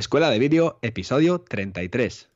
Escuela 0.00 0.30
de 0.30 0.38
Vídeo, 0.38 0.78
episodio 0.80 1.40
33. 1.40 2.29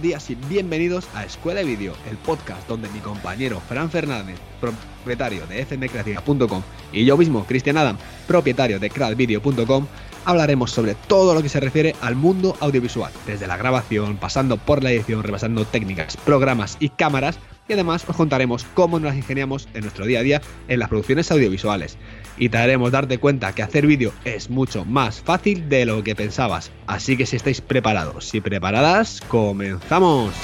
Buenos 0.00 0.18
días 0.18 0.30
y 0.30 0.34
bienvenidos 0.48 1.06
a 1.14 1.26
Escuela 1.26 1.60
de 1.60 1.66
Vídeo, 1.66 1.92
el 2.08 2.16
podcast 2.16 2.66
donde 2.66 2.88
mi 2.88 3.00
compañero 3.00 3.60
Fran 3.68 3.90
Fernández, 3.90 4.38
propietario 4.58 5.46
de 5.46 5.66
fmcreativa.com, 5.66 6.62
y 6.90 7.04
yo 7.04 7.18
mismo, 7.18 7.44
Cristian 7.44 7.76
Adam, 7.76 7.98
propietario 8.26 8.78
de 8.78 8.88
craftvideo.com, 8.88 9.86
hablaremos 10.24 10.70
sobre 10.70 10.94
todo 10.94 11.34
lo 11.34 11.42
que 11.42 11.50
se 11.50 11.60
refiere 11.60 11.94
al 12.00 12.16
mundo 12.16 12.56
audiovisual, 12.60 13.12
desde 13.26 13.46
la 13.46 13.58
grabación, 13.58 14.16
pasando 14.16 14.56
por 14.56 14.82
la 14.82 14.90
edición, 14.90 15.22
repasando 15.22 15.66
técnicas, 15.66 16.16
programas 16.16 16.78
y 16.80 16.88
cámaras, 16.88 17.38
y 17.68 17.74
además 17.74 18.04
os 18.08 18.16
contaremos 18.16 18.64
cómo 18.72 18.98
nos 18.98 19.10
las 19.10 19.16
ingeniamos 19.16 19.68
en 19.74 19.82
nuestro 19.82 20.06
día 20.06 20.20
a 20.20 20.22
día 20.22 20.40
en 20.68 20.78
las 20.78 20.88
producciones 20.88 21.30
audiovisuales 21.30 21.98
y 22.36 22.48
te 22.48 22.58
haremos 22.58 22.92
darte 22.92 23.18
cuenta 23.18 23.54
que 23.54 23.62
hacer 23.62 23.86
vídeo 23.86 24.12
es 24.24 24.50
mucho 24.50 24.84
más 24.84 25.20
fácil 25.20 25.68
de 25.68 25.84
lo 25.84 26.02
que 26.02 26.14
pensabas. 26.14 26.70
Así 26.86 27.16
que 27.16 27.26
si 27.26 27.36
estáis 27.36 27.60
preparados 27.60 28.34
y 28.34 28.40
preparadas, 28.40 29.20
comenzamos. 29.28 30.34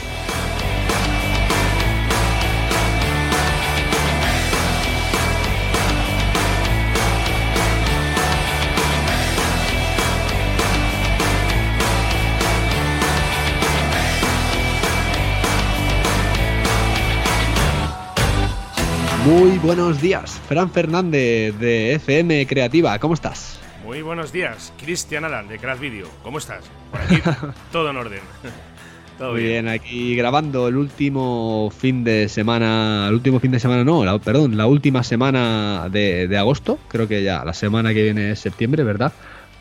Muy 19.26 19.58
buenos 19.58 20.00
días, 20.00 20.40
Fran 20.46 20.70
Fernández 20.70 21.58
de 21.58 21.94
FM 21.94 22.46
Creativa, 22.46 22.96
¿cómo 23.00 23.14
estás? 23.14 23.58
Muy 23.84 24.00
buenos 24.00 24.30
días, 24.30 24.72
Cristian 24.78 25.24
Alan 25.24 25.48
de 25.48 25.58
Crash 25.58 25.80
Video, 25.80 26.06
¿cómo 26.22 26.38
estás? 26.38 26.64
Por 26.92 27.00
aquí 27.00 27.20
todo 27.72 27.90
en 27.90 27.96
orden. 27.96 28.20
Todo 29.18 29.32
Muy 29.32 29.44
bien. 29.44 29.66
aquí 29.66 30.14
grabando 30.14 30.68
el 30.68 30.76
último 30.76 31.72
fin 31.76 32.04
de 32.04 32.28
semana, 32.28 33.06
el 33.08 33.14
último 33.14 33.40
fin 33.40 33.50
de 33.50 33.58
semana 33.58 33.82
no, 33.82 34.20
perdón, 34.20 34.56
la 34.56 34.66
última 34.66 35.02
semana 35.02 35.88
de, 35.90 36.36
agosto, 36.38 36.78
creo 36.86 37.08
que 37.08 37.24
ya 37.24 37.44
la 37.44 37.54
semana 37.54 37.92
que 37.92 38.02
viene 38.04 38.32
es 38.32 38.38
septiembre, 38.38 38.84
¿verdad? 38.84 39.12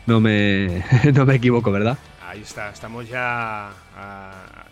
No 0.06 0.20
me, 0.20 0.84
no 1.12 1.26
me 1.26 1.36
equivoco, 1.36 1.72
¿verdad? 1.72 1.98
Ahí 2.24 2.42
está, 2.42 2.70
estamos 2.70 3.08
ya 3.08 3.70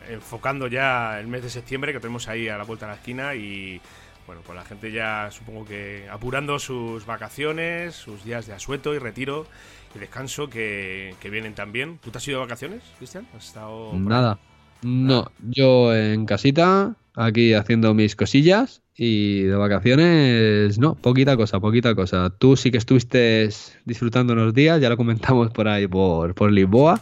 enfocando 0.09 0.69
ya 0.69 1.19
el 1.19 1.27
mes 1.27 1.43
de 1.43 1.51
septiembre 1.51 1.93
que 1.93 1.99
tenemos 1.99 2.29
ahí 2.29 2.49
a 2.49 2.59
la 2.59 2.65
vuelta 2.65 2.87
de 2.87 2.93
la 2.93 2.97
esquina 2.99 3.35
y 3.35 3.81
bueno, 4.27 4.43
pues 4.45 4.57
la 4.57 4.65
gente 4.65 4.91
ya 4.91 5.31
supongo 5.31 5.65
que 5.65 6.07
apurando 6.11 6.59
sus 6.59 7.05
vacaciones, 7.07 7.95
sus 7.95 8.25
días 8.25 8.47
de 8.47 8.55
asueto 8.55 8.95
y 8.95 8.99
retiro 8.99 9.47
y 9.95 9.99
descanso 9.99 10.49
que, 10.49 11.15
vienen 11.31 11.55
también. 11.55 11.99
¿Tú 12.03 12.11
te 12.11 12.19
has 12.19 12.29
ido 12.29 12.39
de 12.39 12.47
vacaciones, 12.47 12.83
Cristian? 12.99 13.27
¿Has 13.37 13.47
estado 13.47 13.93
Nada. 13.95 14.39
No, 14.83 15.31
yo 15.41 15.95
en 15.95 16.27
casita, 16.27 16.95
aquí 17.15 17.55
haciendo 17.55 17.95
mis 17.95 18.17
cosillas 18.17 18.83
y 18.97 19.43
de 19.43 19.57
vacaciones, 19.57 20.79
no, 20.79 20.95
poquita 20.95 21.37
cosa, 21.37 21.61
poquita 21.61 21.95
cosa. 21.95 22.31
Tú 22.39 22.57
sí 22.57 22.71
que 22.71 22.79
estuviste 22.79 23.49
disfrutando 23.85 24.35
unos 24.35 24.53
días, 24.53 24.81
ya 24.81 24.89
lo 24.89 24.97
comentamos 24.97 25.51
por 25.51 25.69
ahí 25.69 25.87
por, 25.87 26.35
por 26.35 26.53
Lisboa. 26.53 27.01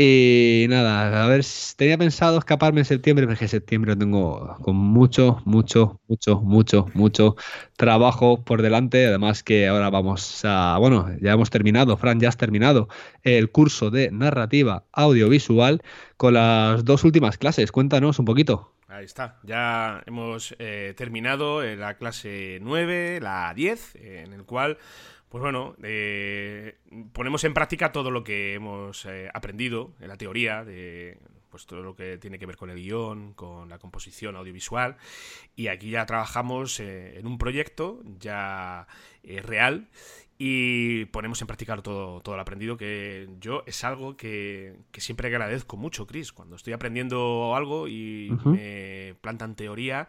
Y 0.00 0.66
nada, 0.68 1.24
a 1.24 1.26
ver, 1.26 1.44
tenía 1.74 1.98
pensado 1.98 2.38
escaparme 2.38 2.82
en 2.82 2.84
septiembre, 2.84 3.26
pero 3.26 3.32
es 3.32 3.40
que 3.40 3.48
septiembre 3.48 3.96
tengo 3.96 4.56
con 4.62 4.76
mucho, 4.76 5.42
mucho, 5.44 6.00
mucho, 6.06 6.40
mucho, 6.40 6.86
mucho 6.94 7.34
trabajo 7.76 8.44
por 8.44 8.62
delante. 8.62 9.08
Además 9.08 9.42
que 9.42 9.66
ahora 9.66 9.90
vamos 9.90 10.44
a, 10.44 10.78
bueno, 10.78 11.08
ya 11.20 11.32
hemos 11.32 11.50
terminado, 11.50 11.96
Fran, 11.96 12.20
ya 12.20 12.28
has 12.28 12.36
terminado 12.36 12.86
el 13.24 13.50
curso 13.50 13.90
de 13.90 14.12
narrativa 14.12 14.84
audiovisual 14.92 15.82
con 16.16 16.34
las 16.34 16.84
dos 16.84 17.02
últimas 17.02 17.36
clases. 17.36 17.72
Cuéntanos 17.72 18.20
un 18.20 18.24
poquito. 18.24 18.76
Ahí 18.86 19.04
está, 19.04 19.40
ya 19.42 20.04
hemos 20.06 20.54
eh, 20.60 20.94
terminado 20.96 21.62
la 21.74 21.98
clase 21.98 22.60
9, 22.62 23.18
la 23.20 23.52
10, 23.52 23.96
en 23.96 24.32
el 24.32 24.44
cual 24.44 24.78
pues 25.28 25.42
bueno, 25.42 25.76
eh, 25.82 26.78
ponemos 27.12 27.44
en 27.44 27.52
práctica 27.52 27.92
todo 27.92 28.10
lo 28.10 28.24
que 28.24 28.54
hemos 28.54 29.04
eh, 29.04 29.28
aprendido 29.32 29.92
en 30.00 30.08
la 30.08 30.16
teoría 30.16 30.64
de 30.64 31.18
pues 31.50 31.66
todo 31.66 31.82
lo 31.82 31.96
que 31.96 32.18
tiene 32.18 32.38
que 32.38 32.44
ver 32.44 32.56
con 32.56 32.68
el 32.68 32.76
guion, 32.76 33.32
con 33.32 33.70
la 33.70 33.78
composición 33.78 34.36
audiovisual. 34.36 34.96
Y 35.56 35.68
aquí 35.68 35.90
ya 35.90 36.04
trabajamos 36.04 36.78
eh, 36.80 37.18
en 37.18 37.26
un 37.26 37.38
proyecto 37.38 38.02
ya 38.18 38.86
real 39.22 39.88
y 40.36 41.06
ponemos 41.06 41.40
en 41.40 41.46
práctica 41.46 41.76
todo, 41.78 42.20
todo 42.20 42.34
el 42.34 42.40
aprendido 42.40 42.76
que 42.76 43.28
yo 43.40 43.64
es 43.66 43.82
algo 43.82 44.16
que, 44.16 44.76
siempre 44.94 45.28
agradezco 45.28 45.76
mucho, 45.76 46.06
Chris, 46.06 46.32
cuando 46.32 46.56
estoy 46.56 46.74
aprendiendo 46.74 47.54
algo 47.56 47.88
y 47.88 48.30
me 48.44 49.14
plantan 49.20 49.56
teoría 49.56 50.08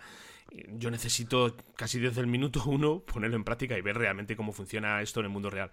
yo 0.77 0.91
necesito 0.91 1.55
casi 1.75 1.99
desde 1.99 2.21
el 2.21 2.27
minuto 2.27 2.63
uno 2.65 2.99
ponerlo 2.99 3.35
en 3.35 3.43
práctica 3.43 3.77
y 3.77 3.81
ver 3.81 3.97
realmente 3.97 4.35
cómo 4.35 4.53
funciona 4.53 5.01
esto 5.01 5.19
en 5.19 5.27
el 5.27 5.31
mundo 5.31 5.49
real. 5.49 5.71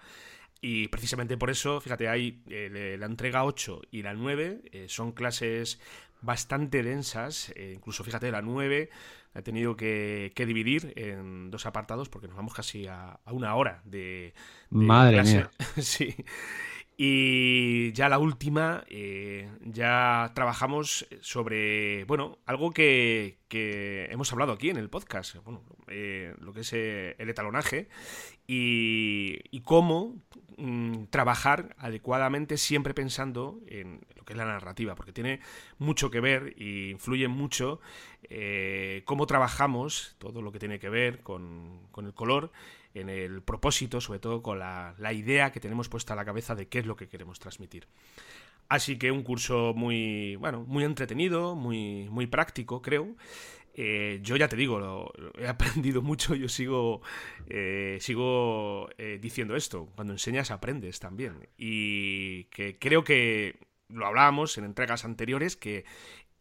Y 0.61 0.89
precisamente 0.89 1.37
por 1.37 1.51
eso, 1.51 1.81
fíjate, 1.81 2.09
hay 2.09 2.43
eh, 2.49 2.97
la 2.99 3.07
entrega 3.07 3.45
8 3.45 3.83
y 3.91 4.03
la 4.03 4.15
9 4.15 4.63
eh, 4.73 4.87
son 4.89 5.13
clases 5.13 5.81
bastante 6.23 6.83
densas, 6.83 7.53
eh, 7.57 7.73
incluso 7.77 8.03
fíjate, 8.05 8.31
la 8.31 8.41
9 8.41 8.89
ha 9.35 9.43
tenido 9.43 9.77
que, 9.77 10.33
dividir 10.35 10.95
en 10.97 11.51
dos 11.51 11.67
apartados 11.67 12.09
porque 12.09 12.27
nos 12.27 12.37
vamos 12.37 12.55
casi 12.55 12.87
a, 12.87 13.21
una 13.27 13.55
hora 13.55 13.83
de, 13.85 14.33
Madre 14.71 15.23
mía. 15.23 15.51
sí. 15.77 16.17
Y 16.99 17.93
ya 17.93 18.09
la 18.09 18.19
última, 18.19 18.85
eh, 18.89 19.51
ya 19.61 20.33
trabajamos 20.35 21.07
sobre, 21.21 22.05
bueno, 22.05 22.39
algo 22.47 22.71
que, 22.71 23.37
hemos 23.51 24.33
hablado 24.33 24.53
aquí 24.53 24.71
en 24.71 24.79
el 24.79 24.89
podcast, 24.89 25.37
bueno, 25.45 25.63
eh, 25.89 26.35
lo 26.41 26.55
que 26.55 26.61
es 26.61 26.73
eh, 26.73 27.15
el 27.19 27.29
etalonaje 27.29 27.89
y, 28.47 29.61
cómo 29.65 30.17
mm, 30.57 31.05
trabajar 31.11 31.77
adecuadamente 31.79 32.57
siempre 32.57 32.95
pensando 32.95 33.61
en 33.67 34.01
que 34.27 34.35
es 34.35 34.37
la 34.37 34.45
narrativa, 34.45 34.95
porque 34.95 35.13
tiene 35.13 35.41
mucho 35.79 36.11
que 36.11 36.21
ver 36.21 36.55
y 36.59 36.91
influye 36.91 37.29
mucho 37.29 37.81
cómo 39.05 39.27
trabajamos 39.27 40.17
todo 40.19 40.43
lo 40.43 40.51
que 40.51 40.59
tiene 40.59 40.81
que 40.81 40.89
ver 40.91 41.23
con, 41.23 41.87
con 41.93 42.07
el 42.07 42.13
color 42.13 42.51
en 42.97 43.11
el 43.11 43.43
propósito, 43.43 44.01
sobre 44.01 44.19
todo 44.19 44.43
con 44.43 44.59
la, 44.59 44.95
idea 45.13 45.53
que 45.53 45.61
tenemos 45.61 45.89
puesta 45.89 46.15
a 46.15 46.17
la 46.17 46.25
cabeza 46.25 46.55
de 46.55 46.69
qué 46.69 46.81
es 46.81 46.87
lo 46.87 46.97
que 46.97 47.09
queremos 47.09 47.39
transmitir. 47.39 47.87
Así 48.69 48.99
que 48.99 49.13
un 49.13 49.23
curso 49.23 49.75
muy, 49.77 50.37
bueno, 50.37 50.65
muy 50.67 50.83
entretenido, 50.83 51.55
muy, 51.55 52.09
muy 52.11 52.27
práctico, 52.27 52.83
creo. 52.83 53.15
Eh, 53.75 54.21
yo 54.23 54.37
ya 54.37 54.49
te 54.49 54.57
digo, 54.57 55.13
he 55.39 55.47
aprendido 55.47 56.01
mucho, 56.01 56.35
yo 56.35 56.49
sigo, 56.49 57.03
eh, 57.49 57.99
sigo 58.01 58.89
eh, 58.97 59.19
diciendo 59.21 59.55
esto, 59.55 59.91
cuando 59.95 60.15
enseñas 60.15 60.51
aprendes 60.51 60.99
también. 60.99 61.49
Y 61.59 62.45
que 62.45 62.79
creo 62.79 63.05
que 63.05 63.66
lo 63.89 64.07
hablábamos 64.07 64.57
en 64.59 64.65
entregas 64.65 65.05
anteriores, 65.05 65.57
que 65.57 65.85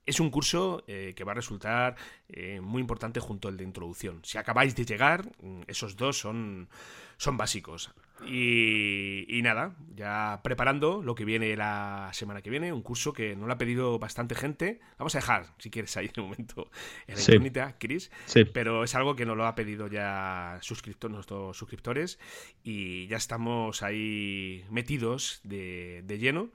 es 0.05 0.19
un 0.19 0.29
curso 0.29 0.83
eh, 0.87 1.13
que 1.15 1.23
va 1.23 1.31
a 1.31 1.35
resultar 1.35 1.95
eh, 2.29 2.59
muy 2.61 2.81
importante 2.81 3.19
junto 3.19 3.47
al 3.47 3.57
de 3.57 3.63
introducción. 3.63 4.19
Si 4.23 4.37
acabáis 4.37 4.75
de 4.75 4.85
llegar, 4.85 5.25
mm, 5.41 5.61
esos 5.67 5.95
dos 5.95 6.19
son, 6.19 6.69
son 7.17 7.37
básicos. 7.37 7.93
Y, 8.25 9.41
nada, 9.43 9.75
ya 9.93 10.39
preparando 10.41 11.03
lo 11.03 11.15
que 11.15 11.25
viene 11.25 11.55
la 11.57 12.09
semana 12.13 12.41
que 12.41 12.49
viene, 12.49 12.71
un 12.71 12.81
curso 12.81 13.11
que 13.13 13.35
no 13.35 13.45
lo 13.45 13.53
ha 13.53 13.57
pedido 13.57 13.99
bastante 13.99 14.35
gente. 14.35 14.79
Vamos 14.97 15.13
a 15.15 15.17
dejar, 15.19 15.53
si 15.57 15.69
quieres, 15.69 15.95
ahí 15.97 16.09
en 16.15 16.23
un 16.23 16.29
momento 16.29 16.71
en 17.07 17.15
la 17.15 17.21
incógnita, 17.21 17.77
Chris. 17.77 18.11
Pero 18.53 18.83
es 18.83 18.95
algo 18.95 19.15
que 19.15 19.25
nos 19.25 19.35
lo 19.35 19.45
ha 19.45 19.53
pedido 19.53 19.87
ya 19.87 20.59
nuestros 21.09 21.57
suscriptores 21.57 22.17
y 22.63 23.07
ya 23.07 23.17
estamos 23.17 23.83
ahí 23.83 24.63
metidos 24.69 25.41
de, 25.43 26.01
de 26.05 26.17
lleno. 26.17 26.51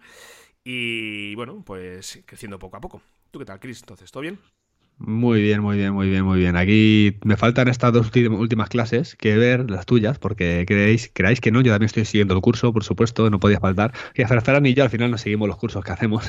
Y 0.64 1.34
bueno, 1.34 1.62
pues 1.64 2.22
creciendo 2.26 2.58
poco 2.58 2.76
a 2.76 2.80
poco. 2.80 3.02
¿Tú 3.30 3.38
qué 3.38 3.44
tal, 3.44 3.60
Chris? 3.60 3.80
Entonces, 3.80 4.10
¿todo 4.10 4.22
bien? 4.22 4.38
Muy 5.02 5.40
bien, 5.40 5.62
muy 5.62 5.78
bien, 5.78 5.94
muy 5.94 6.10
bien, 6.10 6.24
muy 6.26 6.38
bien. 6.38 6.56
Aquí 6.56 7.16
me 7.24 7.38
faltan 7.38 7.68
estas 7.68 7.90
dos 7.90 8.10
últimas 8.14 8.68
clases 8.68 9.16
que 9.16 9.34
ver, 9.34 9.70
las 9.70 9.86
tuyas, 9.86 10.18
porque 10.18 10.64
creéis, 10.66 11.10
creáis 11.14 11.40
que 11.40 11.50
no, 11.50 11.62
yo 11.62 11.72
también 11.72 11.86
estoy 11.86 12.04
siguiendo 12.04 12.34
el 12.34 12.42
curso, 12.42 12.70
por 12.70 12.84
supuesto, 12.84 13.30
no 13.30 13.40
podía 13.40 13.58
faltar. 13.60 13.94
Y 14.14 14.20
a 14.20 14.28
Ferran 14.28 14.66
y 14.66 14.74
yo 14.74 14.84
al 14.84 14.90
final 14.90 15.10
no 15.10 15.16
seguimos 15.16 15.48
los 15.48 15.56
cursos 15.56 15.82
que 15.82 15.92
hacemos. 15.92 16.28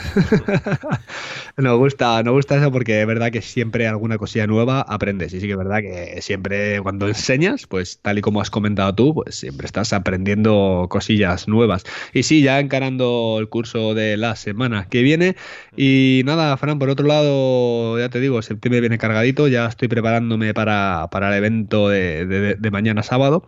nos 1.58 1.78
gusta, 1.78 2.24
nos 2.24 2.34
gusta 2.34 2.56
eso 2.56 2.72
porque 2.72 3.02
es 3.02 3.08
verdad 3.08 3.30
que 3.30 3.42
siempre 3.42 3.88
alguna 3.88 4.18
cosilla 4.18 4.48
nueva 4.48 4.80
aprendes. 4.82 5.34
Y 5.34 5.42
sí 5.42 5.48
que 5.48 5.52
es 5.52 5.58
verdad 5.58 5.82
que 5.82 6.22
siempre 6.22 6.80
cuando 6.82 7.10
enseñas, 7.10 7.68
pues 7.68 8.00
tal 8.02 8.20
y 8.20 8.22
como 8.22 8.40
has 8.40 8.50
comentado 8.50 8.96
tú, 8.96 9.14
pues 9.14 9.36
siempre 9.36 9.66
estás 9.66 9.92
aprendiendo 9.92 10.88
cosillas 10.90 11.50
nuevas. 11.50 11.84
Y 12.14 12.24
sí, 12.24 12.42
ya 12.42 12.62
encarando 12.62 13.36
el 13.38 13.50
curso 13.50 13.94
de 13.96 14.16
la 14.16 14.38
semana 14.38 14.88
que 14.90 15.02
viene. 15.02 15.36
Y 15.76 16.22
nada, 16.24 16.56
Fran, 16.56 16.80
por 16.80 16.90
otro 16.90 17.06
lado, 17.06 18.00
ya 18.00 18.08
te 18.08 18.22
digo, 18.22 18.42
septiembre 18.62 18.82
viene 18.82 18.98
cargadito, 19.00 19.48
ya 19.48 19.66
estoy 19.66 19.88
preparándome 19.88 20.54
para, 20.54 21.10
el 21.12 21.34
evento 21.34 21.90
de, 21.90 22.70
mañana 22.72 23.02
sábado. 23.02 23.44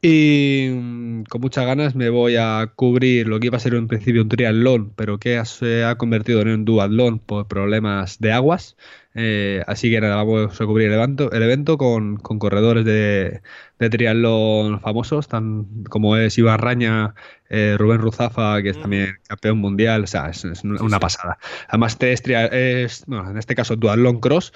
Y 0.00 0.70
mm, 0.72 1.24
con 1.24 1.40
muchas 1.42 1.66
ganas 1.66 1.94
me 1.94 2.08
voy 2.08 2.36
a 2.36 2.72
cubrir 2.74 3.26
lo 3.28 3.40
que 3.40 3.48
iba 3.48 3.56
a 3.58 3.60
ser 3.60 3.74
en 3.74 3.88
principio 3.88 4.22
un 4.22 4.28
triatlón, 4.28 4.92
pero 4.96 5.18
que 5.18 5.44
se 5.44 5.84
ha 5.84 5.98
convertido 5.98 6.40
en 6.40 6.48
un 6.48 6.64
duatlón 6.64 7.18
por 7.18 7.46
problemas 7.46 8.20
de 8.20 8.32
aguas. 8.32 8.76
Eh, 9.20 9.64
así 9.66 9.90
que 9.90 10.00
nada, 10.00 10.14
vamos 10.14 10.60
a 10.60 10.64
cubrir 10.64 10.86
el 10.86 10.94
evento, 10.94 11.32
el 11.32 11.42
evento 11.42 11.76
con, 11.76 12.18
corredores 12.18 12.84
de, 12.84 13.42
de, 13.80 13.90
triatlón 13.90 14.80
famosos, 14.80 15.26
tan 15.26 15.66
como 15.90 16.16
es 16.16 16.38
Iván 16.38 16.60
Raña, 16.60 17.14
eh, 17.50 17.74
Rubén 17.76 18.00
Ruzafa, 18.00 18.62
que 18.62 18.68
es 18.68 18.78
mm. 18.78 18.80
también 18.80 19.18
campeón 19.26 19.58
mundial, 19.58 20.04
o 20.04 20.06
sea, 20.06 20.30
es, 20.30 20.44
una 20.62 21.00
pasada. 21.00 21.38
Además, 21.66 21.94
este 21.94 22.12
es, 22.12 22.22
es 22.52 23.06
bueno, 23.06 23.28
en 23.28 23.38
este 23.38 23.56
caso 23.56 23.74
duatlón 23.74 24.20
cross, 24.20 24.52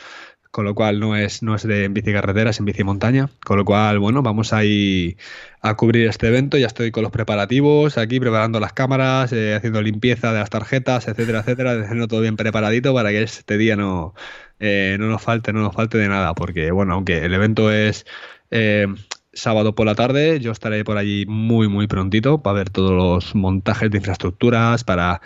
con 0.53 0.67
lo 0.67 0.75
cual 0.75 1.01
no 1.01 1.17
es, 1.17 1.43
no 1.43 1.55
es 1.55 1.63
de 1.65 1.85
en 1.85 1.95
bici 1.95 2.13
es 2.13 2.59
en 2.61 2.65
bici 2.67 2.85
montaña, 2.85 3.31
con 3.45 3.57
lo 3.57 3.65
cual, 3.65 3.99
bueno, 3.99 4.23
vamos 4.23 4.53
a 4.53 4.65
ir 4.65 5.17
a 5.63 5.75
cubrir 5.77 6.07
este 6.09 6.29
evento, 6.29 6.59
ya 6.59 6.67
estoy 6.67 6.91
con 6.93 7.03
los 7.03 7.11
preparativos, 7.11 7.97
aquí 7.99 8.21
preparando 8.21 8.61
las 8.61 8.75
cámaras, 8.75 9.33
eh, 9.33 9.55
haciendo 9.55 9.81
limpieza 9.81 10.33
de 10.33 10.41
las 10.41 10.51
tarjetas, 10.51 11.09
etcétera, 11.09 11.41
etcétera, 11.41 11.77
dejando 11.77 12.07
todo 12.07 12.21
bien 12.21 12.37
preparadito 12.37 12.93
para 12.95 13.11
que 13.11 13.23
este 13.23 13.57
día 13.57 13.77
no, 13.77 14.15
eh, 14.61 14.97
no 15.01 15.07
nos 15.09 15.23
falte, 15.23 15.55
no 15.55 15.61
nos 15.63 15.75
falte 15.75 15.97
de 15.97 16.09
nada, 16.09 16.35
porque, 16.35 16.71
bueno, 16.71 16.95
aunque 16.95 17.25
el 17.25 17.33
evento 17.35 17.73
es... 17.73 18.05
Eh, 18.51 18.87
sábado 19.35 19.75
por 19.75 19.87
la 19.87 19.95
tarde. 19.95 20.41
Yo 20.41 20.53
estaré 20.53 20.85
por 20.85 20.99
allí 20.99 21.25
muy, 21.27 21.69
muy 21.69 21.87
prontito. 21.87 22.43
Para 22.43 22.59
ver 22.59 22.71
todos 22.71 22.93
los 22.93 23.35
montajes 23.35 23.91
de 23.91 23.99
infraestructuras, 23.99 24.85
para 24.85 25.23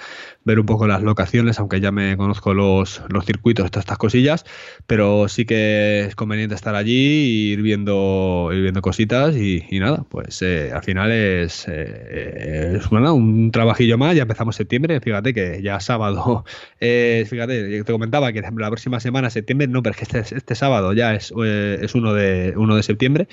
ver 0.47 0.61
un 0.61 0.67
poco 0.67 0.87
las 0.87 1.03
locaciones, 1.03 1.59
aunque 1.59 1.81
ya 1.81 1.91
me 1.91 2.17
conozco 2.17 2.55
los, 2.55 3.03
los 3.09 3.27
circuitos, 3.27 3.69
todas 3.71 3.83
estas 3.83 3.99
cosillas, 3.99 4.45
pero 4.87 5.29
sí 5.29 5.45
que 5.45 6.05
es 6.07 6.15
conveniente 6.15 6.55
estar 6.55 6.77
allí, 6.77 7.51
ir 7.53 7.63
viendo, 7.63 8.51
ir 8.53 8.63
viendo 8.63 8.81
cositas 8.81 9.37
y, 9.37 9.67
nada, 9.73 10.05
pues 10.09 10.41
eh, 10.43 10.71
al 10.73 10.85
final 10.85 11.11
es, 11.11 11.67
eh, 11.69 12.81
un 12.93 13.51
trabajillo 13.51 13.99
más, 13.99 14.15
ya 14.15 14.23
empezamos 14.23 14.55
septiembre, 14.55 15.01
fíjate 15.01 15.35
que 15.35 15.61
ya 15.63 15.81
sábado, 15.81 16.45
eh, 16.81 17.27
fíjate, 17.29 17.83
te 17.83 17.93
comentaba 17.93 18.33
que 18.33 18.41
la 18.41 18.71
próxima 18.71 19.01
semana, 19.01 19.31
septiembre, 19.31 19.67
no, 19.67 19.83
pero 19.83 19.97
es 19.99 20.09
que 20.09 20.19
este, 20.19 20.37
este 20.37 20.55
sábado 20.55 20.93
ya 20.93 21.13
es, 21.15 21.35
es 21.45 21.95
uno, 21.97 22.15
de, 22.15 22.55
uno 22.57 22.77
de 22.77 22.85
septiembre, 22.85 23.27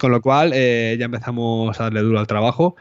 con 0.00 0.10
lo 0.10 0.20
cual 0.20 0.50
ya 0.50 1.04
empezamos 1.04 1.78
a 1.80 1.84
darle 1.84 2.02
duro 2.02 2.18
al 2.18 2.26
trabajo. 2.26 2.74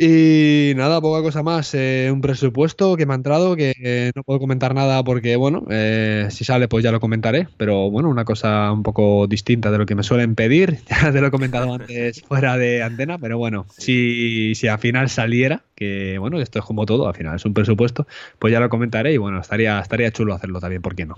Y 0.00 0.74
nada, 0.76 1.00
poca 1.00 1.22
cosa 1.22 1.42
más. 1.42 1.74
Eh, 1.74 2.08
un 2.12 2.20
presupuesto 2.20 2.96
que 2.96 3.04
me 3.04 3.14
ha 3.14 3.16
entrado, 3.16 3.56
que 3.56 3.74
eh, 3.82 4.12
no 4.14 4.22
puedo 4.22 4.38
comentar 4.38 4.72
nada 4.72 5.02
porque, 5.02 5.34
bueno, 5.34 5.66
eh, 5.70 6.28
si 6.30 6.44
sale 6.44 6.68
pues 6.68 6.84
ya 6.84 6.92
lo 6.92 7.00
comentaré. 7.00 7.48
Pero 7.56 7.90
bueno, 7.90 8.08
una 8.08 8.24
cosa 8.24 8.70
un 8.70 8.84
poco 8.84 9.26
distinta 9.26 9.72
de 9.72 9.78
lo 9.78 9.86
que 9.86 9.96
me 9.96 10.04
suelen 10.04 10.36
pedir. 10.36 10.78
Ya 10.88 11.12
te 11.12 11.20
lo 11.20 11.28
he 11.28 11.30
comentado 11.30 11.74
antes 11.74 12.22
fuera 12.22 12.56
de 12.56 12.82
antena, 12.82 13.18
pero 13.18 13.38
bueno, 13.38 13.66
si, 13.76 14.54
si 14.54 14.68
al 14.68 14.78
final 14.78 15.08
saliera, 15.08 15.62
que 15.74 16.18
bueno, 16.18 16.40
esto 16.40 16.58
es 16.58 16.64
como 16.64 16.86
todo, 16.86 17.08
al 17.08 17.14
final 17.14 17.36
es 17.36 17.44
un 17.44 17.54
presupuesto, 17.54 18.06
pues 18.38 18.52
ya 18.52 18.60
lo 18.60 18.68
comentaré 18.68 19.12
y 19.12 19.16
bueno, 19.16 19.40
estaría, 19.40 19.78
estaría 19.78 20.10
chulo 20.10 20.34
hacerlo 20.34 20.60
también, 20.60 20.82
¿por 20.82 20.96
qué 20.96 21.06
no? 21.06 21.16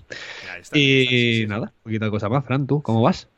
y 0.75 1.47
nada, 1.49 1.73
poquita 1.83 2.11
cosa 2.11 2.29
más, 2.29 2.45
Fran, 2.45 2.67
¿tú 2.67 2.83
cómo 2.83 3.01
vas? 3.01 3.29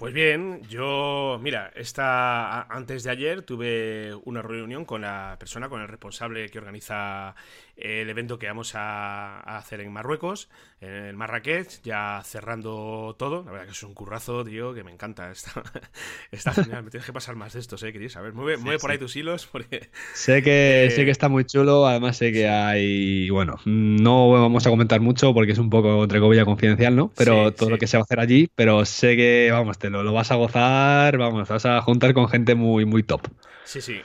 Pues 0.00 0.14
bien, 0.14 0.62
yo, 0.62 1.38
mira, 1.42 1.70
esta, 1.76 2.62
antes 2.74 3.02
de 3.02 3.10
ayer 3.10 3.42
tuve 3.42 4.14
una 4.24 4.40
reunión 4.40 4.86
con 4.86 5.02
la 5.02 5.36
persona, 5.38 5.68
con 5.68 5.82
el 5.82 5.88
responsable 5.88 6.48
que 6.48 6.58
organiza 6.58 7.34
el 7.80 8.08
evento 8.10 8.38
que 8.38 8.46
vamos 8.46 8.74
a, 8.74 9.40
hacer 9.40 9.80
en 9.80 9.92
Marruecos, 9.92 10.48
en 10.80 11.16
Marrakech, 11.16 11.82
ya 11.82 12.22
cerrando 12.24 13.16
todo. 13.18 13.42
La 13.44 13.52
verdad 13.52 13.66
que 13.66 13.72
es 13.72 13.82
un 13.82 13.94
currazo, 13.94 14.44
tío, 14.44 14.74
que 14.74 14.84
me 14.84 14.92
encanta. 14.92 15.30
Está, 15.30 15.62
está 16.30 16.52
genial. 16.52 16.84
Me 16.84 16.90
tienes 16.90 17.06
que 17.06 17.12
pasar 17.12 17.36
más 17.36 17.54
de 17.54 17.60
estos, 17.60 17.82
¿eh? 17.82 17.92
Queréis 17.92 18.12
saber. 18.12 18.32
Mueve, 18.32 18.56
mueve 18.56 18.78
por 18.78 18.90
ahí 18.90 18.98
tus 18.98 19.16
hilos 19.16 19.46
porque... 19.50 19.90
Sé 20.14 20.42
que, 20.42 20.90
sé 20.94 21.04
que 21.04 21.10
está 21.10 21.28
muy 21.28 21.44
chulo, 21.44 21.86
además 21.86 22.16
sé 22.16 22.32
que 22.32 22.48
hay... 22.48 23.30
Bueno, 23.30 23.56
no 23.64 24.30
vamos 24.30 24.66
a 24.66 24.70
comentar 24.70 25.00
mucho 25.00 25.34
porque 25.34 25.52
es 25.52 25.58
un 25.58 25.70
poco, 25.70 26.02
entre 26.02 26.20
comillas, 26.20 26.44
confidencial, 26.44 26.94
¿no? 26.94 27.10
Pero 27.16 27.52
todo 27.52 27.70
lo 27.70 27.78
que 27.78 27.86
se 27.86 27.96
va 27.96 28.02
a 28.02 28.04
hacer 28.04 28.20
allí, 28.20 28.50
pero 28.54 28.84
sé 28.84 29.16
que, 29.16 29.48
vamos, 29.52 29.78
te 29.78 29.90
lo, 29.90 30.02
lo 30.02 30.12
vas 30.12 30.30
a 30.30 30.36
gozar, 30.36 31.16
vamos, 31.18 31.48
vas 31.48 31.66
a 31.66 31.80
juntar 31.80 32.14
con 32.14 32.28
gente 32.28 32.54
muy, 32.54 32.84
muy 32.84 33.02
top. 33.02 33.28
Sí, 33.70 33.80
sí. 33.80 34.02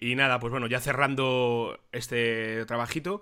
Y, 0.00 0.14
nada, 0.14 0.38
pues 0.38 0.52
bueno, 0.52 0.68
ya 0.68 0.78
cerrando 0.78 1.80
este 1.90 2.64
trabajito. 2.78 3.20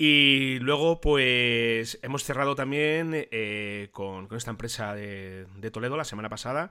Y 0.00 0.60
luego, 0.60 1.00
pues 1.00 1.98
hemos 2.02 2.22
cerrado 2.22 2.54
también 2.54 3.10
eh, 3.14 3.88
con, 3.90 4.28
esta 4.30 4.52
empresa 4.52 4.94
de, 4.94 5.46
de, 5.56 5.70
Toledo 5.72 5.96
la 5.96 6.04
semana 6.04 6.28
pasada. 6.28 6.70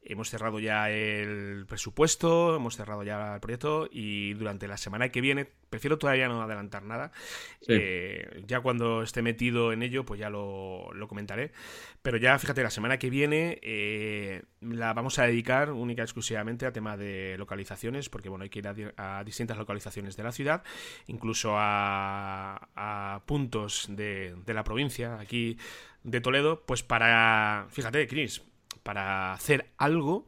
Hemos 0.00 0.30
cerrado 0.30 0.60
ya 0.60 0.88
el 0.88 1.66
presupuesto, 1.66 2.56
hemos 2.56 2.76
cerrado 2.76 3.02
ya 3.02 3.34
el 3.34 3.40
proyecto 3.40 3.88
y 3.90 4.32
durante 4.34 4.68
la 4.68 4.76
semana 4.76 5.10
que 5.10 5.20
viene, 5.20 5.50
prefiero 5.68 5.98
todavía 5.98 6.28
no 6.28 6.40
adelantar 6.40 6.82
nada, 6.84 7.12
eh, 7.66 8.42
ya 8.46 8.60
cuando 8.60 9.02
esté 9.02 9.22
metido 9.22 9.72
en 9.72 9.82
ello, 9.82 10.04
pues 10.06 10.20
ya 10.20 10.30
lo, 10.30 10.90
comentaré. 11.08 11.52
Pero 12.00 12.16
ya 12.16 12.38
fíjate, 12.38 12.62
la 12.62 12.70
semana 12.70 12.98
que 12.98 13.10
viene 13.10 13.58
eh, 13.60 14.44
la 14.60 14.94
vamos 14.94 15.18
a 15.18 15.24
dedicar 15.24 15.72
única 15.72 16.02
y 16.02 16.04
exclusivamente 16.04 16.64
a 16.64 16.72
tema 16.72 16.96
de 16.96 17.36
localizaciones, 17.36 18.08
porque 18.08 18.28
bueno, 18.28 18.44
hay 18.44 18.50
que 18.50 18.60
ir 18.60 18.94
a, 18.96 19.24
distintas 19.24 19.58
localizaciones 19.58 20.16
de 20.16 20.22
la 20.22 20.32
ciudad, 20.32 20.62
incluso 21.06 21.54
a, 21.56 22.67
puntos 23.26 23.86
de, 23.88 24.36
de 24.46 24.54
la 24.54 24.64
provincia, 24.64 25.18
aquí 25.18 25.58
de 26.04 26.20
Toledo, 26.20 26.64
pues 26.64 26.82
para, 26.82 27.66
fíjate, 27.70 28.06
Chris, 28.06 28.42
para 28.82 29.32
hacer 29.32 29.72
algo 29.76 30.26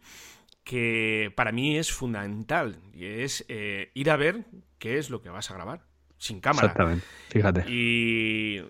que 0.64 1.32
para 1.36 1.52
mí 1.52 1.78
es 1.78 1.92
fundamental 1.92 2.78
y 2.92 3.06
es 3.06 3.44
eh, 3.48 3.90
ir 3.94 4.10
a 4.10 4.16
ver 4.16 4.44
qué 4.78 4.98
es 4.98 5.10
lo 5.10 5.22
que 5.22 5.30
vas 5.30 5.50
a 5.50 5.54
grabar 5.54 5.89
sin 6.20 6.38
cámara. 6.38 6.66
Exactamente, 6.66 7.06
fíjate. 7.30 7.64
Y, 7.66 8.60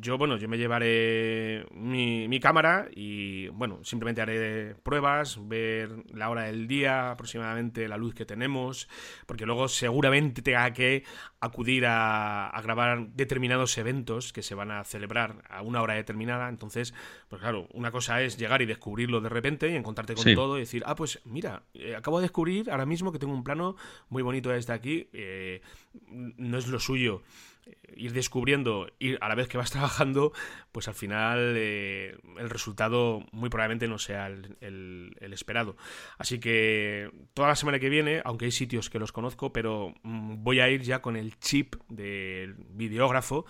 yo, 0.00 0.16
bueno, 0.16 0.36
yo 0.36 0.48
me 0.48 0.56
llevaré 0.56 1.66
mi, 1.72 2.38
cámara 2.38 2.86
y, 2.94 3.48
bueno, 3.48 3.80
simplemente 3.82 4.22
haré 4.22 4.76
pruebas, 4.76 5.36
ver 5.48 5.90
la 6.14 6.30
hora 6.30 6.44
del 6.44 6.68
día, 6.68 7.10
aproximadamente 7.10 7.88
la 7.88 7.96
luz 7.96 8.14
que 8.14 8.24
tenemos, 8.24 8.88
porque 9.26 9.46
luego 9.46 9.66
seguramente 9.66 10.42
tenga 10.42 10.72
que 10.72 11.02
acudir 11.40 11.86
a, 11.86 12.52
grabar 12.62 13.08
determinados 13.14 13.76
eventos 13.76 14.32
que 14.32 14.42
se 14.42 14.54
van 14.54 14.70
a 14.70 14.84
celebrar 14.84 15.42
a 15.50 15.62
una 15.62 15.82
hora 15.82 15.94
determinada. 15.94 16.48
Entonces, 16.48 16.94
pues 17.28 17.42
claro, 17.42 17.66
una 17.72 17.90
cosa 17.90 18.22
es 18.22 18.38
llegar 18.38 18.62
y 18.62 18.66
descubrirlo 18.66 19.20
de 19.20 19.28
repente 19.28 19.68
y 19.68 19.74
encontrarte 19.74 20.14
con 20.14 20.34
todo 20.34 20.56
y 20.56 20.60
decir, 20.60 20.84
ah, 20.86 20.94
pues 20.94 21.20
mira, 21.24 21.64
eh, 21.74 21.96
acabo 21.96 22.20
de 22.20 22.24
descubrir 22.24 22.70
ahora 22.70 22.86
mismo 22.86 23.10
que 23.10 23.18
tengo 23.18 23.34
un 23.34 23.42
plano 23.42 23.74
muy 24.08 24.22
bonito 24.22 24.50
desde 24.50 24.72
aquí. 24.72 25.08
Eh, 25.12 25.62
no 26.08 26.59
es 26.60 26.68
lo 26.68 26.78
suyo 26.80 27.22
eh, 27.66 27.74
ir 27.96 28.12
descubriendo, 28.12 28.88
ir 28.98 29.18
a 29.20 29.28
la 29.28 29.34
vez 29.34 29.48
que 29.48 29.58
vas 29.58 29.70
trabajando, 29.72 30.32
pues 30.72 30.88
al 30.88 30.94
final 30.94 31.54
eh, 31.56 32.16
el 32.38 32.50
resultado 32.50 33.24
muy 33.32 33.50
probablemente 33.50 33.88
no 33.88 33.98
sea 33.98 34.28
el, 34.28 35.16
esperado. 35.20 35.76
Así 36.18 36.38
que 36.38 37.10
toda 37.34 37.48
la 37.48 37.56
semana 37.56 37.78
que 37.78 37.88
viene, 37.88 38.22
aunque 38.24 38.46
hay 38.46 38.52
sitios 38.52 38.90
que 38.90 38.98
los 38.98 39.12
conozco, 39.12 39.52
pero 39.52 39.94
mm, 40.02 40.42
voy 40.42 40.60
a 40.60 40.68
ir 40.68 40.82
ya 40.82 41.02
con 41.02 41.16
el 41.16 41.38
chip 41.38 41.76
del 41.88 42.54
videógrafo 42.54 43.46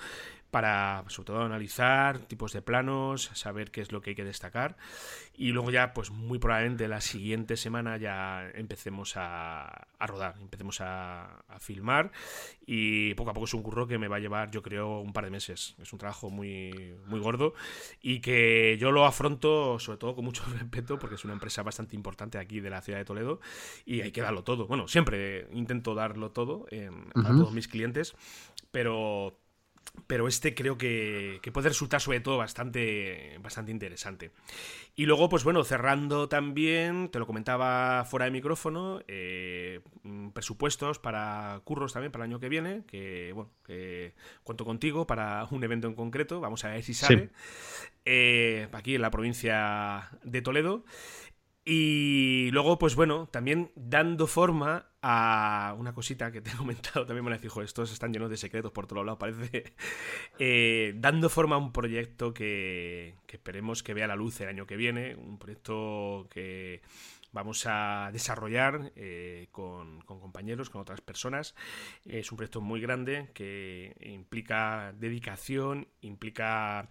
para 0.50 1.04
sobre 1.08 1.26
todo 1.28 1.42
analizar 1.42 2.18
tipos 2.18 2.52
de 2.52 2.62
planos, 2.62 3.30
saber 3.34 3.70
qué 3.70 3.80
es 3.80 3.92
lo 3.92 4.00
que 4.00 4.10
hay 4.10 4.16
que 4.16 4.24
destacar. 4.24 4.76
Y 5.34 5.52
luego 5.52 5.70
ya 5.70 5.94
pues 5.94 6.10
muy 6.10 6.38
probablemente 6.38 6.86
la 6.88 7.00
siguiente 7.00 7.56
semana 7.56 7.96
ya 7.96 8.50
empecemos 8.54 9.14
a, 9.16 9.86
rodar, 10.00 10.34
empecemos 10.40 10.80
a, 10.80 11.42
filmar. 11.60 12.10
Y 12.66 13.14
poco 13.14 13.30
a 13.30 13.34
poco 13.34 13.46
es 13.46 13.54
un 13.54 13.62
curro 13.62 13.86
que 13.86 13.98
me 13.98 14.08
va 14.08 14.16
a 14.16 14.20
llevar 14.20 14.50
yo 14.50 14.62
creo 14.62 15.00
un 15.00 15.12
par 15.12 15.24
de 15.24 15.30
meses, 15.30 15.74
es 15.80 15.92
un 15.92 15.98
trabajo 15.98 16.30
muy, 16.30 16.94
muy 17.06 17.20
gordo 17.20 17.54
y 18.02 18.20
que 18.20 18.76
yo 18.78 18.90
lo 18.92 19.04
afronto 19.04 19.78
sobre 19.78 19.98
todo 19.98 20.14
con 20.14 20.24
mucho 20.24 20.44
respeto 20.58 20.98
porque 20.98 21.16
es 21.16 21.24
una 21.24 21.34
empresa 21.34 21.62
bastante 21.62 21.96
importante 21.96 22.38
aquí 22.38 22.60
de 22.60 22.70
la 22.70 22.80
ciudad 22.80 22.98
de 22.98 23.04
Toledo 23.04 23.40
y 23.84 24.00
hay 24.00 24.12
que 24.12 24.22
darlo 24.22 24.42
todo, 24.42 24.66
bueno 24.66 24.88
siempre 24.88 25.48
intento 25.52 25.94
darlo 25.94 26.30
todo 26.30 26.66
a 27.14 27.28
todos 27.28 27.52
mis 27.52 27.68
clientes 27.68 28.14
pero 28.70 29.36
pero 30.06 30.28
este 30.28 30.54
creo 30.54 30.76
que, 30.76 31.40
puede 31.52 31.68
resultar 31.68 32.00
sobre 32.00 32.20
todo 32.20 32.36
bastante, 32.36 33.38
bastante 33.42 33.70
interesante. 33.70 34.32
Y 34.96 35.06
luego, 35.06 35.28
pues 35.28 35.44
bueno, 35.44 35.62
cerrando 35.64 36.28
también, 36.28 37.10
te 37.10 37.18
lo 37.18 37.26
comentaba 37.26 38.04
fuera 38.04 38.24
de 38.24 38.32
micrófono, 38.32 39.02
eh, 39.08 39.80
presupuestos 40.32 40.98
para 40.98 41.60
curros 41.64 41.92
también 41.92 42.12
para 42.12 42.24
el 42.24 42.30
año 42.30 42.40
que 42.40 42.48
viene, 42.48 42.82
que 42.86 43.32
bueno, 43.34 43.50
que 43.64 44.14
cuento 44.42 44.64
contigo 44.64 45.06
para 45.06 45.46
un 45.50 45.62
evento 45.62 45.86
en 45.86 45.94
concreto, 45.94 46.40
vamos 46.40 46.64
a 46.64 46.70
ver 46.70 46.82
si 46.82 46.94
sale, 46.94 47.30
eh, 48.04 48.68
aquí 48.72 48.96
en 48.96 49.02
la 49.02 49.10
provincia 49.10 50.10
de 50.24 50.42
Toledo. 50.42 50.84
Y 51.64 52.50
luego, 52.52 52.78
pues 52.78 52.96
bueno, 52.96 53.28
también 53.30 53.70
dando 53.76 54.26
forma 54.26 54.89
a 55.02 55.74
una 55.78 55.94
cosita 55.94 56.30
que 56.30 56.40
te 56.40 56.50
he 56.50 56.54
comentado, 56.56 57.06
también 57.06 57.24
me 57.24 57.30
la 57.30 57.38
dijo, 57.38 57.62
estos 57.62 57.92
están 57.92 58.12
llenos 58.12 58.30
de 58.30 58.36
secretos 58.36 58.72
por 58.72 58.86
todos 58.86 59.04
lados, 59.04 59.18
parece. 59.18 59.74
Eh, 60.42 60.94
dando 60.96 61.28
forma 61.28 61.56
a 61.56 61.58
un 61.58 61.70
proyecto 61.70 62.32
que, 62.32 63.14
esperemos 63.28 63.82
que 63.82 63.92
vea 63.92 64.06
la 64.06 64.16
luz 64.16 64.40
el 64.40 64.48
año 64.48 64.66
que 64.66 64.76
viene, 64.76 65.14
un 65.14 65.38
proyecto 65.38 66.28
que 66.30 66.80
vamos 67.32 67.66
a 67.66 68.08
desarrollar 68.10 68.90
eh, 68.96 69.48
con, 69.52 70.00
con, 70.00 70.18
compañeros, 70.18 70.70
con 70.70 70.80
otras 70.80 71.02
personas. 71.02 71.54
Es 72.06 72.32
un 72.32 72.38
proyecto 72.38 72.62
muy 72.62 72.80
grande 72.80 73.28
que 73.34 73.94
implica 74.00 74.94
dedicación, 74.98 75.88
implica 76.00 76.88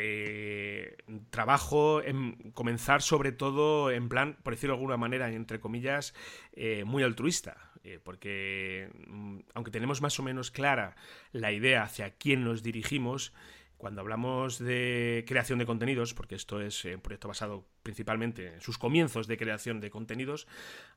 eh, 0.00 0.96
trabajo 1.30 2.00
en 2.02 2.52
comenzar 2.52 3.02
sobre 3.02 3.32
todo 3.32 3.90
en 3.90 4.08
plan, 4.08 4.38
por 4.44 4.54
decirlo 4.54 4.74
de 4.74 4.78
alguna 4.78 4.96
manera, 4.96 5.28
entre 5.32 5.58
comillas, 5.58 6.14
eh, 6.52 6.84
muy 6.84 7.02
altruista. 7.02 7.56
Eh, 7.82 7.98
porque 8.02 8.90
mm, 9.08 9.38
aunque 9.54 9.72
tenemos 9.72 10.00
más 10.00 10.20
o 10.20 10.22
menos 10.22 10.52
clara 10.52 10.94
la 11.32 11.50
idea 11.52 11.82
hacia 11.82 12.10
quién 12.10 12.44
nos 12.44 12.62
dirigimos, 12.62 13.32
cuando 13.78 14.00
hablamos 14.00 14.58
de 14.58 15.24
creación 15.26 15.58
de 15.60 15.66
contenidos, 15.66 16.12
porque 16.12 16.34
esto 16.34 16.60
es 16.60 16.84
un 16.84 17.00
proyecto 17.00 17.28
basado 17.28 17.64
principalmente 17.82 18.54
en 18.54 18.60
sus 18.60 18.76
comienzos 18.76 19.28
de 19.28 19.38
creación 19.38 19.80
de 19.80 19.88
contenidos, 19.88 20.48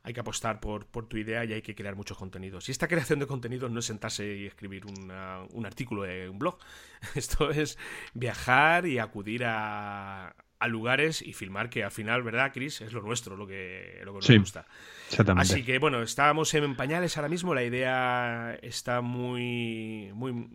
hay 0.03 0.13
que 0.13 0.19
apostar 0.19 0.59
por, 0.59 0.85
tu 0.85 1.17
idea 1.17 1.45
y 1.45 1.53
hay 1.53 1.61
que 1.61 1.75
crear 1.75 1.95
muchos 1.95 2.17
contenidos. 2.17 2.67
Y 2.67 2.71
esta 2.71 2.88
creación 2.88 3.19
de 3.19 3.27
contenidos 3.27 3.71
no 3.71 3.79
es 3.79 3.85
sentarse 3.85 4.35
y 4.35 4.47
escribir 4.47 4.85
un 4.85 5.65
artículo 5.65 6.05
en 6.05 6.31
un 6.31 6.39
blog. 6.39 6.57
Esto 7.15 7.51
es 7.51 7.77
viajar 8.13 8.88
y 8.88 8.97
acudir 8.97 9.45
a, 9.45 10.35
a 10.62 10.68
lugares 10.68 11.24
y 11.24 11.34
filmar, 11.34 11.72
que 11.72 11.84
al 11.84 11.89
final, 11.89 12.22
¿verdad, 12.22 12.51
Chris? 12.53 12.82
Es 12.82 12.94
lo 12.94 13.01
nuestro, 13.01 13.36
lo 13.36 13.48
que, 13.48 14.00
lo 14.06 14.13
que 14.13 14.20
nos 14.20 14.39
gusta. 14.39 14.68
Exactamente. 15.10 15.51
Así 15.51 15.63
que 15.63 15.80
bueno, 15.80 16.03
estábamos 16.03 16.53
en 16.53 16.75
pañales 16.75 17.18
ahora 17.18 17.30
mismo, 17.30 17.56
la 17.56 17.63
idea 17.63 18.60
está 18.62 19.01
muy, 19.01 20.12
muy, 20.13 20.48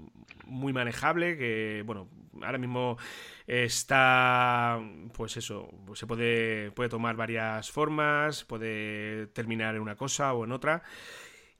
muy 0.45 0.73
manejable, 0.73 1.37
que 1.37 1.83
bueno, 1.85 2.09
ahora 2.41 2.57
mismo 2.57 2.99
está, 3.49 4.79
pues 5.13 5.37
eso, 5.39 5.69
se 5.95 6.07
puede, 6.07 6.71
puede 6.71 6.89
tomar 6.89 7.17
varias 7.17 7.73
formas, 7.73 8.45
puede 8.45 9.27
terminar 9.27 9.75
en 9.75 9.83
una 9.83 9.97
cosa 9.97 10.33
o 10.35 10.45
en 10.45 10.53
otra. 10.53 10.85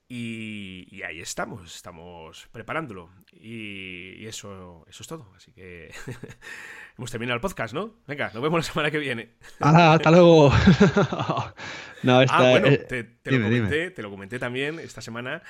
Y, 0.09 1.01
ahí 1.03 1.19
estamos, 1.19 1.75
estamos 1.75 2.47
preparándolo. 2.51 3.09
Y, 3.33 4.25
eso, 4.25 4.85
eso 4.89 5.03
es 5.03 5.07
todo. 5.07 5.31
Así 5.35 5.51
que 5.51 5.91
hemos 6.97 7.11
terminado 7.11 7.35
el 7.35 7.41
podcast, 7.41 7.73
¿no? 7.73 7.95
Venga, 8.07 8.31
nos 8.33 8.41
vemos 8.41 8.59
la 8.59 8.63
semana 8.63 8.91
que 8.91 8.99
viene. 8.99 9.33
¡Hala, 9.59 9.93
hasta 9.93 10.11
luego! 10.11 10.49
no, 12.03 12.21
ah, 12.29 12.49
bueno, 12.51 12.69
te, 12.87 13.03
lo 13.25 13.43
comenté, 13.43 13.91
te, 13.91 14.01
lo 14.01 14.09
comenté, 14.09 14.39
también 14.39 14.79
esta 14.79 15.01
semana. 15.01 15.41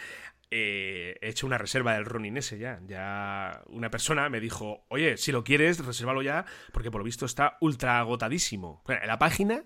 Eh, 0.50 1.18
he 1.22 1.30
hecho 1.30 1.46
una 1.46 1.58
reserva 1.58 1.94
del 1.94 2.06
Ronin 2.06 2.38
ese 2.38 2.58
ya. 2.58 2.80
Ya 2.88 3.62
una 3.68 3.92
persona 3.92 4.28
me 4.30 4.40
dijo, 4.40 4.86
oye, 4.88 5.18
si 5.18 5.32
lo 5.32 5.44
quieres, 5.44 5.86
resérvalo 5.86 6.24
ya, 6.24 6.46
porque 6.72 6.90
por 6.90 7.02
lo 7.02 7.06
visto 7.06 7.26
está 7.26 7.58
ultra 7.62 8.00
agotadísimo. 8.00 8.84
en 8.88 9.08
la 9.08 9.20
página 9.20 9.66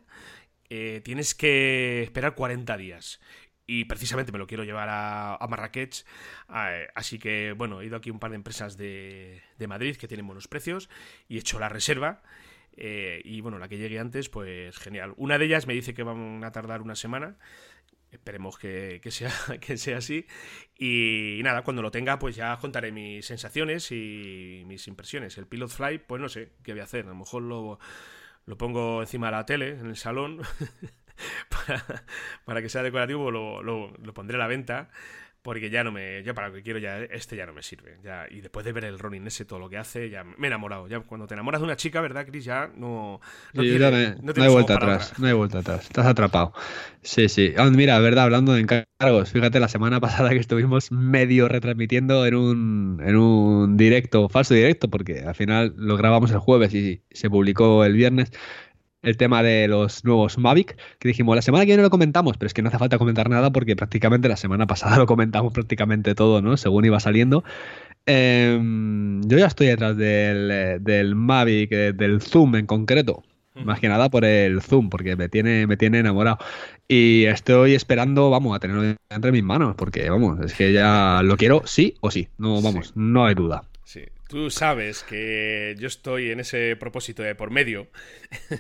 eh, 0.74 1.02
tienes 1.04 1.36
que 1.36 2.02
esperar 2.02 2.34
40 2.34 2.78
días 2.78 3.20
y 3.68 3.86
precisamente 3.86 4.32
me 4.32 4.38
lo 4.38 4.48
quiero 4.48 4.64
llevar 4.64 4.90
a, 4.92 5.48
Marrakech. 5.50 6.06
así 6.48 7.20
que, 7.20 7.54
bueno, 7.54 7.82
he 7.82 7.86
ido 7.86 7.98
aquí 7.98 8.10
a 8.10 8.14
un 8.14 8.20
par 8.20 8.32
de 8.32 8.36
empresas 8.36 8.78
de, 8.78 9.42
Madrid 9.68 9.96
que 9.96 10.08
tienen 10.08 10.28
buenos 10.28 10.48
precios 10.48 10.90
y 11.28 11.38
he 11.38 11.40
hecho 11.40 11.60
la 11.60 11.70
reserva. 11.70 12.22
Eh, 12.78 13.22
y 13.26 13.42
bueno, 13.42 13.60
la 13.60 13.68
que 13.68 13.78
llegue 13.78 14.00
antes, 14.00 14.30
pues 14.30 14.78
genial. 14.78 15.14
Una 15.18 15.38
de 15.38 15.46
ellas 15.46 15.68
me 15.68 15.74
dice 15.74 15.94
que 15.94 16.04
van 16.04 16.44
a 16.44 16.52
tardar 16.52 16.82
una 16.82 16.96
semana. 16.96 17.38
Esperemos 18.12 18.58
que, 18.58 19.00
sea, 19.10 19.32
que 19.62 19.78
sea 19.78 19.98
así. 19.98 20.26
Y, 20.78 21.40
nada, 21.44 21.64
cuando 21.64 21.82
lo 21.82 21.92
tenga, 21.92 22.20
pues 22.20 22.36
ya 22.36 22.58
contaré 22.58 22.92
mis 22.92 23.26
sensaciones 23.26 23.92
y 23.92 24.64
mis 24.66 24.88
impresiones. 24.88 25.38
El 25.38 25.48
Pilot 25.48 25.70
Fly, 25.70 26.00
pues 26.00 26.22
no 26.22 26.30
sé 26.30 26.54
qué 26.64 26.74
voy 26.74 26.82
a 26.82 26.86
hacer. 26.86 27.06
A 27.06 27.10
lo 27.10 27.16
mejor 27.16 27.44
lo, 27.44 27.80
lo 28.46 28.58
pongo 28.58 29.02
encima 29.02 29.28
de 29.28 29.32
la 29.32 29.46
tele, 29.46 29.70
en 29.70 29.88
el 29.88 29.96
salón. 29.96 30.42
para, 32.46 32.62
que 32.62 32.70
sea 32.70 32.84
decorativo 32.84 33.32
lo, 33.32 33.62
lo, 33.62 34.14
pondré 34.14 34.38
a 34.38 34.40
la 34.40 34.48
venta 34.48 34.90
porque 35.42 35.72
ya 35.72 35.84
no 35.84 35.92
me 35.92 36.22
ya 36.24 36.36
para 36.36 36.50
lo 36.50 36.54
que 36.54 36.62
quiero 36.62 36.78
ya 36.78 37.00
este 37.00 37.36
ya 37.36 37.46
no 37.46 37.54
me 37.54 37.64
sirve. 37.64 37.98
Ya 38.04 38.28
y 38.30 38.42
después 38.42 38.64
de 38.64 38.74
ver 38.74 38.86
el 38.86 39.00
Ronin 39.00 39.26
ese 39.26 39.44
todo 39.44 39.58
lo 39.58 39.70
que 39.70 39.78
hace 39.78 40.10
ya 40.10 40.24
me 40.24 40.34
he 40.44 40.48
enamorado. 40.48 40.88
Ya 40.88 41.00
cuando 41.00 41.26
te 41.26 41.34
enamoras 41.34 41.62
de 41.62 41.66
una 41.66 41.76
chica 41.76 42.00
verdad 42.00 42.28
Chris 42.28 42.46
ya 42.46 42.70
no 42.76 43.20
no, 43.54 43.62
hay 43.62 44.50
vuelta 44.50 44.76
atrás 44.76 45.18
no 45.18 45.28
hay 45.28 45.34
vuelta 45.34 45.60
atrás. 45.60 45.86
Estás 45.86 46.06
atrapado. 46.06 46.54
Sí 47.02 47.28
sí. 47.28 47.54
Ah, 47.58 47.70
mira 47.72 47.98
verdad 48.00 48.26
hablando 48.26 48.54
de 48.54 48.62
encargos 48.62 49.32
fíjate 49.32 49.60
la 49.60 49.68
semana 49.68 50.00
pasada 50.02 50.30
que 50.30 50.38
estuvimos 50.38 50.92
medio 50.92 51.48
retransmitiendo 51.48 52.26
en 52.28 52.36
un 52.36 53.02
en 53.04 53.16
un 53.16 53.78
directo 53.78 54.30
falso 54.30 54.54
directo 54.54 54.90
porque 54.90 55.22
al 55.22 55.36
final 55.36 55.74
lo 55.76 55.98
grabamos 55.98 56.30
el 56.32 56.40
jueves 56.40 56.74
y 56.76 57.02
se 57.10 57.32
publicó 57.32 57.84
el 57.84 57.94
viernes 57.94 58.32
el 59.02 59.18
tema 59.18 59.44
de 59.44 59.68
los 59.68 60.06
nuevos 60.06 60.38
Mavic, 60.38 60.78
que 61.00 61.08
dijimos, 61.08 61.36
la 61.36 61.42
semana 61.42 61.64
que 61.64 61.72
viene 61.72 61.84
lo 61.84 61.90
comentamos, 61.90 62.38
pero 62.38 62.48
es 62.48 62.54
que 62.54 62.62
no 62.62 62.70
hace 62.70 62.78
falta 62.78 62.98
comentar 62.98 63.30
nada 63.30 63.52
porque 63.52 63.76
prácticamente 63.76 64.28
la 64.28 64.38
semana 64.38 64.68
pasada 64.68 64.98
lo 64.98 65.06
comentamos 65.06 65.54
prácticamente 65.54 66.16
todo, 66.16 66.42
¿no? 66.42 66.58
Según 66.58 66.86
iba 66.86 67.00
saliendo. 67.00 67.44
Em, 68.06 69.22
yo 69.24 69.38
ya 69.38 69.48
estoy 69.48 69.68
detrás 69.68 69.96
del, 69.98 70.84
del 70.84 71.16
Mavic, 71.16 71.72
eh, 71.72 71.94
del 71.94 72.22
Zoom 72.22 72.56
en 72.56 72.66
concreto. 72.66 73.24
Más 73.54 73.82
que 73.82 73.90
nada 73.90 74.10
por 74.10 74.24
el 74.24 74.62
Zoom, 74.62 74.90
porque 74.90 75.18
me 75.18 75.28
tiene, 75.28 75.68
me 75.68 75.76
tiene 75.76 76.00
enamorado. 76.00 76.38
Y 76.88 77.26
estoy 77.26 77.76
esperando, 77.76 78.30
vamos, 78.30 78.56
a 78.56 78.60
tenerlo 78.60 78.96
entre 79.10 79.32
mis 79.34 79.44
manos, 79.44 79.76
porque 79.76 80.10
vamos, 80.10 80.40
es 80.40 80.54
que 80.54 80.72
ya 80.72 81.22
lo 81.22 81.36
quiero 81.36 81.64
sí 81.66 81.96
o 82.00 82.12
sí. 82.12 82.30
No, 82.38 82.62
vamos, 82.62 82.94
no 82.96 83.26
hay 83.26 83.36
duda. 83.36 83.64
Sí, 83.84 84.04
Tú 84.32 84.50
sabes 84.50 85.04
que 85.04 85.76
yo 85.78 85.88
estoy 85.88 86.32
en 86.32 86.40
ese 86.40 86.78
propósito 86.78 87.22
de 87.22 87.36
por 87.36 87.52
medio. 87.52 87.90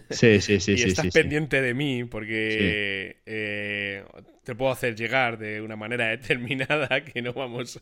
Sí, 0.09 0.41
sí, 0.41 0.59
sí. 0.59 0.71
y 0.73 0.77
sí, 0.79 0.89
estás 0.89 1.07
pendiente 1.13 1.61
de 1.61 1.73
mí 1.73 2.03
porque 2.03 3.21
eh, 3.25 4.03
te 4.51 4.55
puedo 4.55 4.71
hacer 4.71 4.95
llegar 4.95 5.37
de 5.37 5.61
una 5.61 5.77
manera 5.77 6.07
determinada 6.09 7.05
que 7.05 7.21
no 7.21 7.31
vamos, 7.31 7.81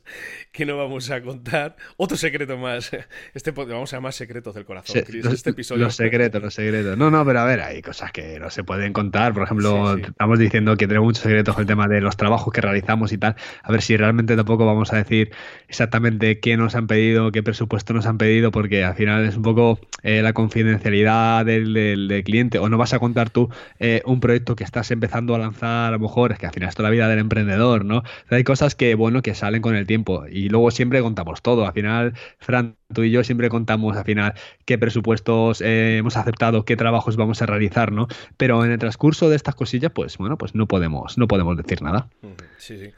que 0.52 0.66
no 0.68 0.78
vamos 0.78 1.10
a 1.10 1.20
contar. 1.22 1.76
Otro 1.98 2.16
secreto 2.16 2.58
más. 2.58 2.92
Este 3.34 3.52
vamos 3.52 3.92
a 3.92 3.98
llamar 3.98 4.14
secretos 4.14 4.54
del 4.54 4.66
corazón, 4.66 5.02
los, 5.12 5.34
este 5.34 5.50
episodio. 5.50 5.84
Los 5.84 5.96
secretos, 5.96 6.42
los 6.42 6.54
secretos. 6.54 6.96
No, 6.96 7.10
no, 7.10 7.26
pero 7.26 7.40
a 7.40 7.46
ver, 7.46 7.62
hay 7.62 7.82
cosas 7.82 8.12
que 8.12 8.40
no 8.40 8.52
se 8.52 8.64
pueden 8.64 8.94
contar. 8.94 9.34
Por 9.34 9.44
ejemplo, 9.44 9.98
estamos 9.98 10.38
diciendo 10.38 10.78
que 10.78 10.88
tenemos 10.88 11.08
muchos 11.08 11.24
secretos 11.24 11.56
con 11.56 11.64
el 11.64 11.68
tema 11.68 11.88
de 11.88 12.02
los 12.02 12.18
trabajos 12.18 12.54
que 12.54 12.62
realizamos 12.62 13.12
y 13.12 13.18
tal. 13.18 13.36
A 13.64 13.72
ver 13.72 13.82
si 13.82 13.98
realmente 13.98 14.36
tampoco 14.36 14.66
vamos 14.66 14.94
a 14.94 14.98
decir 14.98 15.32
exactamente 15.68 16.40
qué 16.40 16.56
nos 16.56 16.76
han 16.76 16.86
pedido, 16.86 17.32
qué 17.32 17.42
presupuesto 17.42 17.94
nos 17.94 18.06
han 18.06 18.20
pedido, 18.20 18.52
porque 18.52 18.84
al 18.84 18.96
final 18.96 19.26
es 19.26 19.36
un 19.36 19.44
poco 19.44 19.80
eh, 20.04 20.22
la 20.22 20.34
confidencialidad 20.34 21.46
del, 21.46 21.74
del, 21.74 22.24
cliente. 22.24 22.60
O 22.60 22.70
no 22.70 22.78
vas 22.78 22.94
a 22.94 23.00
contar 23.00 23.32
tú 23.32 23.50
eh, 23.80 24.02
un 24.06 24.20
proyecto 24.20 24.56
que 24.56 24.64
estás 24.64 24.92
empezando 24.92 25.34
a 25.34 25.40
lanzar, 25.40 25.90
a 25.90 25.92
lo 25.92 26.00
mejor, 26.00 26.32
es 26.32 26.38
que 26.38 26.46
al 26.46 26.54
final 26.60 26.70
es 26.70 26.80
la 26.80 26.90
vida 26.90 27.08
del 27.08 27.20
emprendedor, 27.20 27.86
¿no? 27.86 28.04
hay 28.30 28.44
cosas 28.44 28.76
que, 28.76 28.96
bueno, 28.96 29.22
que 29.22 29.34
salen 29.36 29.62
con 29.62 29.76
el 29.76 29.88
tiempo 29.88 30.26
y 30.30 30.50
luego 30.50 30.72
siempre 30.72 31.02
contamos 31.02 31.42
todo. 31.42 31.66
Al 31.66 31.74
final, 31.74 32.14
Fran, 32.40 32.76
tú 32.94 33.04
y 33.04 33.12
yo 33.12 33.24
siempre 33.24 33.50
contamos 33.50 33.98
al 33.98 34.06
final 34.06 34.34
qué 34.66 34.78
presupuestos 34.78 35.62
eh, 35.62 35.98
hemos 35.98 36.18
aceptado, 36.18 36.66
qué 36.66 36.76
trabajos 36.76 37.16
vamos 37.16 37.42
a 37.42 37.46
realizar, 37.46 37.92
¿no? 37.92 38.08
Pero 38.38 38.64
en 38.66 38.72
el 38.72 38.80
transcurso 38.80 39.30
de 39.30 39.36
estas 39.36 39.56
cosillas, 39.56 39.92
pues 39.92 40.18
bueno, 40.18 40.38
pues 40.38 40.56
no 40.56 40.68
podemos, 40.68 41.18
no 41.18 41.28
podemos 41.28 41.58
decir 41.58 41.82
nada. 41.82 42.10
Sí, 42.58 42.78
sí. 42.78 42.92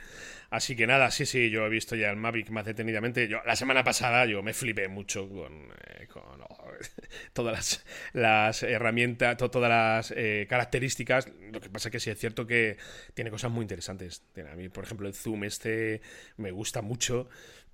Así 0.52 0.76
que 0.76 0.86
nada, 0.86 1.10
sí, 1.12 1.26
sí, 1.26 1.50
yo 1.50 1.66
he 1.66 1.70
visto 1.70 1.96
ya 1.96 2.10
el 2.10 2.18
Mavic 2.18 2.50
más 2.50 2.66
detenidamente. 2.66 3.30
Yo, 3.30 3.40
la 3.46 3.56
semana 3.56 3.86
pasada 3.86 4.26
yo 4.26 4.44
me 4.44 4.54
flipé 4.54 4.90
mucho 4.90 5.30
con, 5.30 5.72
eh, 5.88 6.08
todas 7.34 7.86
las, 8.12 8.64
herramientas, 8.64 9.38
todas 9.38 9.70
las 9.70 10.12
eh, 10.12 10.48
características. 10.50 11.30
Lo 11.54 11.62
que 11.62 11.70
pasa 11.70 11.88
es 11.88 11.92
que 11.94 12.00
sí 12.02 12.10
es 12.10 12.20
cierto 12.20 12.46
que 12.46 12.76
tiene 13.14 13.32
cosas 13.32 13.50
muy 13.50 13.62
interesantes. 13.62 14.26
A 14.52 14.56
mí, 14.58 14.68
por 14.68 14.84
ejemplo, 14.84 15.08
el 15.08 15.14
zoom 15.14 15.46
este 15.46 16.02
me 16.36 16.52
gusta 16.52 16.82
mucho. 16.82 17.30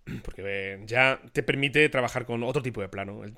porque 0.24 0.44
eh, 0.46 0.80
ya 0.86 1.20
te 1.32 1.44
permite 1.44 1.88
trabajar 1.90 2.26
con 2.26 2.44
otro 2.44 2.62
tipo 2.62 2.82
de 2.82 2.90
plano. 2.90 3.24
El, 3.24 3.34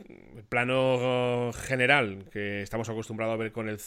plano 0.50 1.52
general 1.54 2.26
que 2.32 2.64
estamos 2.64 2.90
acostumbrados 2.90 3.36
a 3.36 3.38
ver 3.38 3.52
con, 3.52 3.70
el, 3.70 3.80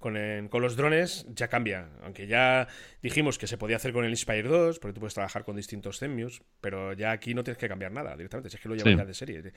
con, 0.00 0.62
los 0.62 0.74
drones 0.74 1.26
ya 1.28 1.46
cambia. 1.46 1.90
Aunque 2.02 2.26
ya 2.26 2.66
dijimos 3.02 3.38
que 3.38 3.46
se 3.46 3.56
podía 3.56 3.76
hacer 3.76 3.92
con 3.92 4.04
el 4.04 4.10
Inspire 4.10 4.42
2, 4.48 4.80
porque 4.80 4.94
tú 4.94 5.00
puedes 5.00 5.14
trabajar 5.14 5.44
con 5.44 5.54
distintos 5.54 5.98
cemios, 5.98 6.42
pero 6.60 6.92
ya 6.92 7.12
aquí 7.12 7.34
no 7.34 7.44
tienes 7.44 7.58
que 7.58 7.68
cambiar 7.68 7.92
nada 7.92 8.16
directamente, 8.16 8.48
es 8.48 8.60
que 8.60 8.68
lo 8.68 8.74
llevas 8.74 8.96
ya 8.96 9.04
de 9.04 9.14
serie. 9.14 9.52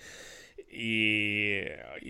Y, 0.70 1.66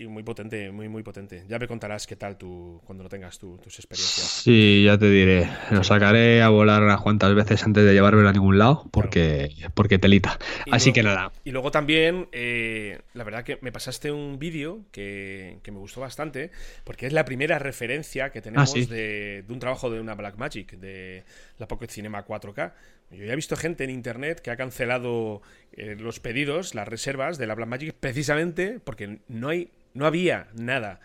muy 0.08 0.22
potente, 0.22 0.70
muy, 0.70 0.88
muy 0.88 1.02
potente. 1.02 1.44
Ya 1.48 1.58
me 1.58 1.66
contarás 1.66 2.06
qué 2.06 2.16
tal 2.16 2.36
tú 2.36 2.80
cuando 2.84 3.04
lo 3.04 3.08
tengas 3.08 3.38
tus 3.38 3.58
experiencias. 3.78 4.26
Sí, 4.26 4.82
ya 4.84 4.98
te 4.98 5.08
diré. 5.08 5.48
Lo 5.70 5.82
sacaré 5.84 6.42
a 6.42 6.48
volar 6.48 6.82
unas 6.82 7.00
cuantas 7.00 7.34
veces 7.34 7.62
antes 7.64 7.84
de 7.84 7.92
llevármelo 7.92 8.28
a 8.28 8.32
ningún 8.32 8.58
lado, 8.58 8.88
porque, 8.90 9.50
porque 9.74 9.98
telita. 9.98 10.38
Así 10.70 10.92
que 10.92 11.02
nada. 11.02 11.32
Y 11.44 11.50
luego 11.50 11.70
también, 11.70 12.28
eh, 12.32 13.00
la 13.14 13.24
verdad 13.24 13.44
que 13.44 13.58
me 13.62 13.72
pasaste 13.72 14.12
un 14.12 14.38
vídeo 14.38 14.80
que, 14.92 15.58
me 15.64 15.78
gustó 15.78 16.00
bastante, 16.00 16.50
porque 16.84 17.06
es 17.06 17.12
la 17.12 17.24
primera 17.24 17.58
referencia 17.58 18.30
que 18.30 18.42
tenemos 18.42 18.74
ah, 18.74 18.78
de, 18.92 19.44
un 19.48 19.58
trabajo 19.58 19.90
de 19.90 20.00
una 20.00 20.14
Blackmagic, 20.14 20.72
de 20.72 21.24
la 21.58 21.68
Pocket 21.68 21.88
Cinema 21.88 22.26
4K. 22.26 22.72
Yo 23.10 23.26
ya 23.26 23.32
he 23.32 23.36
visto 23.36 23.56
gente 23.56 23.84
en 23.84 23.90
internet 23.90 24.40
que 24.40 24.50
ha 24.50 24.56
cancelado 24.56 25.42
eh, 25.74 25.96
los 25.98 26.18
pedidos, 26.20 26.74
las 26.74 26.88
reservas 26.88 27.38
de 27.38 27.46
la 27.46 27.54
Blackmagic, 27.54 27.94
precisamente 27.94 28.41
porque 28.84 29.18
no, 29.28 29.48
hay, 29.48 29.70
no 29.94 30.06
había 30.06 30.48
nada. 30.54 31.00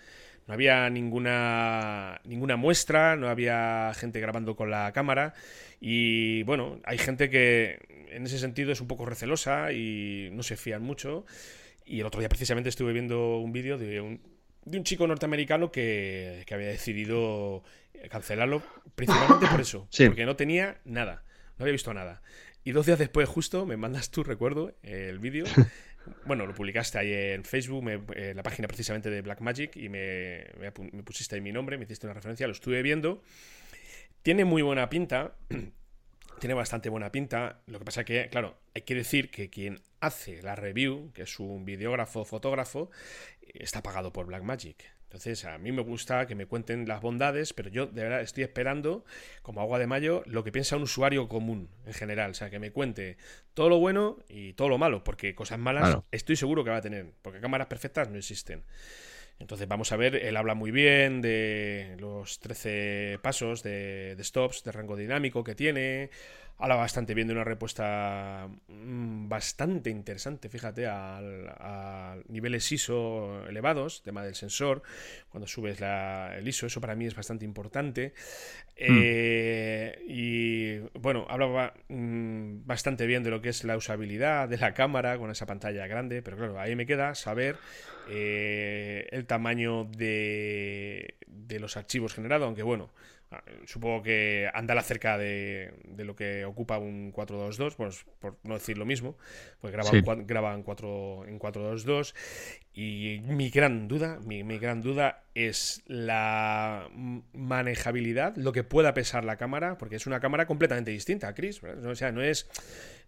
No 0.47 0.53
había 0.53 0.89
ninguna, 0.89 2.21
ninguna 2.23 2.55
muestra, 2.55 3.17
no 3.17 3.27
había 3.27 3.91
gente 3.95 4.21
grabando 4.21 4.55
con 4.55 4.71
la 4.71 4.91
cámara. 4.93 5.33
Y 5.81 6.43
bueno, 6.43 6.79
hay 6.85 6.97
gente 6.97 7.29
que 7.29 7.79
en 8.09 8.25
ese 8.25 8.39
sentido 8.39 8.71
es 8.71 8.79
un 8.79 8.87
poco 8.87 9.05
recelosa 9.05 9.73
y 9.73 10.29
no 10.31 10.43
se 10.43 10.55
fían 10.55 10.83
mucho. 10.83 11.25
Y 11.85 11.99
el 11.99 12.05
otro 12.05 12.19
día 12.19 12.29
precisamente 12.29 12.69
estuve 12.69 12.93
viendo 12.93 13.37
un 13.37 13.51
vídeo 13.51 13.77
de 13.77 13.99
un, 13.99 14.21
de 14.63 14.77
un 14.77 14.83
chico 14.85 15.05
norteamericano 15.05 15.69
que, 15.69 16.43
que 16.45 16.53
había 16.53 16.67
decidido 16.67 17.63
cancelarlo 18.09 18.61
principalmente 18.95 19.47
por 19.47 19.61
eso, 19.61 19.87
porque 20.05 20.25
no 20.25 20.35
tenía 20.35 20.77
nada, 20.85 21.23
no 21.57 21.63
había 21.63 21.73
visto 21.73 21.93
nada. 21.93 22.21
Y 22.63 22.71
dos 22.71 22.85
días 22.85 22.99
después, 22.99 23.29
justo, 23.29 23.65
me 23.65 23.77
mandas 23.77 24.11
tu 24.11 24.23
recuerdo, 24.23 24.73
el 24.83 25.19
vídeo. 25.19 25.45
Bueno, 26.25 26.45
lo 26.45 26.53
publicaste 26.53 26.97
ahí 26.97 27.13
en 27.13 27.43
Facebook, 27.43 27.89
en 28.15 28.35
la 28.35 28.43
página 28.43 28.67
precisamente 28.67 29.09
de 29.09 29.21
Blackmagic, 29.21 29.75
y 29.75 29.89
me, 29.89 30.45
me, 30.59 30.71
pusiste 31.03 31.35
ahí 31.35 31.41
mi 31.41 31.51
nombre, 31.51 31.77
me 31.77 31.85
hiciste 31.85 32.07
una 32.07 32.13
referencia, 32.13 32.47
lo 32.47 32.53
estuve 32.53 32.81
viendo. 32.81 33.21
Tiene 34.21 34.45
muy 34.45 34.61
buena 34.61 34.89
pinta, 34.89 35.35
tiene 36.39 36.53
bastante 36.53 36.89
buena 36.89 37.11
pinta. 37.11 37.61
Lo 37.67 37.79
que 37.79 37.85
pasa 37.85 38.03
que, 38.03 38.29
claro, 38.29 38.57
hay 38.75 38.81
que 38.81 38.95
decir 38.95 39.29
que 39.31 39.49
quien 39.49 39.79
hace 39.99 40.41
la 40.41 40.55
review, 40.55 41.11
que 41.13 41.23
es 41.23 41.39
un 41.39 41.65
videógrafo, 41.65 42.25
fotógrafo, 42.25 42.91
está 43.41 43.81
pagado 43.81 44.11
por 44.11 44.25
Blackmagic. 44.25 44.96
Entonces, 45.07 45.45
a 45.45 45.57
mí 45.57 45.71
me 45.71 45.81
gusta 45.81 46.27
que 46.27 46.35
me 46.35 46.47
cuenten 46.47 46.85
las 46.85 47.01
bondades, 47.01 47.53
pero 47.53 47.69
yo 47.69 47.87
de 47.87 48.03
verdad 48.03 48.21
estoy 48.21 48.43
esperando, 48.43 49.05
como 49.41 49.61
agua 49.61 49.79
de 49.79 49.87
mayo, 49.87 50.21
lo 50.25 50.43
que 50.43 50.51
piensa 50.51 50.75
un 50.75 50.83
usuario 50.83 51.29
común 51.29 51.69
en 51.85 51.93
general. 51.93 52.31
O 52.31 52.33
sea, 52.33 52.49
que 52.49 52.59
me 52.59 52.71
cuente 52.71 53.15
todo 53.53 53.69
lo 53.69 53.79
bueno 53.79 54.17
y 54.27 54.51
todo 54.53 54.67
lo 54.67 54.77
malo, 54.77 55.05
porque 55.05 55.33
cosas 55.33 55.59
malas 55.59 55.97
estoy 56.11 56.35
seguro 56.35 56.65
que 56.65 56.71
va 56.71 56.77
a 56.77 56.81
tener, 56.81 57.13
porque 57.21 57.39
cámaras 57.39 57.67
perfectas 57.67 58.09
no 58.09 58.17
existen. 58.17 58.63
Entonces 59.39 59.67
vamos 59.67 59.91
a 59.91 59.97
ver, 59.97 60.15
él 60.15 60.35
habla 60.35 60.55
muy 60.55 60.71
bien 60.71 61.21
de 61.21 61.95
los 61.99 62.39
13 62.39 63.19
pasos 63.21 63.63
de, 63.63 64.15
de 64.15 64.23
stops, 64.23 64.63
de 64.63 64.71
rango 64.71 64.95
dinámico 64.95 65.43
que 65.43 65.55
tiene, 65.55 66.09
habla 66.59 66.75
bastante 66.75 67.13
bien 67.13 67.27
de 67.27 67.33
una 67.33 67.43
respuesta 67.43 68.49
mm, 68.67 69.29
bastante 69.29 69.89
interesante, 69.89 70.49
fíjate, 70.49 70.87
a, 70.87 72.17
niveles 72.29 72.71
ISO 72.71 73.47
elevados, 73.47 74.01
tema 74.03 74.23
del 74.23 74.35
sensor, 74.35 74.81
cuando 75.29 75.47
subes 75.47 75.79
el 75.81 76.47
ISO, 76.47 76.65
eso 76.65 76.81
para 76.81 76.95
mí 76.95 77.05
es 77.05 77.15
bastante 77.15 77.45
importante. 77.45 78.13
Hmm. 78.79 78.99
Eh, 79.01 80.03
y 80.07 80.77
bueno, 80.99 81.25
hablaba 81.29 81.73
mm, 81.89 82.65
bastante 82.65 83.05
bien 83.05 83.23
de 83.23 83.29
lo 83.29 83.41
que 83.41 83.49
es 83.49 83.63
la 83.63 83.77
usabilidad 83.77 84.49
de 84.49 84.57
la 84.57 84.73
cámara 84.73 85.17
con 85.17 85.29
esa 85.29 85.45
pantalla 85.45 85.85
grande, 85.87 86.21
pero 86.21 86.37
claro, 86.37 86.59
ahí 86.59 86.75
me 86.75 86.85
queda 86.85 87.13
saber 87.15 87.57
eh, 88.09 89.07
el 89.11 89.25
tamaño 89.25 89.85
de, 89.85 91.15
de 91.27 91.59
los 91.59 91.77
archivos 91.77 92.13
generados, 92.13 92.45
aunque 92.45 92.63
bueno, 92.63 92.91
supongo 93.65 94.03
que 94.03 94.49
anda 94.53 94.73
cerca 94.83 95.17
de, 95.17 95.73
de, 95.83 96.05
lo 96.05 96.15
que 96.15 96.45
ocupa 96.45 96.77
un 96.77 97.11
422, 97.11 97.75
pues 97.75 98.05
por 98.19 98.37
no 98.43 98.53
decir 98.53 98.77
lo 98.77 98.85
mismo, 98.85 99.17
pues 99.59 99.73
graba, 99.73 100.53
en 100.53 100.63
4, 100.63 101.25
en 101.27 101.39
422 101.39 102.15
y 102.79 103.21
mi 103.21 103.49
gran 103.49 103.87
duda, 103.87 104.19
mi, 104.23 104.43
mi, 104.43 104.59
gran 104.59 104.83
duda 104.83 105.23
es 105.33 105.81
la 105.87 106.87
manejabilidad, 107.33 108.35
lo 108.35 108.51
que 108.51 108.63
pueda 108.63 108.93
pesar 108.93 109.25
la 109.25 109.35
cámara, 109.35 109.79
porque 109.79 109.95
es 109.95 110.05
una 110.05 110.19
cámara 110.19 110.45
completamente 110.45 110.91
distinta, 110.91 111.33
Chris. 111.33 111.59
O 111.63 111.95
sea, 111.95 112.11
no 112.11 112.21
es, 112.21 112.47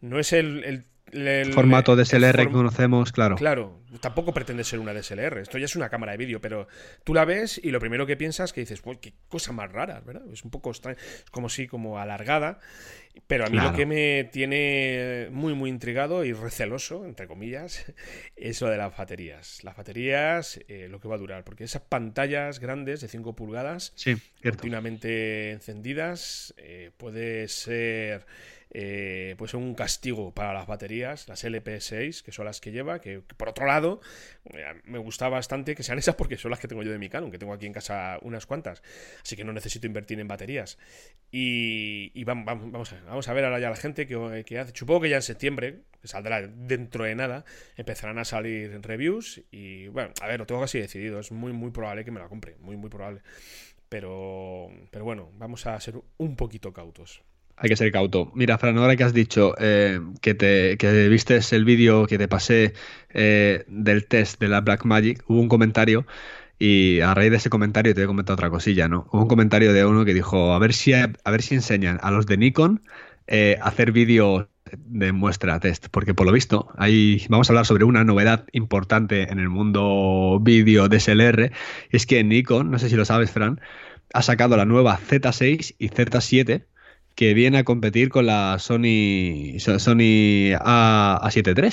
no 0.02 0.18
es 0.18 0.34
el 0.34 0.86
el, 1.12 1.54
formato 1.54 1.96
DSLR 1.96 2.38
que 2.38 2.52
conocemos, 2.52 3.12
claro. 3.12 3.36
Claro, 3.36 3.82
tampoco 4.00 4.34
pretende 4.34 4.64
ser 4.64 4.80
una 4.80 4.94
DSLR. 4.94 5.40
Esto 5.40 5.58
ya 5.58 5.66
es 5.66 5.76
una 5.76 5.90
cámara 5.90 6.12
de 6.14 6.18
vídeo, 6.18 6.42
pero 6.42 6.68
tú 7.04 7.14
la 7.14 7.26
ves 7.26 7.60
y 7.64 7.72
lo 7.72 7.80
primero 7.80 8.06
que 8.06 8.18
piensas 8.18 8.54
que 8.54 8.62
dices, 8.62 8.82
qué 9.02 9.14
cosa 9.28 9.52
más 9.52 9.72
rara, 9.72 10.02
¿verdad? 10.02 10.24
Es 10.32 10.44
un 10.44 10.52
poco 10.52 10.70
extraño, 10.70 10.98
es 11.00 11.30
como 11.32 11.50
si 11.50 11.68
como 11.68 12.00
alargada. 12.00 12.60
Pero 13.28 13.46
a 13.46 13.50
mí 13.50 13.58
lo 13.58 13.74
que 13.74 13.86
me 13.86 14.24
tiene 14.26 15.28
muy, 15.32 15.54
muy 15.54 15.70
intrigado 15.70 16.26
y 16.26 16.34
receloso, 16.34 17.06
entre 17.06 17.28
comillas, 17.28 17.86
es 18.36 18.62
lo 18.62 18.70
de 18.70 18.78
las 18.78 18.96
baterías. 18.98 19.64
Las 19.64 19.76
baterías, 19.76 20.60
eh, 20.68 20.88
lo 20.90 21.00
que 21.00 21.08
va 21.08 21.16
a 21.16 21.20
durar, 21.20 21.44
porque 21.44 21.64
esas 21.64 21.82
pantallas 21.82 22.60
grandes 22.60 23.02
de 23.02 23.08
5 23.08 23.36
pulgadas, 23.36 23.94
continuamente 24.42 25.52
encendidas, 25.52 26.54
eh, 26.58 26.92
puede 26.98 27.48
ser 27.48 28.26
eh, 28.72 29.34
pues 29.38 29.56
un 29.56 29.74
castigo 29.74 30.32
para 30.32 30.54
las 30.54 30.68
baterías, 30.68 31.28
las 31.28 31.44
LP6, 31.44 32.22
que 32.22 32.32
son 32.32 32.46
las 32.46 32.62
que 32.62 32.72
lleva, 32.72 33.00
que, 33.02 33.22
por 33.22 33.50
otro 33.50 33.66
lado 33.66 34.00
eh, 34.54 34.64
me 34.84 35.00
gusta 35.00 35.28
bastante 35.28 35.74
que 35.74 35.82
sean 35.82 35.98
esas 35.98 36.16
porque 36.16 36.38
son 36.38 36.52
las 36.52 36.60
que 36.60 36.68
tengo 36.68 36.84
yo 36.84 36.92
de 36.92 37.00
mi 37.00 37.10
Canon, 37.10 37.32
que 37.32 37.40
tengo 37.40 37.54
aquí 37.54 37.66
en 37.66 37.74
casa 37.74 38.20
unas 38.22 38.46
cuantas, 38.46 38.84
así 39.24 39.36
que 39.36 39.44
no 39.44 39.54
necesito 39.54 39.88
invertir 39.88 40.20
en 40.20 40.28
baterías. 40.28 40.78
Y, 41.32 42.24
vamos, 42.24 42.46
vamos, 42.46 42.94
a 42.94 43.02
vamos 43.06 43.28
a 43.28 43.34
ver 43.34 43.46
ahora 43.46 43.60
ya 43.60 43.70
la 43.70 43.76
gente 43.76 44.06
que, 44.06 44.44
que 44.46 44.60
hace, 44.60 44.72
supongo 44.76 45.02
que 45.02 45.10
ya 45.10 45.16
en 45.16 45.24
septiembre, 45.24 45.80
que 46.02 46.08
saldrá 46.08 46.48
dentro 46.48 47.06
de 47.06 47.16
nada, 47.16 47.46
empezarán 47.76 48.20
a 48.20 48.26
salir 48.26 48.80
reviews 48.82 49.42
y 49.52 49.88
bueno, 49.88 50.12
a 50.22 50.28
ver, 50.28 50.40
lo 50.40 50.46
tengo 50.46 50.62
casi 50.62 50.80
decidido, 50.80 51.20
es 51.20 51.32
muy 51.32 51.54
muy 51.54 51.72
probable 51.72 52.06
que 52.06 52.12
me 52.12 52.20
la 52.20 52.28
compre, 52.28 52.56
muy 52.60 52.78
muy 52.78 52.90
probable. 52.90 53.22
Pero, 53.90 54.70
pero 54.92 55.04
bueno, 55.04 55.32
vamos 55.40 55.66
a 55.66 55.80
ser 55.80 55.96
un 56.18 56.36
poquito 56.36 56.72
cautos. 56.72 57.24
Hay 57.62 57.70
que 57.70 57.76
ser 57.76 57.92
cauto. 57.92 58.32
Mira, 58.36 58.58
Fran, 58.58 58.78
ahora 58.78 58.96
que 58.96 59.04
has 59.04 59.14
dicho 59.14 59.54
eh, 59.60 60.00
que, 60.22 60.34
te, 60.34 60.78
viste 61.10 61.40
el 61.52 61.66
vídeo 61.66 62.08
que 62.08 62.18
te 62.18 62.30
pasé 62.30 62.74
eh, 63.10 63.66
del 63.68 64.08
test 64.08 64.40
de 64.40 64.48
la 64.48 64.62
Black 64.62 64.86
Magic, 64.86 65.24
hubo 65.28 65.42
un 65.42 65.50
comentario 65.50 66.06
y 66.58 67.02
a 67.02 67.14
raíz 67.14 67.32
de 67.32 67.38
ese 67.38 67.50
comentario 67.50 67.94
te 67.94 68.00
voy 68.00 68.06
a 68.06 68.08
comentar 68.08 68.34
otra 68.34 68.50
cosilla, 68.50 68.88
¿no? 68.88 69.08
Hubo 69.12 69.24
un 69.24 69.28
comentario 69.28 69.74
de 69.74 69.86
uno 69.86 70.06
que 70.06 70.14
dijo, 70.14 70.54
a 70.54 70.60
ver 70.60 70.74
si, 70.74 70.94
a, 70.94 71.12
ver 71.26 71.42
si 71.42 71.56
enseñan 71.56 72.00
a 72.02 72.12
los 72.12 72.26
de 72.28 72.38
Nikon 72.38 72.82
eh, 73.28 73.58
hacer 73.62 73.92
vídeos 73.92 74.48
de 74.72 75.12
muestra 75.12 75.60
test, 75.60 75.88
porque 75.92 76.14
por 76.14 76.28
lo 76.28 76.32
visto 76.32 76.70
ahí 76.78 77.26
vamos 77.28 77.50
a 77.50 77.54
hablar 77.54 77.66
sobre 77.66 77.84
una 77.84 78.06
novedad 78.06 78.46
importante 78.54 79.32
en 79.32 79.40
el 79.40 79.50
mundo 79.50 80.40
vídeo 80.42 80.88
DSLR, 80.88 81.52
es 81.90 82.06
que 82.06 82.24
Nikon, 82.24 82.72
no 82.72 82.80
sé 82.80 82.88
si 82.90 82.96
lo 82.96 83.04
sabes, 83.04 83.32
Fran, 83.32 83.60
ha 84.14 84.22
sacado 84.22 84.56
la 84.56 84.66
nueva 84.66 84.98
Z6 84.98 85.76
y 85.78 85.90
Z7 85.90 86.66
que 87.20 87.34
viene 87.34 87.58
a 87.58 87.66
competir 87.66 88.08
con 88.08 88.28
la 88.28 88.60
Sony, 88.60 89.60
Sony 89.60 90.56
A, 90.58 91.28
7 91.30 91.54
III. 91.54 91.70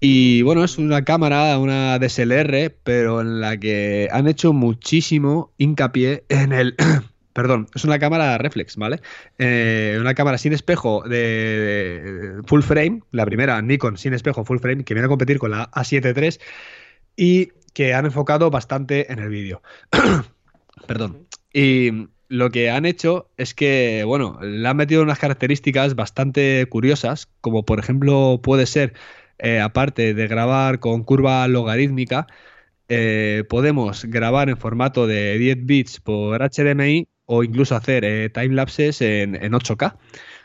Y 0.00 0.40
bueno, 0.40 0.64
es 0.64 0.78
una 0.78 1.04
cámara, 1.04 1.58
una 1.58 1.98
DSLR, 1.98 2.74
pero 2.82 3.20
en 3.20 3.42
la 3.42 3.58
que 3.58 4.08
han 4.10 4.26
hecho 4.28 4.54
muchísimo 4.54 5.52
hincapié 5.58 6.24
en 6.30 6.54
el... 6.54 6.76
Perdón, 7.34 7.68
es 7.74 7.84
una 7.84 7.98
cámara 7.98 8.38
reflex, 8.38 8.76
¿vale? 8.76 9.02
Eh, 9.38 9.98
una 10.00 10.14
cámara 10.14 10.38
sin 10.38 10.54
espejo 10.54 11.02
de, 11.06 12.40
full 12.46 12.62
frame, 12.62 13.02
la 13.10 13.26
primera 13.26 13.60
Nikon 13.60 13.98
sin 13.98 14.14
espejo 14.14 14.46
full 14.46 14.60
frame, 14.60 14.84
que 14.84 14.94
viene 14.94 15.04
a 15.04 15.10
competir 15.10 15.38
con 15.38 15.50
la 15.50 15.70
A7 15.72 16.16
III 16.16 16.38
y 17.16 17.52
que 17.74 17.92
han 17.92 18.06
enfocado 18.06 18.48
bastante 18.50 19.12
en 19.12 19.18
el 19.18 19.28
vídeo. 19.28 19.60
Perdón. 20.86 21.28
Y 21.52 22.08
lo 22.32 22.50
que 22.50 22.70
han 22.70 22.86
hecho 22.86 23.30
es 23.36 23.54
que, 23.54 24.04
bueno, 24.06 24.38
le 24.42 24.66
han 24.66 24.76
metido 24.76 25.02
unas 25.02 25.18
características 25.18 25.94
bastante 25.94 26.66
curiosas, 26.70 27.28
como 27.42 27.64
por 27.66 27.78
ejemplo 27.78 28.40
puede 28.42 28.64
ser, 28.66 28.94
eh, 29.38 29.60
aparte 29.60 30.14
de 30.14 30.28
grabar 30.28 30.80
con 30.80 31.04
curva 31.04 31.46
logarítmica, 31.48 32.26
eh, 32.88 33.44
podemos 33.50 34.06
grabar 34.06 34.48
en 34.48 34.56
formato 34.56 35.06
de 35.06 35.36
10 35.38 35.66
bits 35.66 36.00
por 36.00 36.40
HDMI 36.42 37.06
o 37.26 37.44
incluso 37.44 37.76
hacer 37.76 38.04
eh, 38.04 38.30
timelapses 38.30 39.02
en, 39.02 39.36
en 39.36 39.52
8K 39.52 39.98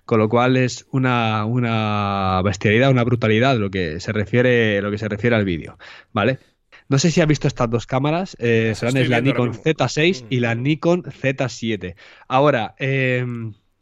con 0.06 0.20
lo 0.20 0.30
cual 0.30 0.58
es 0.58 0.88
una, 0.92 1.46
una 1.46 2.42
bestialidad, 2.44 2.92
una 2.92 3.04
brutalidad 3.04 3.58
lo 3.58 3.70
que 3.70 4.00
se 4.00 4.14
refiere, 4.14 4.82
lo 4.82 4.92
que 4.92 4.98
se 4.98 5.10
refiere 5.10 5.36
al 5.36 5.46
vídeo, 5.46 5.78
¿vale? 6.14 6.40
No 6.90 7.00
sé 7.00 7.12
si 7.12 7.22
has 7.22 7.28
visto 7.28 7.48
estas 7.48 7.70
dos 7.70 7.86
cámaras, 7.86 8.36
eh, 8.40 8.74
serán 8.76 8.98
es 8.98 9.10
la 9.10 9.22
Nikon 9.22 9.54
Z6 9.54 10.26
y 10.30 10.40
la 10.40 10.56
mm. 10.56 10.64
Nikon 10.64 11.04
Z7. 11.04 11.96
Ahora, 12.28 12.76
eh, 12.80 13.26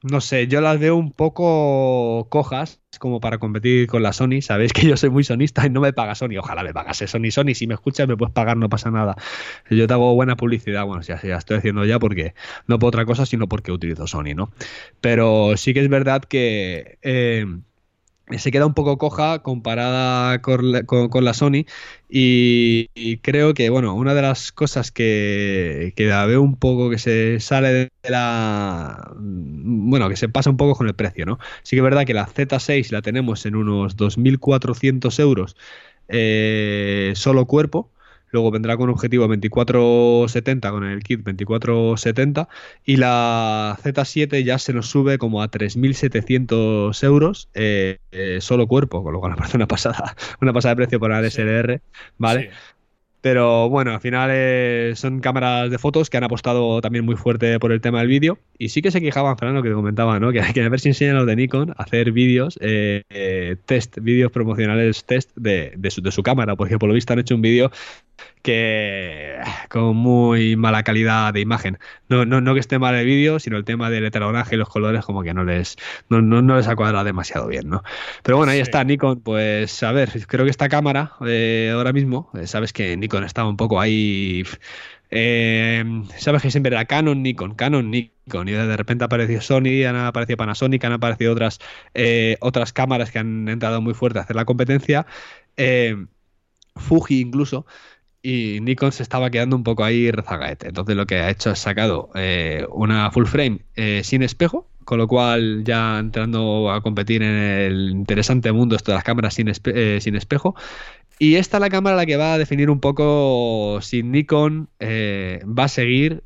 no 0.07 0.21
sé, 0.21 0.47
yo 0.47 0.61
las 0.61 0.79
veo 0.79 0.95
un 0.95 1.11
poco 1.11 2.27
cojas 2.29 2.79
como 2.99 3.19
para 3.19 3.39
competir 3.39 3.87
con 3.87 4.03
la 4.03 4.13
Sony. 4.13 4.41
Sabéis 4.41 4.71
que 4.71 4.85
yo 4.87 4.97
soy 4.97 5.09
muy 5.09 5.23
sonista 5.23 5.65
y 5.65 5.71
no 5.71 5.81
me 5.81 5.93
paga 5.93 6.13
Sony. 6.13 6.37
Ojalá 6.37 6.63
me 6.63 6.73
pagase 6.73 7.07
Sony. 7.07 7.31
Sony, 7.31 7.55
si 7.55 7.65
me 7.65 7.73
escuchas, 7.73 8.07
me 8.07 8.15
puedes 8.15 8.31
pagar, 8.31 8.55
no 8.55 8.69
pasa 8.69 8.91
nada. 8.91 9.15
Yo 9.69 9.87
te 9.87 9.93
hago 9.93 10.13
buena 10.13 10.35
publicidad. 10.35 10.85
Bueno, 10.85 11.01
ya, 11.01 11.19
ya 11.21 11.37
estoy 11.37 11.57
haciendo 11.57 11.85
ya 11.85 11.97
porque 11.97 12.35
no 12.67 12.77
por 12.77 12.89
otra 12.89 13.05
cosa, 13.05 13.25
sino 13.25 13.47
porque 13.47 13.71
utilizo 13.71 14.05
Sony, 14.05 14.35
¿no? 14.35 14.51
Pero 15.01 15.57
sí 15.57 15.73
que 15.73 15.81
es 15.81 15.89
verdad 15.89 16.23
que. 16.23 16.99
Eh, 17.01 17.47
se 18.37 18.51
queda 18.51 18.65
un 18.65 18.73
poco 18.73 18.97
coja 18.97 19.39
comparada 19.39 20.41
con, 20.41 20.71
la 20.71 21.33
Sony. 21.33 21.65
Y, 22.09 23.17
creo 23.21 23.53
que 23.53 23.69
bueno 23.69 23.93
una 23.95 24.13
de 24.13 24.21
las 24.21 24.51
cosas 24.51 24.91
que, 24.91 25.93
que, 25.95 26.05
la 26.05 26.25
veo 26.25 26.41
un 26.41 26.55
poco 26.55 26.89
que 26.89 26.97
se 26.97 27.39
sale 27.39 27.69
de 27.73 27.89
la 28.09 29.11
bueno 29.17 30.09
que 30.09 30.15
se 30.15 30.29
pasa 30.29 30.49
un 30.49 30.57
poco 30.57 30.75
con 30.75 30.87
el 30.87 30.93
precio 30.93 31.25
no 31.25 31.39
sí 31.63 31.75
que 31.75 31.77
es 31.77 31.83
verdad 31.83 32.05
que 32.05 32.13
la 32.13 32.27
Z6 32.27 32.91
la 32.91 33.01
tenemos 33.01 33.45
en 33.45 33.55
unos 33.55 33.97
2.400 33.97 35.19
euros 35.19 35.55
eh, 36.07 37.13
solo 37.15 37.47
cuerpo 37.47 37.89
luego 38.35 38.51
vendrá 38.51 38.75
con 38.75 38.89
objetivo 38.89 39.27
2470 39.27 40.69
con 40.69 40.83
el 40.83 41.01
kit 41.03 41.21
2470 41.23 42.49
y 42.85 42.97
la 42.97 43.77
Z7 43.81 44.43
ya 44.43 44.59
se 44.59 44.73
nos 44.73 44.89
sube 44.89 45.17
como 45.17 45.41
a 45.41 45.49
3.700 45.49 47.03
euros 47.03 47.49
eh, 47.53 47.99
eh, 48.11 48.39
solo 48.41 48.67
cuerpo, 48.67 49.03
con 49.03 49.13
lo 49.13 49.19
cual 49.19 49.31
me 49.35 49.37
parece 49.37 49.57
una 49.57 49.67
pasada, 49.67 50.15
una 50.41 50.51
pasada 50.51 50.75
de 50.75 50.75
precio 50.75 50.99
para 50.99 51.19
el 51.19 51.31
SLR, 51.31 51.81
¿vale? 52.17 52.51
Pero 53.21 53.69
bueno, 53.69 53.91
al 53.91 54.01
final 54.01 54.29
eh, 54.31 54.91
son 54.95 55.19
cámaras 55.19 55.71
de 55.71 55.79
fotos 55.79 56.11
que 56.11 56.17
han 56.17 56.23
apostado 56.23 56.79
también 56.81 57.05
muy 57.05 57.15
fuerte 57.15 57.57
por 57.57 57.71
el 57.71 57.81
tema 57.81 57.97
del 57.99 58.07
vídeo. 58.07 58.37
Y 58.59 58.69
sí 58.69 58.83
que 58.83 58.91
se 58.91 59.01
quejaban, 59.01 59.35
Fernando, 59.35 59.63
que 59.63 59.69
te 59.69 59.75
comentaba, 59.75 60.19
¿no? 60.19 60.31
Que, 60.31 60.41
que 60.53 60.61
a 60.61 60.69
ver 60.69 60.79
si 60.79 60.89
enseñan 60.89 61.15
los 61.15 61.25
de 61.25 61.35
Nikon 61.35 61.71
a 61.71 61.83
hacer 61.83 62.11
vídeos, 62.11 62.59
test, 63.65 63.97
vídeos 63.99 64.31
promocionales 64.31 65.05
test 65.05 65.31
de, 65.35 65.73
de, 65.75 65.89
su, 65.89 66.03
de 66.03 66.11
su 66.11 66.21
cámara, 66.21 66.55
porque 66.55 66.77
por 66.77 66.87
lo 66.87 66.93
visto 66.93 67.13
han 67.13 67.19
hecho 67.19 67.33
un 67.33 67.41
vídeo 67.41 67.71
que 68.45 69.39
con 69.69 69.95
muy 69.95 70.55
mala 70.55 70.83
calidad 70.83 71.33
de 71.33 71.41
imagen. 71.41 71.79
No, 72.09 72.25
no, 72.25 72.41
no 72.41 72.53
que 72.53 72.59
esté 72.59 72.77
mal 72.77 72.93
el 72.93 73.05
vídeo, 73.05 73.39
sino 73.39 73.57
el 73.57 73.65
tema 73.65 73.89
del 73.89 74.05
heteronaje 74.05 74.55
y 74.55 74.57
los 74.57 74.69
colores 74.69 75.03
como 75.03 75.23
que 75.23 75.33
no 75.33 75.43
les, 75.43 75.77
no, 76.09 76.21
no, 76.21 76.55
les 76.55 76.67
ha 76.67 76.75
cuadrado 76.75 77.03
demasiado 77.03 77.47
bien, 77.47 77.69
¿no? 77.69 77.83
Pero 78.21 78.37
bueno, 78.37 78.51
ahí 78.51 78.59
está 78.59 78.83
Nikon, 78.83 79.21
pues 79.21 79.81
a 79.81 79.91
ver, 79.91 80.11
creo 80.27 80.45
que 80.45 80.51
esta 80.51 80.69
cámara 80.69 81.13
eh, 81.25 81.71
ahora 81.73 81.91
mismo, 81.91 82.29
eh, 82.35 82.45
sabes 82.45 82.71
que 82.71 82.95
Nikon 82.95 83.23
estaba 83.23 83.49
un 83.49 83.57
poco 83.57 83.81
ahí... 83.81 84.43
Eh, 85.11 85.83
sabes 86.17 86.41
que 86.41 86.51
siempre 86.51 86.73
era 86.73 86.85
Canon, 86.85 87.23
Nikon, 87.23 87.55
Canon, 87.55 87.89
Nikon, 87.89 88.49
y 88.49 88.51
de 88.51 88.77
repente 88.77 89.05
apareció 89.05 89.39
Sony, 89.41 89.85
han 89.87 89.95
aparecido 89.95 90.37
Panasonic, 90.37 90.83
han 90.83 90.93
aparecido 90.93 91.31
otras, 91.31 91.59
otras 92.41 92.73
cámaras 92.73 93.11
que 93.11 93.19
han 93.19 93.47
entrado 93.47 93.81
muy 93.81 93.93
fuerte 93.93 94.19
a 94.19 94.23
hacer 94.23 94.35
la 94.35 94.45
competencia. 94.45 95.05
Fuji 96.75 97.21
incluso, 97.21 97.65
y 98.25 98.59
Nikon 98.59 98.91
se 98.91 99.03
estaba 99.03 99.29
quedando 99.29 99.55
un 99.55 99.63
poco 99.63 99.83
ahí 99.83 100.09
rezagaete. 100.09 100.69
Entonces 100.69 100.95
lo 100.95 101.05
que 101.05 101.17
ha 101.17 101.29
hecho 101.29 101.51
es 101.51 101.59
sacado 101.59 102.09
eh, 102.15 102.65
una 102.71 103.11
full 103.11 103.25
frame 103.25 103.59
eh, 103.75 104.01
sin 104.03 104.23
espejo, 104.23 104.67
con 104.83 104.97
lo 104.97 105.07
cual 105.07 105.63
ya 105.63 105.99
entrando 105.99 106.71
a 106.71 106.81
competir 106.81 107.21
en 107.21 107.35
el 107.35 107.89
interesante 107.91 108.51
mundo 108.51 108.75
esto 108.75 108.91
de 108.91 108.95
las 108.95 109.03
cámaras 109.03 109.35
sin, 109.35 109.49
eh, 109.49 109.99
sin 110.01 110.15
espejo. 110.15 110.55
Y 111.19 111.35
esta 111.35 111.57
es 111.57 111.61
la 111.61 111.69
cámara 111.69 111.95
la 111.95 112.07
que 112.07 112.17
va 112.17 112.33
a 112.33 112.37
definir 112.39 112.71
un 112.71 112.79
poco 112.79 113.77
si 113.81 114.01
Nikon 114.01 114.69
va 114.81 115.63
a 115.63 115.67
seguir 115.67 116.23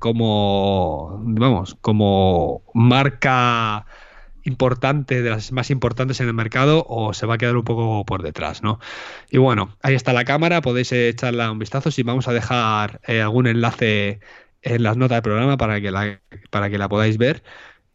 como, 0.00 1.22
vamos, 1.22 1.76
como 1.80 2.62
marca 2.74 3.86
importante, 4.44 5.22
de 5.22 5.30
las 5.30 5.52
más 5.52 5.70
importantes 5.70 6.20
en 6.20 6.28
el 6.28 6.34
mercado, 6.34 6.86
o 6.88 7.12
se 7.14 7.26
va 7.26 7.34
a 7.34 7.38
quedar 7.38 7.56
un 7.56 7.64
poco 7.64 8.04
por 8.04 8.22
detrás, 8.22 8.62
¿no? 8.62 8.78
Y 9.30 9.38
bueno, 9.38 9.76
ahí 9.82 9.94
está 9.94 10.12
la 10.12 10.24
cámara, 10.24 10.60
podéis 10.60 10.92
echarla 10.92 11.50
un 11.50 11.58
vistazo. 11.58 11.90
Si 11.90 12.02
vamos 12.02 12.28
a 12.28 12.32
dejar 12.32 13.00
eh, 13.06 13.20
algún 13.20 13.46
enlace 13.46 14.20
en 14.62 14.82
las 14.82 14.96
notas 14.96 15.16
del 15.16 15.22
programa 15.22 15.56
para 15.56 15.80
que 15.80 15.90
la, 15.90 16.20
para 16.50 16.70
que 16.70 16.78
la 16.78 16.88
podáis 16.88 17.18
ver. 17.18 17.42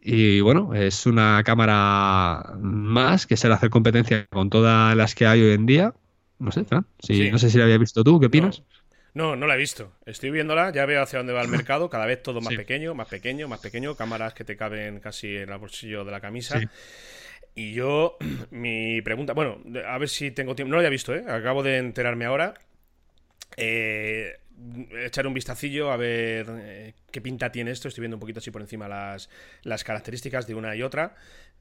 Y 0.02 0.40
bueno, 0.42 0.74
es 0.74 1.06
una 1.06 1.44
cámara 1.44 2.56
más 2.60 3.28
que 3.28 3.38
se 3.38 3.48
le 3.48 3.56
hace 3.56 3.70
competencia 3.70 4.28
con 4.28 4.50
todas 4.50 4.96
las 4.96 5.16
que 5.16 5.28
hay 5.28 5.42
hoy 5.42 5.54
en 5.54 5.66
día. 5.66 5.94
No 6.40 6.52
sé, 6.52 6.64
Fran, 6.64 6.86
si, 7.00 7.30
no 7.32 7.38
sé 7.38 7.50
si 7.50 7.58
la 7.58 7.66
había 7.66 7.78
visto 7.78 8.04
tú, 8.04 8.20
¿qué 8.20 8.28
opinas? 8.28 8.60
No, 8.60 8.79
no 9.14 9.36
la 9.36 9.56
he 9.56 9.58
visto. 9.58 9.94
Estoy 10.06 10.32
viéndola, 10.32 10.72
ya 10.72 10.86
veo 10.86 11.02
hacia 11.02 11.20
dónde 11.20 11.34
va 11.34 11.42
el 11.42 11.48
mercado, 11.50 11.90
cada 11.90 12.06
vez 12.06 12.22
todo 12.22 12.42
más 12.42 12.54
pequeño, 12.54 12.94
más 12.96 13.08
pequeño, 13.08 13.48
más 13.48 13.60
pequeño, 13.60 13.96
cámaras 13.96 14.34
que 14.34 14.44
te 14.44 14.56
caben 14.56 15.00
casi 15.00 15.38
en 15.38 15.50
el 15.50 15.58
bolsillo 15.58 16.06
de 16.06 16.12
la 16.12 16.20
camisa. 16.22 16.60
Y 17.56 17.74
yo, 17.74 18.18
mi 18.52 19.02
pregunta, 19.02 19.34
bueno, 19.34 19.62
a 19.86 19.98
ver 19.98 20.10
si 20.10 20.32
tengo 20.32 20.56
tiempo, 20.56 20.70
no 20.70 20.76
lo 20.76 20.80
había 20.80 20.90
visto, 20.90 21.14
¿eh? 21.14 21.24
acabo 21.28 21.64
de 21.64 21.78
enterarme 21.78 22.26
ahora. 22.26 22.54
Eh, 23.58 24.38
echar 25.06 25.28
un 25.28 25.34
vistacillo 25.34 25.92
a 25.92 25.98
ver 25.98 26.46
eh, 26.50 26.94
qué 27.12 27.22
pinta 27.22 27.52
tiene 27.52 27.72
esto. 27.72 27.88
Estoy 27.88 28.04
viendo 28.04 28.18
un 28.18 28.22
poquito 28.22 28.40
así 28.40 28.52
por 28.52 28.62
encima 28.62 28.88
las, 28.88 29.30
las 29.64 29.84
características 29.84 30.48
de 30.48 30.56
una 30.56 30.76
y 30.76 30.84
otra. 30.84 31.16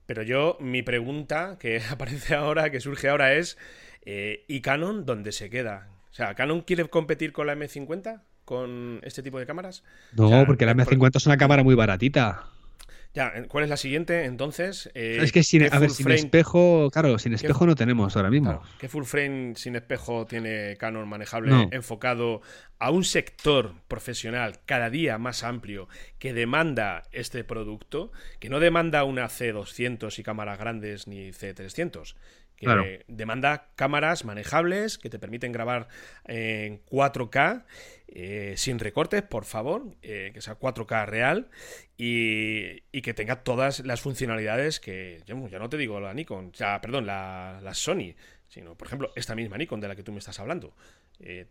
Pero 0.07 0.23
yo, 0.23 0.57
mi 0.61 0.83
pregunta 0.83 1.57
que 1.61 1.83
aparece 1.91 2.35
ahora, 2.35 2.71
que 2.71 2.81
surge 2.81 3.09
ahora 3.09 3.35
es, 3.35 3.59
eh, 4.05 4.45
¿y 4.49 4.61
Canon 4.61 5.05
dónde 5.05 5.33
se 5.33 5.51
queda? 5.51 5.89
O 6.19 6.21
sea, 6.21 6.35
¿Canon 6.35 6.63
quiere 6.63 6.85
competir 6.89 7.33
con 7.33 7.47
la 7.47 7.55
M50? 7.55 8.23
¿Con 8.45 8.99
este 9.05 9.23
tipo 9.23 9.39
de 9.39 9.47
cámaras? 9.47 9.85
No, 10.17 10.45
porque 10.47 10.67
la 10.67 10.75
M50 10.75 11.15
es 11.15 11.27
una 11.27 11.37
cámara 11.37 11.63
muy 11.63 11.77
baratita. 11.77 12.45
Ya, 13.15 13.33
¿cuál 13.47 13.63
es 13.63 13.71
la 13.71 13.77
siguiente 13.77 14.25
entonces? 14.25 14.91
Eh, 14.95 15.21
es 15.23 15.31
que 15.31 15.45
sin, 15.45 15.73
a 15.73 15.79
ver, 15.79 15.91
sin 15.91 16.11
espejo, 16.11 16.91
claro, 16.93 17.21
sin 17.21 17.35
espejo 17.35 17.67
no 17.67 17.77
tenemos 17.77 18.17
ahora 18.17 18.31
mismo. 18.31 18.61
¿Qué 18.81 18.89
full 18.89 19.05
frame 19.05 19.55
sin 19.55 19.77
espejo 19.77 20.27
tiene 20.27 20.77
Canon 20.77 21.09
manejable 21.09 21.69
enfocado 21.71 22.43
a 22.81 22.91
un 22.91 23.05
sector 23.05 23.75
profesional 23.87 24.59
cada 24.67 24.91
día 24.91 25.19
más 25.19 25.45
amplio 25.45 25.89
que 26.19 26.33
demanda 26.33 27.05
este 27.13 27.45
producto, 27.45 28.11
que 28.41 28.49
no 28.49 28.59
demanda 28.59 29.05
una 29.05 29.27
C200 29.27 30.19
y 30.19 30.23
cámaras 30.25 30.59
grandes 30.59 31.07
ni 31.07 31.31
C300, 31.31 32.17
que 32.59 33.05
demanda 33.09 33.68
cámaras 33.77 34.25
manejables 34.25 34.99
que 34.99 35.11
te 35.11 35.18
permiten 35.18 35.53
grabar 35.53 35.88
en 36.27 36.85
4K 36.87 37.64
eh, 38.09 38.55
sin 38.57 38.79
recortes, 38.79 39.23
por 39.23 39.44
favor, 39.44 39.94
eh, 40.03 40.31
que 40.33 40.40
sea 40.40 40.59
4K 40.59 41.07
real 41.07 41.51
y, 41.97 42.81
que 43.03 43.14
tenga 43.14 43.44
todas 43.44 43.81
las 43.81 44.01
funcionalidades 44.01 44.81
que, 44.81 45.23
ya, 45.27 45.35
no 45.35 45.68
te 45.68 45.77
digo 45.77 46.01
la 46.01 46.14
Nikon, 46.14 46.53
ya, 46.53 46.81
perdón, 46.81 47.07
la, 47.07 47.61
la, 47.62 47.75
Sony, 47.75 48.14
sino, 48.49 48.75
por 48.77 48.88
ejemplo, 48.88 49.12
esta 49.14 49.35
misma 49.35 49.59
Nikon 49.59 49.81
de 49.81 49.88
la 49.88 49.97
que 49.97 50.03
tú 50.03 50.12
me 50.12 50.18
estás 50.18 50.40
hablando. 50.40 50.75
Eh, 51.21 51.47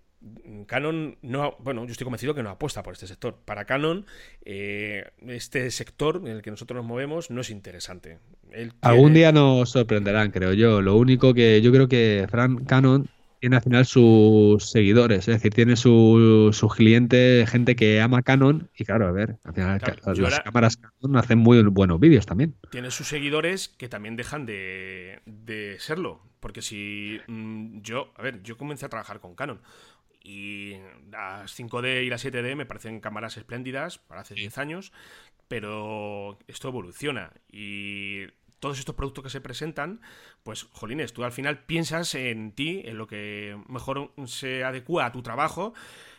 Canon 0.65 1.17
no, 1.21 1.55
bueno, 1.59 1.85
yo 1.85 1.91
estoy 1.91 2.05
convencido 2.05 2.33
que 2.33 2.43
no 2.43 2.49
apuesta 2.49 2.83
por 2.83 2.93
este 2.93 3.07
sector. 3.07 3.39
Para 3.45 3.65
Canon, 3.65 4.05
este 4.43 5.69
sector 5.71 6.21
en 6.25 6.27
el 6.27 6.41
que 6.41 6.51
nosotros 6.51 6.77
nos 6.77 6.85
movemos 6.85 7.29
no 7.29 7.41
es 7.41 7.49
interesante. 7.49 8.19
Algún 8.81 9.13
día 9.13 9.31
nos 9.31 9.69
sorprenderán, 9.71 10.31
creo 10.31 10.53
yo. 10.53 10.81
Lo 10.81 10.95
único 10.95 11.33
que 11.33 11.61
yo 11.61 11.71
creo 11.71 11.87
que 11.87 12.25
Frank 12.29 12.65
Canon 12.67 13.07
tiene 13.39 13.57
al 13.57 13.61
final 13.61 13.85
sus 13.85 14.71
seguidores, 14.71 15.27
es 15.27 15.35
decir, 15.35 15.53
tiene 15.53 15.75
sus 15.75 16.57
su 16.57 16.67
clientes, 16.69 17.49
gente 17.49 17.75
que 17.75 18.01
ama 18.01 18.23
Canon 18.23 18.69
y 18.75 18.85
claro, 18.85 19.07
a 19.07 19.11
ver, 19.11 19.37
al 19.43 19.53
final 19.53 19.81
las 20.17 20.39
cámaras 20.39 20.77
Canon 20.77 21.17
hacen 21.17 21.37
muy 21.37 21.61
buenos 21.63 21.99
vídeos 21.99 22.25
también. 22.25 22.55
Tiene 22.71 22.89
sus 22.91 23.07
seguidores 23.07 23.69
que 23.69 23.89
también 23.89 24.15
dejan 24.15 24.45
de, 24.45 25.21
serlo, 25.79 26.21
porque 26.39 26.61
si 26.61 27.19
mm, 27.27 27.81
yo, 27.81 28.11
a 28.17 28.23
ver, 28.23 28.41
yo 28.41 28.57
comencé 28.57 28.85
a 28.85 28.89
trabajar 28.89 29.19
con 29.19 29.35
Canon 29.35 29.61
y 30.27 30.75
las 31.09 31.57
5D 31.57 32.03
y 32.03 32.09
las 32.09 32.25
7D 32.25 32.57
me 32.57 32.65
parecen 32.65 32.99
cámaras 32.99 33.37
espléndidas 33.37 33.97
para 33.97 34.21
hace 34.21 34.35
10 34.35 34.57
años, 34.57 34.91
pero 35.47 36.37
esto 36.47 36.67
evoluciona. 36.67 37.31
Y 37.49 38.27
todos 38.59 38.77
estos 38.77 38.95
productos 38.95 39.23
que 39.23 39.29
se 39.29 39.39
presentan, 39.39 40.01
pues, 40.47 40.65
jolines, 40.71 41.11
tú 41.11 41.25
al 41.25 41.33
final 41.33 41.65
piensas 41.65 42.15
en 42.15 42.53
ti, 42.53 42.81
en 42.85 42.97
lo 42.97 43.05
que 43.05 43.61
mejor 43.67 44.13
se 44.27 44.63
adecua 44.63 45.05
a 45.05 45.11
tu 45.11 45.21
trabajo 45.21 45.73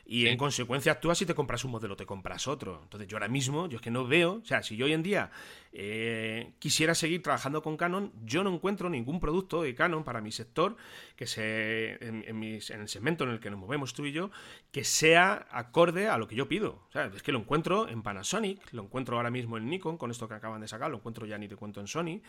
Y 0.05 0.27
en 0.27 0.37
consecuencia 0.37 0.93
actúas 0.93 1.17
si 1.17 1.25
te 1.25 1.35
compras 1.35 1.65
un 1.65 1.71
modelo, 1.71 1.97
te 1.97 2.05
compras 2.05 2.47
otro. 2.47 2.81
Entonces 2.83 3.09
yo 3.09 3.17
ahora 3.17 3.29
mismo, 3.29 3.69
yo 3.69 3.77
es 3.77 3.83
que 3.83 3.91
no 3.91 4.07
veo, 4.07 4.41
o 4.43 4.45
sea, 4.45 4.63
si 4.63 4.77
yo 4.77 4.85
hoy 4.85 4.93
en 4.93 5.03
día 5.03 5.31
eh, 5.73 6.53
quisiera 6.59 6.95
seguir 6.95 7.23
trabajando 7.23 7.63
con 7.63 7.79
Canon, 7.79 8.13
yo 8.23 8.45
no 8.45 8.53
encuentro 8.53 8.91
ningún 8.91 9.19
producto 9.19 9.63
de 9.63 9.75
Canon 9.75 10.05
para 10.05 10.21
mi 10.21 10.31
sector, 10.31 10.77
que 11.17 11.27
se, 11.27 11.93
en, 12.05 12.43
el 12.43 12.89
segmento 12.89 13.25
en 13.25 13.31
el 13.31 13.41
que 13.41 13.51
nos 13.51 13.59
movemos 13.59 13.95
tú 13.95 14.05
y 14.05 14.13
yo, 14.13 14.31
que 14.73 14.85
sea 14.85 15.47
acorde 15.51 16.09
a 16.09 16.19
lo 16.19 16.29
que 16.29 16.37
yo 16.37 16.49
pido. 16.49 16.83
O 16.89 16.93
sea, 16.93 17.07
es 17.15 17.23
que 17.23 17.33
lo 17.33 17.39
encuentro 17.39 17.89
en 17.89 18.03
Panasonic, 18.03 18.73
lo 18.75 18.83
encuentro 18.83 19.17
ahora 19.17 19.31
mismo 19.31 19.57
en 19.57 19.71
Nikon, 19.71 19.97
con 19.97 20.11
esto 20.11 20.29
que 20.29 20.35
acaban 20.35 20.61
de 20.61 20.69
sacar, 20.69 20.91
lo 20.91 20.99
encuentro 20.99 21.25
ya 21.25 21.39
ni 21.39 21.49
te 21.49 21.57
cuento 21.57 21.81
en 21.81 21.87
Sony. 21.87 22.21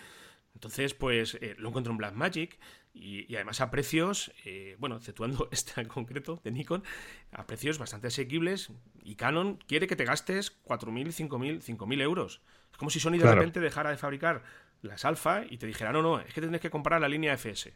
Entonces, 0.54 0.94
pues 0.94 1.36
eh, 1.42 1.56
lo 1.58 1.70
encuentro 1.70 1.92
en 1.92 1.98
Blackmagic 1.98 2.60
y, 2.94 3.32
y 3.32 3.36
además 3.36 3.62
a 3.62 3.72
precios, 3.72 4.32
eh, 4.46 4.76
bueno, 4.80 4.98
exceptuando 4.98 5.48
este 5.52 5.80
en 5.80 5.88
concreto 5.88 6.42
de 6.44 6.52
Nikon, 6.52 6.84
a 7.32 7.46
precios 7.46 7.78
bastante 7.78 8.08
asequibles 8.08 8.70
y 9.04 9.16
Canon 9.16 9.58
quiere 9.68 9.88
que 9.88 9.96
te 9.96 10.06
gastes 10.06 10.62
4.000, 10.66 11.30
5.000, 11.30 11.78
5.000 11.78 12.02
euros. 12.02 12.42
Es 12.72 12.78
como 12.78 12.90
si 12.90 13.00
Sony 13.00 13.18
de 13.18 13.34
repente 13.34 13.60
dejara 13.60 13.90
de 13.90 13.98
fabricar 13.98 14.44
las 14.82 15.06
alfa 15.06 15.44
y 15.50 15.58
te 15.58 15.66
dijera, 15.66 15.92
no, 15.92 16.02
no, 16.02 16.20
es 16.20 16.34
que 16.34 16.42
tienes 16.42 16.62
que 16.62 16.70
comprar 16.70 17.02
la 17.02 17.10
línea 17.10 17.34
FS. 17.34 17.74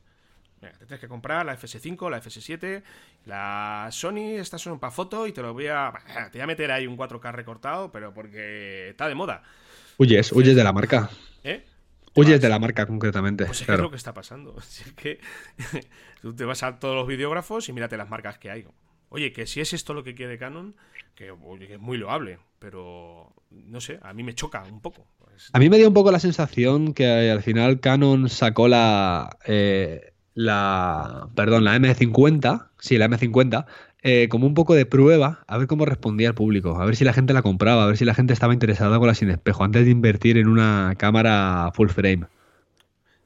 Mira, 0.61 0.73
te 0.73 0.85
tienes 0.85 1.01
que 1.01 1.09
comprar 1.09 1.45
la 1.45 1.57
FS5, 1.57 2.09
la 2.09 2.21
FS7, 2.21 2.83
la 3.25 3.89
Sony, 3.91 4.37
estas 4.37 4.61
son 4.61 4.79
para 4.79 4.91
foto 4.91 5.27
y 5.27 5.33
te 5.33 5.41
lo 5.41 5.53
voy 5.53 5.67
a... 5.67 5.91
Te 6.31 6.37
voy 6.37 6.41
a 6.41 6.47
meter 6.47 6.71
ahí 6.71 6.87
un 6.87 6.97
4K 6.97 7.33
recortado, 7.33 7.91
pero 7.91 8.13
porque 8.13 8.89
está 8.89 9.09
de 9.09 9.15
moda. 9.15 9.43
Huyes, 9.97 10.31
huyes 10.31 10.55
de 10.55 10.63
la 10.63 10.71
marca. 10.71 11.09
¿Eh? 11.43 11.65
Huyes 12.15 12.41
de 12.41 12.49
la 12.49 12.59
marca 12.59 12.85
concretamente. 12.85 13.45
Pues 13.45 13.61
es, 13.61 13.67
que 13.67 13.73
es 13.73 13.79
lo 13.79 13.89
que 13.89 13.97
está 13.97 14.13
pasando. 14.13 14.55
es 14.59 14.93
que 14.95 15.19
tú 16.21 16.35
te 16.35 16.45
vas 16.45 16.63
a 16.63 16.79
todos 16.79 16.95
los 16.95 17.07
videógrafos 17.07 17.69
y 17.69 17.73
mírate 17.73 17.97
las 17.97 18.09
marcas 18.09 18.37
que 18.37 18.51
hay. 18.51 18.65
Oye, 19.09 19.31
que 19.31 19.45
si 19.45 19.61
es 19.61 19.73
esto 19.73 19.93
lo 19.93 20.03
que 20.03 20.15
quiere 20.15 20.37
Canon, 20.37 20.75
que, 21.15 21.31
es 21.69 21.79
muy 21.79 21.97
loable, 21.97 22.39
pero 22.57 23.33
no 23.51 23.79
sé, 23.79 23.99
a 24.01 24.13
mí 24.13 24.23
me 24.23 24.33
choca 24.33 24.63
un 24.63 24.81
poco. 24.81 25.07
A 25.51 25.59
mí 25.59 25.69
me 25.69 25.77
dio 25.77 25.87
un 25.87 25.93
poco 25.93 26.11
la 26.11 26.19
sensación 26.19 26.93
que 26.93 27.29
al 27.29 27.41
final 27.41 27.79
Canon 27.79 28.29
sacó 28.29 28.67
la, 28.67 29.37
eh, 29.45 30.13
la, 30.33 31.29
perdón, 31.35 31.63
la 31.63 31.75
M50, 31.77 32.69
sí, 32.79 32.97
la 32.97 33.07
M50, 33.07 33.65
eh, 34.05 34.27
como 34.29 34.45
un 34.45 34.53
poco 34.53 34.75
de 34.75 34.85
prueba, 34.85 35.45
a 35.47 35.57
ver 35.57 35.65
cómo 35.67 35.85
respondía 35.85 36.27
el 36.27 36.35
público, 36.35 36.79
a 36.79 36.85
ver 36.85 36.97
si 36.97 37.05
la 37.05 37.13
gente 37.13 37.31
la 37.31 37.41
compraba, 37.41 37.85
a 37.85 37.87
ver 37.87 37.95
si 37.95 38.03
la 38.03 38.13
gente 38.13 38.33
estaba 38.33 38.51
interesada 38.51 38.99
con 38.99 39.07
la 39.07 39.15
sin 39.15 39.29
espejo, 39.29 39.63
antes 39.63 39.85
de 39.85 39.91
invertir 39.91 40.37
en 40.37 40.49
una 40.49 40.93
cámara 40.97 41.71
full 41.73 41.87
frame. 41.87 42.25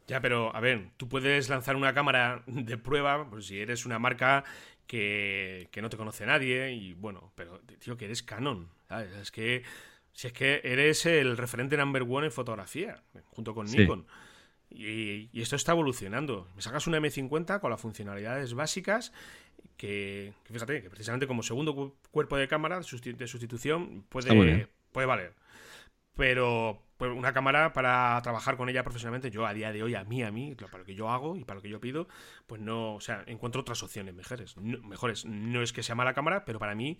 Ya, 0.08 0.22
pero 0.22 0.56
a 0.56 0.60
ver, 0.60 0.92
tú 0.96 1.10
puedes 1.10 1.50
lanzar 1.50 1.76
una 1.76 1.96
cámara 1.96 2.44
de 2.46 2.78
prueba, 2.78 3.28
pues 3.28 3.48
si 3.48 3.60
eres 3.60 3.88
una 3.88 3.98
marca 3.98 4.44
que, 4.86 5.68
no 5.82 5.90
te 5.90 5.98
conoce 5.98 6.28
nadie, 6.28 6.72
y 6.72 6.94
bueno, 6.94 7.32
pero 7.34 7.60
tío, 7.80 7.98
que 7.98 8.06
eres 8.06 8.22
Canon, 8.22 8.70
Es 9.20 9.32
que, 9.32 9.64
si 10.14 10.28
es 10.28 10.34
que 10.34 10.62
eres 10.64 11.08
el 11.08 11.38
referente 11.38 11.76
number 11.76 12.04
one 12.04 12.28
en 12.28 12.32
fotografía, 12.32 13.02
junto 13.26 13.56
con 13.56 13.66
Nikon. 13.66 14.06
Y, 14.70 15.30
y, 15.32 15.42
esto 15.42 15.56
está 15.56 15.72
evolucionando. 15.72 16.48
Me 16.56 16.62
sacas 16.62 16.88
una 16.88 17.00
M50 17.00 17.60
con 17.60 17.72
las 17.72 17.80
funcionalidades 17.80 18.54
básicas 18.54 19.14
que, 19.78 20.34
fíjate, 20.44 20.82
que 20.82 20.90
precisamente 20.90 21.28
como 21.28 21.44
segundo 21.44 21.96
cuerpo 22.12 22.38
de 22.38 22.48
cámara 22.48 22.80
de 22.80 23.28
sustitución 23.28 24.04
puede, 24.10 24.68
puede 24.92 25.08
valer. 25.08 25.34
Pero 26.16 26.82
pues, 26.98 27.12
una 27.12 27.32
cámara 27.32 27.74
para 27.74 28.20
trabajar 28.24 28.58
con 28.58 28.70
ella 28.70 28.84
profesionalmente, 28.84 29.30
yo 29.30 29.46
a 29.46 29.54
día 29.54 29.72
de 29.72 29.84
hoy, 29.84 29.94
a 29.96 30.04
mí, 30.04 30.24
a 30.24 30.32
mí, 30.32 30.56
para 30.56 30.80
lo 30.80 30.86
que 30.86 30.96
yo 30.96 31.10
hago 31.10 31.36
y 31.38 31.44
para 31.44 31.58
lo 31.58 31.62
que 31.62 31.70
yo 31.70 31.80
pido, 31.80 32.08
pues 32.48 32.60
no, 32.60 32.96
o 32.96 33.02
sea, 33.02 33.24
encuentro 33.28 33.62
otras 33.62 33.84
opciones 33.84 34.16
mejores. 34.16 34.58
No, 34.58 34.82
mejores. 34.82 35.26
No 35.26 35.62
es 35.62 35.72
que 35.72 35.84
sea 35.84 35.96
mala 35.96 36.14
cámara, 36.14 36.44
pero 36.44 36.60
para 36.60 36.76
mí 36.76 36.98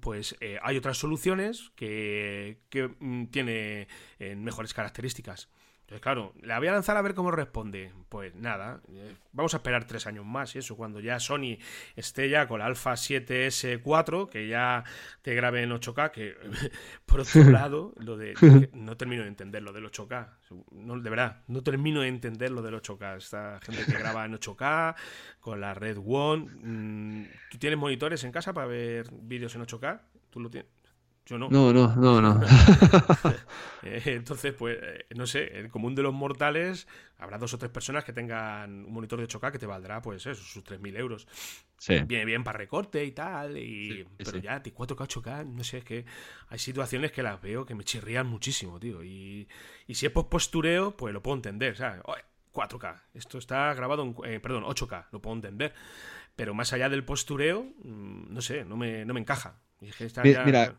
pues 0.00 0.36
eh, 0.40 0.58
hay 0.62 0.76
otras 0.76 0.98
soluciones 0.98 1.72
que, 1.74 2.60
que 2.68 2.88
mm, 3.00 3.26
tiene 3.26 3.88
eh, 4.18 4.36
mejores 4.36 4.74
características. 4.74 5.48
Entonces, 5.88 6.02
claro, 6.02 6.34
la 6.42 6.58
voy 6.58 6.68
a 6.68 6.72
lanzar 6.72 6.98
a 6.98 7.02
ver 7.02 7.14
cómo 7.14 7.30
responde. 7.30 7.90
Pues 8.10 8.34
nada, 8.34 8.82
eh, 8.92 9.14
vamos 9.32 9.54
a 9.54 9.56
esperar 9.56 9.86
tres 9.86 10.06
años 10.06 10.26
más 10.26 10.54
y 10.54 10.58
eso, 10.58 10.76
cuando 10.76 11.00
ya 11.00 11.18
Sony 11.18 11.56
esté 11.96 12.28
ya 12.28 12.46
con 12.46 12.58
la 12.58 12.66
Alpha 12.66 12.92
7S4, 12.92 14.28
que 14.28 14.48
ya 14.48 14.84
te 15.22 15.34
grabe 15.34 15.62
en 15.62 15.70
8K, 15.70 16.10
que 16.10 16.36
por 17.06 17.20
otro 17.20 17.42
lado, 17.50 17.94
lo 17.96 18.18
de... 18.18 18.34
No 18.74 18.98
termino 18.98 19.22
de 19.22 19.28
entender 19.28 19.62
lo 19.62 19.72
del 19.72 19.86
8K, 19.90 20.28
no, 20.72 21.00
de 21.00 21.08
verdad, 21.08 21.42
no 21.46 21.62
termino 21.62 22.02
de 22.02 22.08
entender 22.08 22.50
lo 22.50 22.60
del 22.60 22.74
8K. 22.74 23.16
Esta 23.16 23.58
gente 23.62 23.86
que 23.86 23.98
graba 23.98 24.26
en 24.26 24.34
8K, 24.34 24.94
con 25.40 25.58
la 25.58 25.72
Red 25.72 25.96
One... 26.04 26.50
Mm, 26.64 27.28
¿Tú 27.50 27.56
tienes 27.56 27.78
monitores 27.78 28.22
en 28.24 28.32
casa 28.32 28.52
para 28.52 28.66
ver 28.66 29.06
vídeos 29.10 29.54
en 29.54 29.62
8K? 29.62 30.02
¿Tú 30.28 30.40
lo 30.40 30.50
tienes? 30.50 30.77
Yo 31.28 31.36
no. 31.38 31.50
No, 31.50 31.72
no, 31.74 31.94
no, 31.94 32.20
no. 32.22 32.40
Eh, 33.80 34.02
entonces, 34.06 34.52
pues, 34.54 34.76
eh, 34.82 35.06
no 35.14 35.24
sé, 35.24 35.56
el 35.56 35.68
común 35.70 35.94
de 35.94 36.02
los 36.02 36.12
mortales, 36.12 36.88
habrá 37.16 37.38
dos 37.38 37.54
o 37.54 37.58
tres 37.58 37.70
personas 37.70 38.02
que 38.02 38.12
tengan 38.12 38.84
un 38.84 38.92
monitor 38.92 39.20
de 39.20 39.28
8K 39.28 39.52
que 39.52 39.58
te 39.60 39.66
valdrá, 39.66 40.02
pues 40.02 40.26
eso, 40.26 40.42
sus 40.42 40.64
3.000 40.64 40.98
euros. 40.98 41.28
Sí. 41.78 41.94
Viene 42.00 42.24
bien 42.24 42.42
para 42.42 42.58
recorte 42.58 43.04
y 43.04 43.12
tal, 43.12 43.56
y... 43.56 44.04
pero 44.16 44.38
ya, 44.38 44.60
4K, 44.60 44.96
8K, 44.96 45.46
no 45.46 45.62
sé, 45.62 45.78
es 45.78 45.84
que 45.84 46.04
hay 46.48 46.58
situaciones 46.58 47.12
que 47.12 47.22
las 47.22 47.40
veo 47.40 47.64
que 47.64 47.76
me 47.76 47.84
chirrían 47.84 48.26
muchísimo, 48.26 48.80
tío. 48.80 49.04
Y, 49.04 49.46
y 49.86 49.94
si 49.94 50.06
es 50.06 50.12
por 50.12 50.28
postureo, 50.28 50.96
pues 50.96 51.14
lo 51.14 51.22
puedo 51.22 51.36
entender, 51.36 51.76
¿sabes? 51.76 52.02
4K, 52.52 53.00
esto 53.14 53.38
está 53.38 53.72
grabado 53.74 54.02
en, 54.02 54.16
eh, 54.24 54.40
perdón, 54.40 54.64
8K, 54.64 55.06
lo 55.12 55.22
puedo 55.22 55.36
entender. 55.36 55.72
Pero 56.34 56.52
más 56.52 56.72
allá 56.72 56.88
del 56.88 57.04
postureo, 57.04 57.62
mm, 57.62 58.34
no 58.34 58.40
sé, 58.42 58.64
no 58.64 58.76
me, 58.76 59.04
no 59.04 59.14
me 59.14 59.20
encaja. 59.20 59.60
mira, 60.24 60.76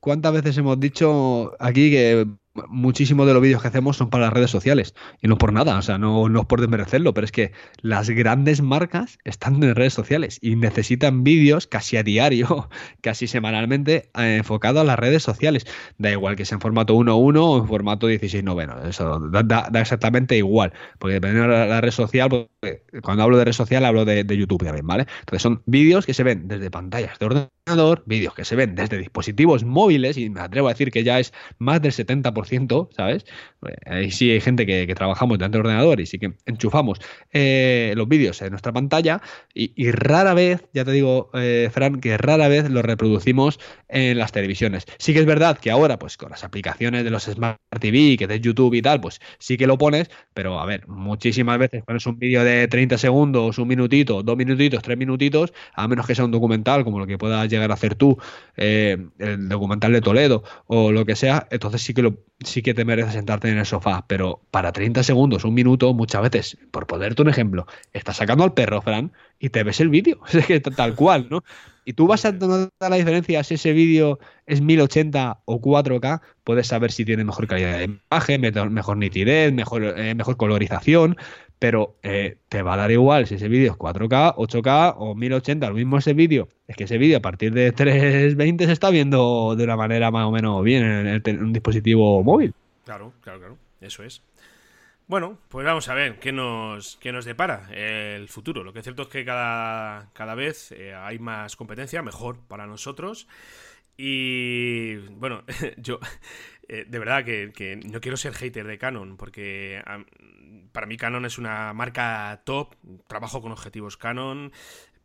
¿Cuántas 0.00 0.32
veces 0.32 0.56
hemos 0.58 0.78
dicho 0.80 1.52
aquí 1.58 1.90
que 1.90 2.26
muchísimos 2.68 3.26
de 3.26 3.34
los 3.34 3.42
vídeos 3.42 3.62
que 3.62 3.68
hacemos 3.68 3.96
son 3.96 4.10
para 4.10 4.24
las 4.24 4.32
redes 4.32 4.50
sociales. 4.50 4.94
Y 5.22 5.28
no 5.28 5.38
por 5.38 5.52
nada, 5.52 5.78
o 5.78 5.82
sea, 5.82 5.98
no, 5.98 6.28
no 6.28 6.40
es 6.40 6.46
por 6.46 6.60
desmerecerlo, 6.60 7.14
pero 7.14 7.24
es 7.24 7.32
que 7.32 7.52
las 7.80 8.10
grandes 8.10 8.62
marcas 8.62 9.18
están 9.24 9.62
en 9.62 9.74
redes 9.74 9.94
sociales 9.94 10.38
y 10.40 10.56
necesitan 10.56 11.24
vídeos 11.24 11.66
casi 11.66 11.96
a 11.96 12.02
diario, 12.02 12.68
casi 13.00 13.26
semanalmente, 13.26 14.10
eh, 14.18 14.36
enfocados 14.38 14.82
a 14.82 14.84
las 14.84 14.98
redes 14.98 15.22
sociales. 15.22 15.66
Da 15.98 16.10
igual 16.10 16.36
que 16.36 16.44
sea 16.44 16.56
en 16.56 16.60
formato 16.60 16.94
1.1 16.94 17.38
o 17.38 17.58
en 17.58 17.66
formato 17.66 18.10
16.9. 18.10 18.88
Eso 18.88 19.20
da, 19.30 19.70
exactamente 19.80 20.36
igual. 20.36 20.72
Porque 20.98 21.14
dependiendo 21.14 21.52
de 21.52 21.66
la, 21.66 21.80
red 21.80 21.90
social, 21.90 22.28
pues, 22.60 22.82
cuando 23.02 23.22
hablo 23.22 23.38
de 23.38 23.44
red 23.44 23.52
social 23.52 23.84
hablo 23.84 24.04
de, 24.04 24.24
de 24.24 24.36
YouTube 24.36 24.64
también, 24.64 24.86
¿vale? 24.86 25.06
Entonces 25.20 25.42
son 25.42 25.62
vídeos 25.66 26.06
que 26.06 26.14
se 26.14 26.22
ven 26.22 26.48
desde 26.48 26.70
pantallas 26.70 27.18
de 27.18 27.26
ordenador, 27.26 28.02
vídeos 28.06 28.34
que 28.34 28.44
se 28.44 28.56
ven 28.56 28.74
desde 28.74 28.98
dispositivos 28.98 29.64
móviles, 29.64 30.16
y 30.16 30.30
me 30.30 30.40
atrevo 30.40 30.68
a 30.68 30.72
decir 30.72 30.90
que 30.90 31.04
ya 31.04 31.18
es 31.18 31.32
más 31.58 31.80
del 31.82 31.92
70% 31.92 32.32
¿sabes? 32.96 33.24
Ahí 33.86 34.10
sí 34.10 34.30
hay 34.30 34.40
gente 34.40 34.66
que, 34.66 34.86
trabajamos 34.94 35.38
delante 35.38 35.58
del 35.58 35.66
ordenador 35.66 36.00
y 36.00 36.06
sí 36.06 36.18
que 36.18 36.32
enchufamos 36.46 37.00
eh, 37.32 37.92
los 37.96 38.08
vídeos 38.08 38.40
en 38.42 38.50
nuestra 38.50 38.72
pantalla 38.72 39.20
y, 39.54 39.90
rara 39.90 40.34
vez, 40.34 40.64
ya 40.72 40.84
te 40.84 40.92
digo, 40.92 41.30
eh, 41.34 41.70
Fran, 41.72 42.00
que 42.00 42.16
rara 42.16 42.48
vez 42.48 42.70
los 42.70 42.84
reproducimos 42.84 43.58
en 43.88 44.18
las 44.18 44.32
televisiones. 44.32 44.86
Sí 44.98 45.12
que 45.12 45.20
es 45.20 45.26
verdad 45.26 45.58
que 45.58 45.70
ahora, 45.70 45.98
pues 45.98 46.16
con 46.16 46.30
las 46.30 46.44
aplicaciones 46.44 47.04
de 47.04 47.10
los 47.10 47.24
Smart 47.24 47.58
TV, 47.80 48.16
que 48.18 48.26
de 48.26 48.40
YouTube 48.40 48.74
y 48.74 48.82
tal, 48.82 49.00
pues 49.00 49.20
sí 49.38 49.56
que 49.56 49.66
lo 49.66 49.78
pones, 49.78 50.10
pero 50.34 50.60
a 50.60 50.66
ver, 50.66 50.86
muchísimas 50.88 51.58
veces 51.58 51.82
pones 51.84 52.06
un 52.06 52.18
vídeo 52.18 52.44
de 52.44 52.68
30 52.68 52.98
segundos, 52.98 53.58
un 53.58 53.68
minutito, 53.68 54.22
dos 54.22 54.36
minutitos, 54.36 54.82
tres 54.82 54.98
minutitos, 54.98 55.52
a 55.74 55.88
menos 55.88 56.06
que 56.06 56.14
sea 56.14 56.24
un 56.24 56.30
documental 56.30 56.84
como 56.84 56.98
lo 56.98 57.06
que 57.06 57.18
puedas 57.18 57.48
llegar 57.48 57.70
a 57.70 57.74
hacer 57.74 57.94
tú, 57.94 58.18
eh, 58.56 58.98
el 59.18 59.48
documental 59.48 59.92
de 59.92 60.00
Toledo 60.00 60.42
o 60.66 60.92
lo 60.92 61.04
que 61.04 61.16
sea, 61.16 61.46
entonces 61.50 61.82
sí 61.82 61.94
que 61.94 62.02
lo 62.02 62.18
sí 62.44 62.62
que 62.62 62.74
te 62.74 62.84
mereces 62.84 63.14
sentarte 63.14 63.48
en 63.48 63.58
el 63.58 63.66
sofá, 63.66 64.04
pero 64.06 64.42
para 64.50 64.72
30 64.72 65.02
segundos, 65.02 65.44
un 65.44 65.54
minuto, 65.54 65.94
muchas 65.94 66.22
veces, 66.22 66.58
por 66.70 66.86
ponerte 66.86 67.22
un 67.22 67.28
ejemplo, 67.28 67.66
estás 67.92 68.16
sacando 68.16 68.44
al 68.44 68.52
perro, 68.52 68.82
Fran, 68.82 69.12
y 69.38 69.50
te 69.50 69.62
ves 69.62 69.80
el 69.80 69.88
vídeo, 69.88 70.20
es 70.32 70.46
que 70.46 70.60
tal 70.60 70.94
cual, 70.94 71.28
¿no? 71.30 71.42
Y 71.84 71.92
tú 71.92 72.06
vas 72.06 72.24
a 72.24 72.32
notar 72.32 72.90
la 72.90 72.96
diferencia 72.96 73.44
si 73.44 73.54
ese 73.54 73.72
vídeo 73.72 74.18
es 74.46 74.60
1080 74.60 75.42
o 75.44 75.60
4K, 75.60 76.20
puedes 76.42 76.66
saber 76.66 76.90
si 76.90 77.04
tiene 77.04 77.24
mejor 77.24 77.46
calidad 77.46 77.78
de 77.78 77.84
imagen, 77.84 78.40
mejor 78.72 78.96
nitidez, 78.96 79.52
mejor, 79.52 79.94
eh, 79.96 80.14
mejor 80.14 80.36
colorización, 80.36 81.16
pero 81.58 81.96
eh, 82.02 82.38
te 82.48 82.62
va 82.62 82.74
a 82.74 82.76
dar 82.76 82.90
igual 82.90 83.26
si 83.26 83.36
ese 83.36 83.48
vídeo 83.48 83.72
es 83.72 83.78
4K, 83.78 84.34
8K 84.34 84.94
o 84.98 85.14
1080, 85.14 85.68
lo 85.68 85.74
mismo 85.74 85.98
ese 85.98 86.12
vídeo. 86.12 86.48
Es 86.68 86.76
que 86.76 86.84
ese 86.84 86.98
vídeo 86.98 87.18
a 87.18 87.22
partir 87.22 87.52
de 87.52 87.72
320 87.72 88.66
se 88.66 88.72
está 88.72 88.90
viendo 88.90 89.54
de 89.56 89.64
una 89.64 89.76
manera 89.76 90.10
más 90.10 90.26
o 90.26 90.30
menos 90.30 90.62
bien 90.62 90.84
en, 90.84 91.42
un 91.42 91.52
dispositivo 91.52 92.22
móvil. 92.22 92.54
Claro, 92.84 93.12
claro, 93.20 93.38
claro, 93.38 93.58
eso 93.80 94.02
es. 94.02 94.22
Bueno, 95.08 95.38
pues 95.48 95.64
vamos 95.64 95.88
a 95.88 95.94
ver 95.94 96.18
qué 96.18 96.32
nos, 96.32 96.96
qué 96.96 97.12
nos 97.12 97.24
depara 97.24 97.68
el 97.72 98.28
futuro. 98.28 98.64
Lo 98.64 98.72
que 98.72 98.80
es 98.80 98.84
cierto 98.84 99.02
es 99.02 99.08
que 99.08 99.24
cada, 99.24 100.10
cada 100.12 100.34
vez 100.34 100.72
eh, 100.72 100.94
hay 100.94 101.20
más 101.20 101.54
competencia, 101.54 102.02
mejor 102.02 102.40
para 102.48 102.66
nosotros. 102.66 103.28
Y 103.96 104.96
bueno, 104.96 105.44
yo 105.76 106.00
eh, 106.68 106.84
de 106.88 106.98
verdad 106.98 107.24
que, 107.24 107.80
no 107.84 108.00
quiero 108.00 108.16
ser 108.16 108.34
hater 108.34 108.66
de 108.66 108.78
Canon, 108.78 109.16
porque 109.16 109.82
para 110.72 110.86
mí 110.86 110.96
Canon 110.96 111.24
es 111.24 111.38
una 111.38 111.72
marca 111.72 112.42
top, 112.44 112.74
trabajo 113.06 113.40
con 113.40 113.52
objetivos 113.52 113.96
Canon, 113.96 114.52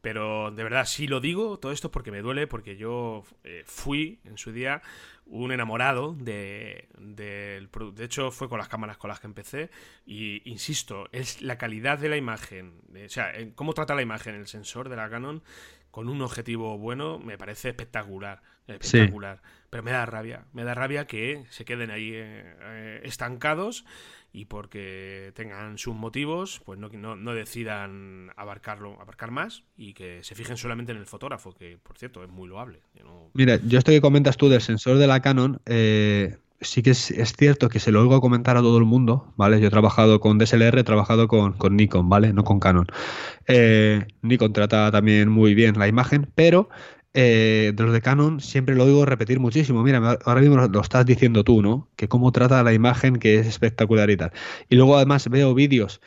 Pero 0.01 0.51
de 0.51 0.63
verdad, 0.63 0.85
sí 0.85 1.07
lo 1.07 1.19
digo, 1.19 1.59
todo 1.59 1.71
esto 1.71 1.91
porque 1.91 2.11
me 2.11 2.21
duele, 2.21 2.47
porque 2.47 2.75
yo 2.75 3.23
eh, 3.43 3.63
fui 3.65 4.19
en 4.25 4.37
su 4.37 4.51
día 4.51 4.81
un 5.27 5.51
enamorado 5.51 6.13
de, 6.13 6.89
del 6.97 7.69
producto. 7.69 7.99
De 7.99 8.05
hecho, 8.05 8.31
fue 8.31 8.49
con 8.49 8.57
las 8.57 8.67
cámaras 8.67 8.97
con 8.97 9.09
las 9.09 9.19
que 9.19 9.27
empecé. 9.27 9.69
Y 10.05 10.41
insisto, 10.49 11.07
es 11.11 11.41
la 11.41 11.57
calidad 11.57 11.99
de 11.99 12.09
la 12.09 12.17
imagen. 12.17 12.81
O 13.05 13.09
sea, 13.09 13.31
cómo 13.55 13.73
trata 13.73 13.95
la 13.95 14.01
imagen 14.01 14.35
el 14.35 14.47
sensor 14.47 14.89
de 14.89 14.95
la 14.95 15.09
Canon 15.09 15.43
con 15.91 16.09
un 16.09 16.21
objetivo 16.21 16.77
bueno, 16.77 17.19
me 17.19 17.37
parece 17.37 17.69
espectacular. 17.69 18.41
Espectacular. 18.67 19.41
Pero 19.69 19.83
me 19.83 19.91
da 19.91 20.05
rabia. 20.05 20.45
Me 20.53 20.63
da 20.63 20.73
rabia 20.73 21.05
que 21.05 21.43
se 21.49 21.65
queden 21.65 21.91
ahí 21.91 22.11
eh, 22.13 22.55
eh, 22.61 23.01
estancados 23.03 23.85
y 24.33 24.45
porque 24.45 25.33
tengan 25.35 25.77
sus 25.77 25.93
motivos, 25.93 26.61
pues 26.65 26.79
no, 26.79 26.89
no, 26.89 27.33
decidan 27.33 28.31
abarcarlo, 28.37 28.99
abarcar 29.01 29.31
más 29.31 29.63
y 29.75 29.93
que 29.93 30.23
se 30.23 30.35
fijen 30.35 30.55
solamente 30.55 30.93
en 30.93 30.97
el 30.97 31.05
fotógrafo, 31.05 31.53
que 31.53 31.77
por 31.77 31.97
cierto 31.97 32.23
es 32.23 32.29
muy 32.29 32.47
loable. 32.47 32.81
Mira, 33.33 33.59
yo 33.65 33.77
esto 33.77 33.91
que 33.91 33.99
comentas 33.99 34.37
tú 34.37 34.47
del 34.47 34.61
sensor 34.61 34.97
de 34.97 35.07
la 35.07 35.21
Canon, 35.21 35.59
eh, 35.65 36.37
sí 36.61 36.83
que 36.83 36.91
es, 36.91 37.11
cierto 37.37 37.69
que 37.69 37.79
se 37.79 37.91
lo 37.91 38.01
oigo 38.01 38.21
comentar 38.21 38.57
a 38.57 38.61
todo 38.61 38.77
el 38.77 38.85
mundo, 38.85 39.33
¿vale? 39.35 39.59
Yo 39.59 39.67
he 39.67 39.71
trabajado 39.71 40.19
con 40.19 40.37
DSLR, 40.37 40.79
he 40.79 40.83
trabajado 40.83 41.27
con, 41.27 41.55
Nikon, 41.75 42.09
¿vale? 42.09 42.33
No 42.33 42.43
con 42.43 42.59
Canon. 42.59 42.87
Eh, 43.47 44.05
Nikon 44.21 44.53
trata 44.53 44.91
también 44.91 45.29
muy 45.29 45.55
bien 45.55 45.77
la 45.77 45.87
imagen, 45.87 46.31
pero 46.35 46.69
eh, 47.13 47.73
de 47.75 47.83
los 47.83 47.93
de 47.93 48.01
Canon 48.01 48.39
siempre 48.39 48.75
lo 48.75 48.85
oigo 48.85 49.05
repetir 49.05 49.39
muchísimo. 49.39 49.83
Mira, 49.83 50.17
ahora 50.25 50.41
mismo 50.41 50.55
lo 50.67 50.81
estás 50.81 51.05
diciendo 51.05 51.43
tú, 51.43 51.61
¿no? 51.61 51.89
Que 51.95 52.07
cómo 52.07 52.31
trata 52.31 52.63
la 52.63 52.73
imagen, 52.73 53.17
que 53.17 53.39
es 53.39 53.47
espectacular 53.47 54.09
y 54.09 54.17
tal. 54.17 54.31
Y 54.69 54.75
luego 54.75 54.95
además 54.95 55.27
veo 55.29 55.53
vídeos 55.53 56.01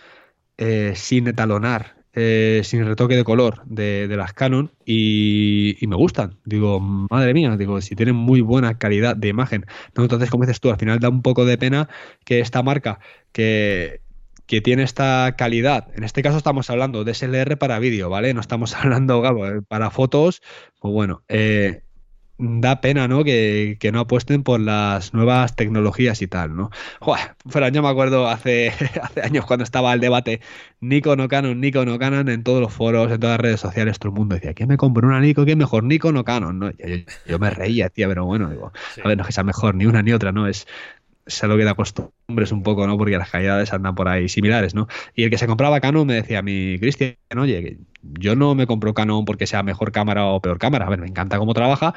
eh, 0.59 0.95
sin 0.97 1.27
etalonar, 1.29 2.04
eh, 2.14 2.61
sin 2.64 2.87
retoque 2.87 3.16
de 3.16 3.24
color 3.24 3.62
de, 3.66 4.07
las 4.09 4.33
Canon 4.33 4.70
y, 4.85 5.77
me 5.87 5.96
gustan. 5.96 6.38
Digo, 6.44 6.81
madre 6.81 7.35
mía, 7.35 7.57
digo, 7.57 7.81
si 7.81 7.96
tienen 7.96 8.16
muy 8.16 8.40
buena 8.40 8.79
calidad 8.79 9.16
de 9.16 9.29
imagen. 9.29 9.66
No, 9.96 10.05
entonces, 10.05 10.31
como 10.31 10.44
dices 10.44 10.61
tú, 10.61 10.70
al 10.70 10.79
final 10.79 11.00
da 11.00 11.09
un 11.09 11.22
poco 11.22 11.44
de 11.44 11.59
pena 11.59 11.88
que 12.24 12.40
esta 12.40 12.62
marca 12.62 13.00
que 13.33 14.05
que 14.46 14.61
tiene 14.61 14.83
esta 14.83 15.35
calidad. 15.38 15.88
En 15.94 16.05
este 16.05 16.22
caso 16.22 16.37
estamos 16.37 16.68
hablando 16.70 17.05
de 17.05 17.14
SLR 17.14 17.57
para 17.57 17.79
vídeo, 17.79 18.11
¿vale? 18.11 18.35
No 18.35 18.40
estamos 18.40 18.74
hablando 18.77 19.22
para 19.68 19.90
fotos. 19.90 20.42
Pues 20.81 20.92
bueno, 20.92 21.22
eh, 21.29 21.83
da 22.38 22.81
pena, 22.81 23.07
¿no? 23.07 23.23
Que, 23.23 23.79
no 23.92 24.01
apuesten 24.01 24.42
por 24.42 24.61
las 24.61 25.14
nuevas 25.14 25.55
tecnologías 25.55 26.20
y 26.23 26.27
tal, 26.27 26.57
¿no? 26.57 26.70
pero 27.53 27.68
yo 27.68 27.83
me 27.83 27.88
acuerdo 27.88 28.29
hace, 28.29 28.68
hace 29.03 29.23
años 29.23 29.44
cuando 29.47 29.62
estaba 29.62 29.92
el 29.92 30.01
debate 30.01 30.40
Nikon 30.81 31.20
o 31.20 31.29
Canon, 31.29 31.61
Nikon 31.61 31.88
o 31.88 31.99
Canon 31.99 32.29
en 32.29 32.42
todos 32.42 32.61
los 32.61 32.73
foros, 32.73 33.11
en 33.12 33.20
todas 33.20 33.35
las 33.35 33.40
redes 33.40 33.61
sociales, 33.61 33.99
todo 33.99 34.11
el 34.11 34.18
mundo 34.18 34.35
decía, 34.35 34.55
¿quién 34.55 34.68
me 34.68 34.77
compro 34.77 35.07
una 35.07 35.20
Nikon? 35.20 35.44
¿Quién 35.44 35.59
mejor, 35.59 35.85
Nikon 35.85 36.16
o 36.16 36.25
Canon? 36.25 36.59
¿no? 36.59 36.70
Yo, 37.27 37.38
me 37.38 37.51
reía, 37.51 37.88
tía, 37.88 38.09
pero 38.09 38.25
bueno, 38.25 38.51
digo, 38.51 38.73
a 39.03 39.09
ver, 39.09 39.16
no 39.16 39.23
es 39.23 39.29
que 39.29 39.33
sea 39.33 39.44
mejor 39.44 39.75
ni 39.75 39.87
una 39.87 40.03
ni 40.03 40.12
otra, 40.12 40.33
¿no? 40.33 40.49
Es, 40.49 40.66
se 41.26 41.46
lo 41.46 41.56
que 41.56 41.64
da 41.64 41.74
costumbres 41.74 42.52
un 42.52 42.62
poco, 42.62 42.87
¿no? 42.87 42.98
Porque 42.98 43.16
las 43.16 43.30
calidades 43.30 43.72
andan 43.72 43.94
por 43.94 44.08
ahí 44.08 44.28
similares, 44.28 44.74
¿no? 44.74 44.88
Y 45.14 45.24
el 45.24 45.30
que 45.30 45.38
se 45.38 45.46
compraba 45.46 45.80
Canon 45.80 46.06
me 46.06 46.14
decía 46.14 46.40
a 46.40 46.42
mí, 46.42 46.76
Cristian, 46.78 47.16
oye, 47.37 47.78
yo 48.02 48.37
no 48.37 48.54
me 48.54 48.66
compro 48.66 48.94
Canon 48.94 49.24
porque 49.24 49.46
sea 49.46 49.62
mejor 49.62 49.92
cámara 49.92 50.26
o 50.26 50.40
peor 50.40 50.58
cámara. 50.58 50.87
A 50.87 50.90
ver, 50.90 51.00
me 51.00 51.06
encanta 51.06 51.38
cómo 51.38 51.54
trabaja, 51.54 51.94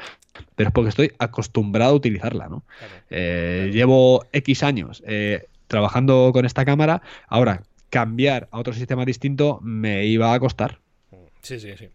pero 0.54 0.68
es 0.68 0.72
porque 0.72 0.88
estoy 0.88 1.12
acostumbrado 1.18 1.92
a 1.92 1.94
utilizarla, 1.94 2.48
¿no? 2.48 2.64
Eh, 3.10 3.70
llevo 3.72 4.26
X 4.32 4.62
años 4.62 5.02
eh, 5.06 5.46
trabajando 5.66 6.30
con 6.32 6.46
esta 6.46 6.64
cámara, 6.64 7.02
ahora 7.28 7.62
cambiar 7.90 8.48
a 8.50 8.58
otro 8.58 8.72
sistema 8.72 9.04
distinto 9.04 9.60
me 9.62 10.06
iba 10.06 10.32
a 10.32 10.40
costar. 10.40 10.78
Sí, 11.42 11.60
sí, 11.60 11.72
sí. 11.78 11.88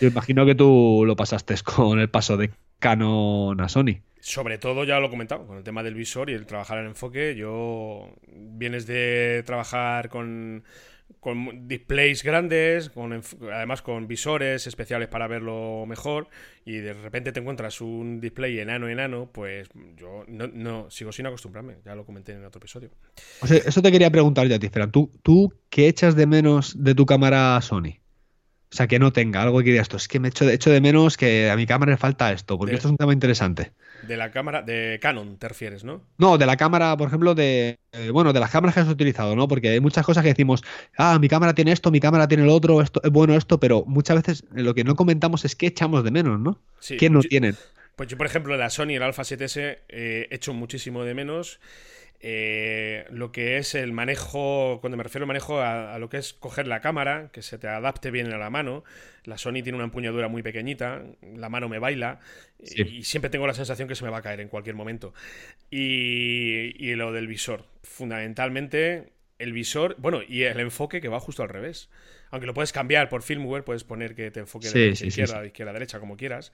Yo 0.00 0.08
imagino 0.08 0.44
que 0.44 0.54
tú 0.54 1.04
lo 1.06 1.16
pasaste 1.16 1.54
con 1.64 2.00
el 2.00 2.08
paso 2.08 2.36
de 2.36 2.50
Canon 2.78 3.60
a 3.60 3.68
Sony. 3.68 4.00
Sobre 4.24 4.56
todo, 4.56 4.84
ya 4.84 4.98
lo 5.00 5.08
he 5.08 5.10
comentado, 5.10 5.46
con 5.46 5.58
el 5.58 5.64
tema 5.64 5.82
del 5.82 5.94
visor 5.94 6.30
y 6.30 6.32
el 6.32 6.46
trabajar 6.46 6.78
en 6.78 6.86
enfoque. 6.86 7.34
Yo 7.36 8.08
vienes 8.26 8.86
de 8.86 9.42
trabajar 9.44 10.08
con, 10.08 10.64
con 11.20 11.68
displays 11.68 12.22
grandes, 12.22 12.88
con, 12.88 13.20
además 13.52 13.82
con 13.82 14.08
visores 14.08 14.66
especiales 14.66 15.08
para 15.08 15.26
verlo 15.26 15.84
mejor, 15.86 16.28
y 16.64 16.78
de 16.78 16.94
repente 16.94 17.32
te 17.32 17.40
encuentras 17.40 17.82
un 17.82 18.18
display 18.18 18.58
enano, 18.60 18.88
enano, 18.88 19.28
pues 19.30 19.68
yo 19.94 20.24
no, 20.26 20.90
sigo 20.90 21.12
sin 21.12 21.26
acostumbrarme, 21.26 21.76
ya 21.84 21.94
lo 21.94 22.06
comenté 22.06 22.32
en 22.32 22.46
otro 22.46 22.60
episodio. 22.60 22.88
O 23.42 23.46
sea, 23.46 23.58
eso 23.58 23.82
te 23.82 23.92
quería 23.92 24.08
preguntar 24.08 24.46
ya, 24.46 24.58
Tifera. 24.58 24.86
¿Tú, 24.86 25.10
¿Tú 25.22 25.52
qué 25.68 25.86
echas 25.86 26.16
de 26.16 26.26
menos 26.26 26.82
de 26.82 26.94
tu 26.94 27.04
cámara 27.04 27.60
Sony? 27.60 28.00
O 28.74 28.76
sea, 28.76 28.88
que 28.88 28.98
no 28.98 29.12
tenga 29.12 29.40
algo 29.40 29.58
que 29.60 29.70
diga 29.70 29.82
esto. 29.82 29.96
Es 29.96 30.08
que 30.08 30.18
me 30.18 30.26
echo, 30.26 30.50
echo 30.50 30.68
de 30.68 30.80
menos 30.80 31.16
que 31.16 31.48
a 31.48 31.54
mi 31.54 31.64
cámara 31.64 31.92
le 31.92 31.96
falta 31.96 32.32
esto, 32.32 32.58
porque 32.58 32.74
esto 32.74 32.88
es 32.88 32.90
un 32.90 32.96
tema 32.96 33.12
interesante. 33.12 33.70
De 34.02 34.16
la 34.16 34.32
cámara, 34.32 34.62
de 34.62 34.98
Canon 35.00 35.36
te 35.38 35.46
refieres, 35.46 35.84
¿no? 35.84 36.02
No, 36.18 36.38
de 36.38 36.44
la 36.44 36.56
cámara, 36.56 36.96
por 36.96 37.06
ejemplo, 37.06 37.36
de. 37.36 37.78
Eh, 37.92 38.10
bueno, 38.10 38.32
de 38.32 38.40
las 38.40 38.50
cámaras 38.50 38.74
que 38.74 38.80
has 38.80 38.88
utilizado, 38.88 39.36
¿no? 39.36 39.46
Porque 39.46 39.68
hay 39.68 39.78
muchas 39.78 40.04
cosas 40.04 40.24
que 40.24 40.30
decimos, 40.30 40.64
ah, 40.98 41.20
mi 41.20 41.28
cámara 41.28 41.54
tiene 41.54 41.70
esto, 41.70 41.92
mi 41.92 42.00
cámara 42.00 42.26
tiene 42.26 42.44
lo 42.44 42.52
otro, 42.52 42.82
esto 42.82 43.00
es 43.04 43.12
bueno 43.12 43.36
esto, 43.36 43.60
pero 43.60 43.84
muchas 43.86 44.16
veces 44.16 44.44
lo 44.50 44.74
que 44.74 44.82
no 44.82 44.96
comentamos 44.96 45.44
es 45.44 45.54
que 45.54 45.68
echamos 45.68 46.02
de 46.02 46.10
menos, 46.10 46.40
¿no? 46.40 46.60
Sí, 46.80 46.96
¿Quién 46.96 47.12
no 47.12 47.20
tiene? 47.20 47.54
Pues 47.94 48.08
yo, 48.08 48.16
por 48.16 48.26
ejemplo, 48.26 48.56
la 48.56 48.70
Sony, 48.70 48.96
el 48.96 49.04
Alpha 49.04 49.22
7S, 49.22 49.78
eh, 49.88 50.26
echo 50.32 50.52
muchísimo 50.52 51.04
de 51.04 51.14
menos. 51.14 51.60
Eh, 52.26 53.04
lo 53.10 53.32
que 53.32 53.58
es 53.58 53.74
el 53.74 53.92
manejo, 53.92 54.78
cuando 54.80 54.96
me 54.96 55.02
refiero 55.02 55.24
al 55.24 55.26
manejo 55.26 55.60
a, 55.60 55.98
lo 55.98 56.08
que 56.08 56.16
es 56.16 56.32
coger 56.32 56.66
la 56.66 56.80
cámara, 56.80 57.28
que 57.34 57.42
se 57.42 57.58
te 57.58 57.68
adapte 57.68 58.10
bien 58.10 58.32
a 58.32 58.38
la 58.38 58.48
mano. 58.48 58.82
La 59.24 59.36
Sony 59.36 59.62
tiene 59.62 59.74
una 59.74 59.84
empuñadura 59.84 60.28
muy 60.28 60.42
pequeñita, 60.42 61.02
la 61.36 61.50
mano 61.50 61.68
me 61.68 61.78
baila 61.78 62.20
y, 62.58 63.04
siempre 63.04 63.28
tengo 63.28 63.46
la 63.46 63.52
sensación 63.52 63.88
que 63.88 63.94
se 63.94 64.04
me 64.04 64.10
va 64.10 64.18
a 64.18 64.22
caer 64.22 64.40
en 64.40 64.48
cualquier 64.48 64.74
momento. 64.74 65.12
Y, 65.70 66.94
lo 66.94 67.12
del 67.12 67.26
visor, 67.26 67.66
fundamentalmente 67.82 69.12
el 69.38 69.52
visor, 69.52 69.94
bueno, 69.98 70.22
y 70.26 70.44
el 70.44 70.60
enfoque 70.60 71.02
que 71.02 71.08
va 71.08 71.20
justo 71.20 71.42
al 71.42 71.50
revés. 71.50 71.90
Aunque 72.30 72.46
lo 72.46 72.54
puedes 72.54 72.72
cambiar 72.72 73.10
por 73.10 73.22
firmware, 73.22 73.64
puedes 73.64 73.84
poner 73.84 74.14
que 74.14 74.30
te 74.30 74.40
enfoque 74.40 74.70
de 74.70 74.88
izquierda, 74.88 75.42
de 75.42 75.48
izquierda 75.48 75.72
a 75.72 75.74
derecha, 75.74 76.00
como 76.00 76.16
quieras. 76.16 76.52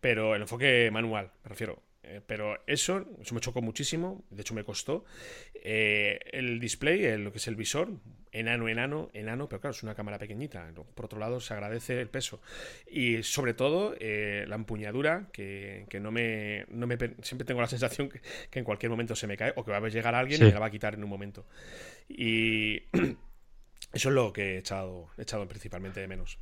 Pero 0.00 0.34
el 0.34 0.42
enfoque 0.42 0.90
manual, 0.90 1.30
me 1.44 1.50
refiero. 1.50 1.80
Eh, 2.06 2.20
pero 2.24 2.62
eso, 2.66 3.04
eso 3.20 3.34
me 3.34 3.40
chocó 3.40 3.60
muchísimo, 3.62 4.24
de 4.30 4.42
hecho 4.42 4.54
me 4.54 4.64
costó. 4.64 5.04
Eh, 5.54 6.20
el 6.32 6.60
display, 6.60 7.18
lo 7.18 7.32
que 7.32 7.38
es 7.38 7.48
el 7.48 7.56
visor, 7.56 7.90
enano, 8.30 8.68
enano, 8.68 9.10
enano, 9.12 9.48
pero 9.48 9.60
claro, 9.60 9.74
es 9.74 9.82
una 9.82 9.96
cámara 9.96 10.18
pequeñita. 10.18 10.70
Por 10.94 11.06
otro 11.06 11.18
lado, 11.18 11.40
se 11.40 11.52
agradece 11.54 12.00
el 12.00 12.08
peso. 12.08 12.40
Y 12.86 13.22
sobre 13.24 13.54
todo, 13.54 13.96
eh, 13.98 14.44
la 14.46 14.54
empuñadura, 14.54 15.28
que, 15.32 15.86
no, 16.00 16.12
me, 16.12 16.64
no, 16.68 16.86
me, 16.86 16.96
Siempre 17.22 17.44
tengo 17.44 17.60
la 17.60 17.66
sensación 17.66 18.08
que, 18.08 18.58
en 18.58 18.64
cualquier 18.64 18.90
momento 18.90 19.16
se 19.16 19.26
me 19.26 19.36
cae 19.36 19.52
o 19.56 19.64
que 19.64 19.72
va 19.72 19.78
a 19.78 19.88
llegar 19.88 20.14
alguien 20.14 20.40
y 20.40 20.44
me 20.44 20.52
la 20.52 20.60
va 20.60 20.66
a 20.66 20.70
quitar 20.70 20.94
en 20.94 21.02
un 21.02 21.10
momento. 21.10 21.44
Y 22.08 22.84
eso 23.92 24.08
es 24.08 24.14
lo 24.14 24.32
que 24.32 24.54
he 24.54 24.58
echado, 24.58 25.08
he 25.18 25.22
echado 25.22 25.48
principalmente 25.48 26.00
de 26.00 26.06
menos. 26.06 26.38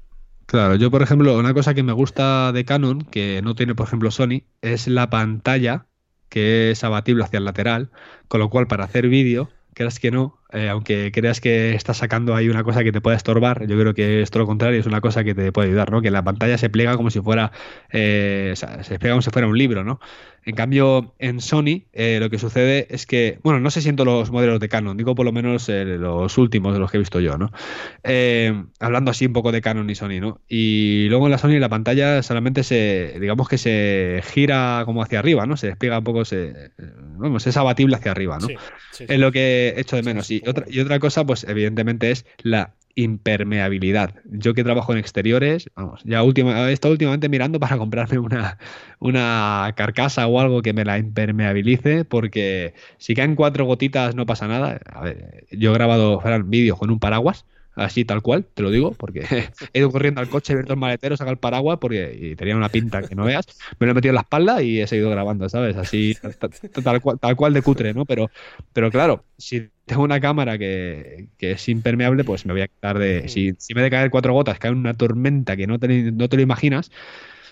Claro, 0.46 0.74
yo 0.76 0.90
por 0.90 1.02
ejemplo, 1.02 1.38
una 1.38 1.54
cosa 1.54 1.74
que 1.74 1.82
me 1.82 1.92
gusta 1.92 2.52
de 2.52 2.64
Canon, 2.64 3.02
que 3.02 3.40
no 3.42 3.54
tiene 3.54 3.74
por 3.74 3.86
ejemplo 3.86 4.10
Sony, 4.10 4.42
es 4.60 4.86
la 4.88 5.08
pantalla 5.10 5.86
que 6.28 6.70
es 6.70 6.84
abatible 6.84 7.24
hacia 7.24 7.38
el 7.38 7.44
lateral, 7.44 7.90
con 8.28 8.40
lo 8.40 8.50
cual 8.50 8.66
para 8.66 8.84
hacer 8.84 9.08
vídeo, 9.08 9.50
creas 9.74 9.98
que 9.98 10.10
no, 10.10 10.38
eh, 10.54 10.68
aunque 10.68 11.10
creas 11.12 11.40
que 11.40 11.74
estás 11.74 11.96
sacando 11.96 12.36
ahí 12.36 12.48
una 12.48 12.62
cosa 12.62 12.84
que 12.84 12.92
te 12.92 13.00
puede 13.00 13.16
estorbar, 13.16 13.66
yo 13.66 13.76
creo 13.76 13.92
que 13.92 14.22
es 14.22 14.30
todo 14.30 14.44
lo 14.44 14.46
contrario, 14.46 14.78
es 14.78 14.86
una 14.86 15.00
cosa 15.00 15.24
que 15.24 15.34
te 15.34 15.50
puede 15.50 15.68
ayudar, 15.68 15.90
¿no? 15.90 16.00
Que 16.00 16.12
la 16.12 16.22
pantalla 16.22 16.56
se 16.58 16.70
pliega 16.70 16.96
como 16.96 17.10
si 17.10 17.20
fuera, 17.20 17.50
eh, 17.90 18.54
se 18.54 18.98
pliega 19.00 19.14
como 19.14 19.22
si 19.22 19.30
fuera 19.30 19.48
un 19.48 19.58
libro, 19.58 19.82
¿no? 19.82 19.98
En 20.46 20.54
cambio, 20.54 21.14
en 21.18 21.40
Sony 21.40 21.84
eh, 21.94 22.18
lo 22.20 22.28
que 22.30 22.38
sucede 22.38 22.86
es 22.90 23.06
que, 23.06 23.38
bueno, 23.42 23.60
no 23.60 23.70
sé 23.70 23.80
si 23.80 23.90
los 23.90 24.30
modelos 24.30 24.60
de 24.60 24.68
Canon, 24.68 24.96
digo 24.96 25.14
por 25.14 25.24
lo 25.24 25.32
menos 25.32 25.68
los 25.68 26.38
últimos 26.38 26.74
de 26.74 26.78
los 26.78 26.90
que 26.90 26.98
he 26.98 27.00
visto 27.00 27.18
yo, 27.18 27.38
¿no? 27.38 27.50
hablando 28.78 29.10
así 29.10 29.24
un 29.24 29.32
poco 29.32 29.50
de 29.50 29.62
Canon 29.62 29.88
y 29.88 29.94
Sony, 29.94 30.20
¿no? 30.20 30.40
Y 30.46 31.06
luego 31.08 31.26
en 31.26 31.32
la 31.32 31.38
Sony 31.38 31.58
la 31.58 31.70
pantalla 31.70 32.22
solamente 32.22 32.62
se, 32.62 33.16
digamos 33.18 33.48
que 33.48 33.56
se 33.56 34.22
gira 34.32 34.82
como 34.84 35.02
hacia 35.02 35.18
arriba, 35.18 35.46
¿no? 35.46 35.56
Se 35.56 35.68
despliega 35.68 35.98
un 35.98 36.04
poco, 36.04 36.24
se, 36.26 36.72
vamos, 37.16 37.46
es 37.46 37.56
abatible 37.56 37.96
hacia 37.96 38.10
arriba, 38.10 38.38
¿no? 38.38 38.48
Es 38.98 39.18
lo 39.18 39.32
que 39.32 39.72
he 39.74 39.80
hecho 39.80 39.96
de 39.96 40.02
menos. 40.02 40.30
Y 40.30 40.43
otra, 40.48 40.64
y 40.68 40.80
otra 40.80 40.98
cosa, 40.98 41.24
pues 41.24 41.44
evidentemente 41.44 42.10
es 42.10 42.26
la 42.42 42.74
impermeabilidad. 42.96 44.14
Yo 44.24 44.54
que 44.54 44.62
trabajo 44.64 44.92
en 44.92 44.98
exteriores, 44.98 45.70
vamos, 45.74 46.02
ya 46.04 46.22
última, 46.22 46.70
he 46.70 46.72
estado 46.72 46.92
últimamente 46.92 47.28
mirando 47.28 47.58
para 47.58 47.76
comprarme 47.76 48.18
una, 48.18 48.58
una 49.00 49.72
carcasa 49.76 50.26
o 50.26 50.40
algo 50.40 50.62
que 50.62 50.72
me 50.72 50.84
la 50.84 50.98
impermeabilice, 50.98 52.04
porque 52.04 52.74
si 52.98 53.14
caen 53.14 53.34
cuatro 53.34 53.64
gotitas 53.64 54.14
no 54.14 54.26
pasa 54.26 54.46
nada. 54.48 54.80
A 54.86 55.02
ver, 55.02 55.46
yo 55.50 55.70
he 55.72 55.74
grabado 55.74 56.22
vídeos 56.44 56.78
con 56.78 56.90
un 56.90 57.00
paraguas, 57.00 57.46
así 57.76 58.04
tal 58.04 58.22
cual, 58.22 58.44
te 58.44 58.62
lo 58.62 58.70
digo, 58.70 58.92
porque 58.92 59.24
he 59.72 59.78
ido 59.78 59.90
corriendo 59.90 60.20
al 60.20 60.28
coche, 60.28 60.52
he 60.52 60.54
abierto 60.54 60.74
el 60.74 60.78
maletero, 60.78 61.16
sacado 61.16 61.32
el 61.32 61.38
paraguas 61.38 61.78
porque 61.80 62.16
y 62.20 62.36
tenía 62.36 62.56
una 62.56 62.68
pinta 62.68 63.02
que 63.02 63.14
no 63.14 63.24
veas, 63.24 63.46
me 63.78 63.86
lo 63.86 63.92
he 63.92 63.94
metido 63.94 64.10
en 64.10 64.16
la 64.16 64.22
espalda 64.22 64.62
y 64.62 64.80
he 64.80 64.86
seguido 64.86 65.10
grabando, 65.10 65.48
¿sabes? 65.48 65.76
Así, 65.76 66.16
tal, 66.82 67.00
cual, 67.00 67.18
tal 67.18 67.36
cual 67.36 67.54
de 67.54 67.62
cutre, 67.62 67.94
¿no? 67.94 68.04
Pero, 68.04 68.30
pero 68.72 68.90
claro, 68.90 69.24
si 69.38 69.68
tengo 69.86 70.02
una 70.02 70.20
cámara 70.20 70.58
que, 70.58 71.28
es 71.38 71.68
impermeable, 71.68 72.24
pues 72.24 72.46
me 72.46 72.52
voy 72.52 72.62
a 72.62 72.68
quitar 72.68 72.98
de... 72.98 73.28
Si, 73.28 73.54
si 73.58 73.74
me 73.74 73.82
de 73.82 73.90
caer 73.90 74.10
cuatro 74.10 74.32
gotas, 74.32 74.58
cae 74.58 74.70
una 74.70 74.94
tormenta 74.94 75.56
que 75.56 75.66
no 75.66 75.78
te, 75.78 76.12
no 76.12 76.28
te 76.28 76.36
lo 76.36 76.42
imaginas, 76.42 76.90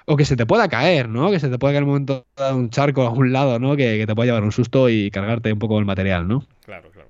o 0.07 0.17
que 0.17 0.25
se 0.25 0.37
te 0.37 0.47
pueda 0.47 0.69
caer, 0.69 1.09
¿no? 1.09 1.31
Que 1.31 1.41
se 1.41 1.49
te 1.49 1.59
pueda 1.59 1.73
caer 1.73 1.83
en 1.83 1.89
un 1.89 1.91
momento 1.91 2.27
de 2.37 2.53
un 2.53 2.71
charco 2.71 3.03
a 3.03 3.11
un 3.11 3.33
lado, 3.33 3.59
¿no? 3.59 3.77
Que, 3.77 4.05
te 4.07 4.15
pueda 4.15 4.27
llevar 4.27 4.45
un 4.45 4.53
susto 4.53 4.89
y 4.89 5.11
cargarte 5.11 5.53
un 5.53 5.59
poco 5.59 5.79
el 5.79 5.85
material, 5.85 6.27
¿no? 6.27 6.47
Claro, 6.65 6.91
claro. 6.91 7.09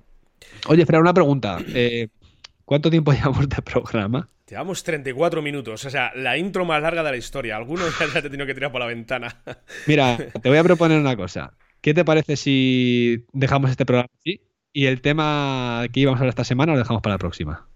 Oye, 0.67 0.85
Fran, 0.85 1.01
una 1.01 1.13
pregunta. 1.13 1.59
Eh, 1.73 2.07
¿Cuánto 2.65 2.89
tiempo 2.89 3.11
llevamos 3.13 3.47
de 3.49 3.61
programa? 3.61 4.27
Llevamos 4.47 4.83
34 4.83 5.41
minutos, 5.41 5.85
o 5.85 5.89
sea, 5.89 6.11
la 6.15 6.37
intro 6.37 6.65
más 6.65 6.81
larga 6.81 7.03
de 7.03 7.11
la 7.11 7.17
historia. 7.17 7.55
Algunos 7.55 7.97
ya 7.97 8.21
te 8.21 8.27
he 8.27 8.29
tenido 8.29 8.45
que 8.45 8.53
tirar 8.53 8.71
por 8.71 8.81
la 8.81 8.87
ventana. 8.87 9.41
Mira, 9.87 10.17
te 10.17 10.49
voy 10.49 10.57
a 10.57 10.63
proponer 10.63 10.99
una 10.99 11.15
cosa. 11.15 11.53
¿Qué 11.81 11.93
te 11.93 12.05
parece 12.05 12.35
si 12.35 13.25
dejamos 13.33 13.71
este 13.71 13.85
programa 13.85 14.09
así 14.19 14.41
y 14.71 14.85
el 14.85 15.01
tema 15.01 15.85
que 15.91 16.01
íbamos 16.01 16.17
a 16.17 16.21
hablar 16.21 16.29
esta 16.29 16.43
semana 16.43 16.73
lo 16.73 16.79
dejamos 16.79 17.01
para 17.01 17.15
la 17.15 17.19
próxima? 17.19 17.67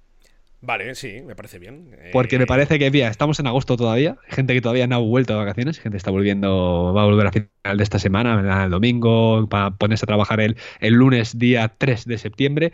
Vale, 0.60 0.96
sí, 0.96 1.22
me 1.24 1.36
parece 1.36 1.60
bien. 1.60 1.96
Porque 2.12 2.38
me 2.38 2.46
eh, 2.46 2.48
parece 2.48 2.80
que, 2.80 2.90
mira, 2.90 3.10
estamos 3.10 3.40
en 3.40 3.48
agosto 3.48 3.78
todavía. 3.78 4.18
Gente 4.28 4.54
que 4.54 4.62
todavía 4.62 4.88
no 4.88 4.96
ha 4.96 5.00
vuelto 5.00 5.34
de 5.34 5.40
vacaciones. 5.40 5.80
Gente 5.80 5.98
está 5.98 6.10
volviendo, 6.10 6.94
va 6.96 7.04
a 7.04 7.06
volver 7.06 7.28
a 7.28 7.32
final 7.32 7.78
de 7.78 7.84
esta 7.84 8.00
semana, 8.00 8.64
el 8.64 8.72
domingo, 8.72 9.48
para 9.48 9.72
ponerse 9.72 10.06
a 10.06 10.08
trabajar 10.08 10.40
el, 10.40 10.58
el 10.80 10.96
lunes, 10.96 11.38
día 11.38 11.76
3 11.78 12.06
de 12.06 12.18
septiembre. 12.18 12.74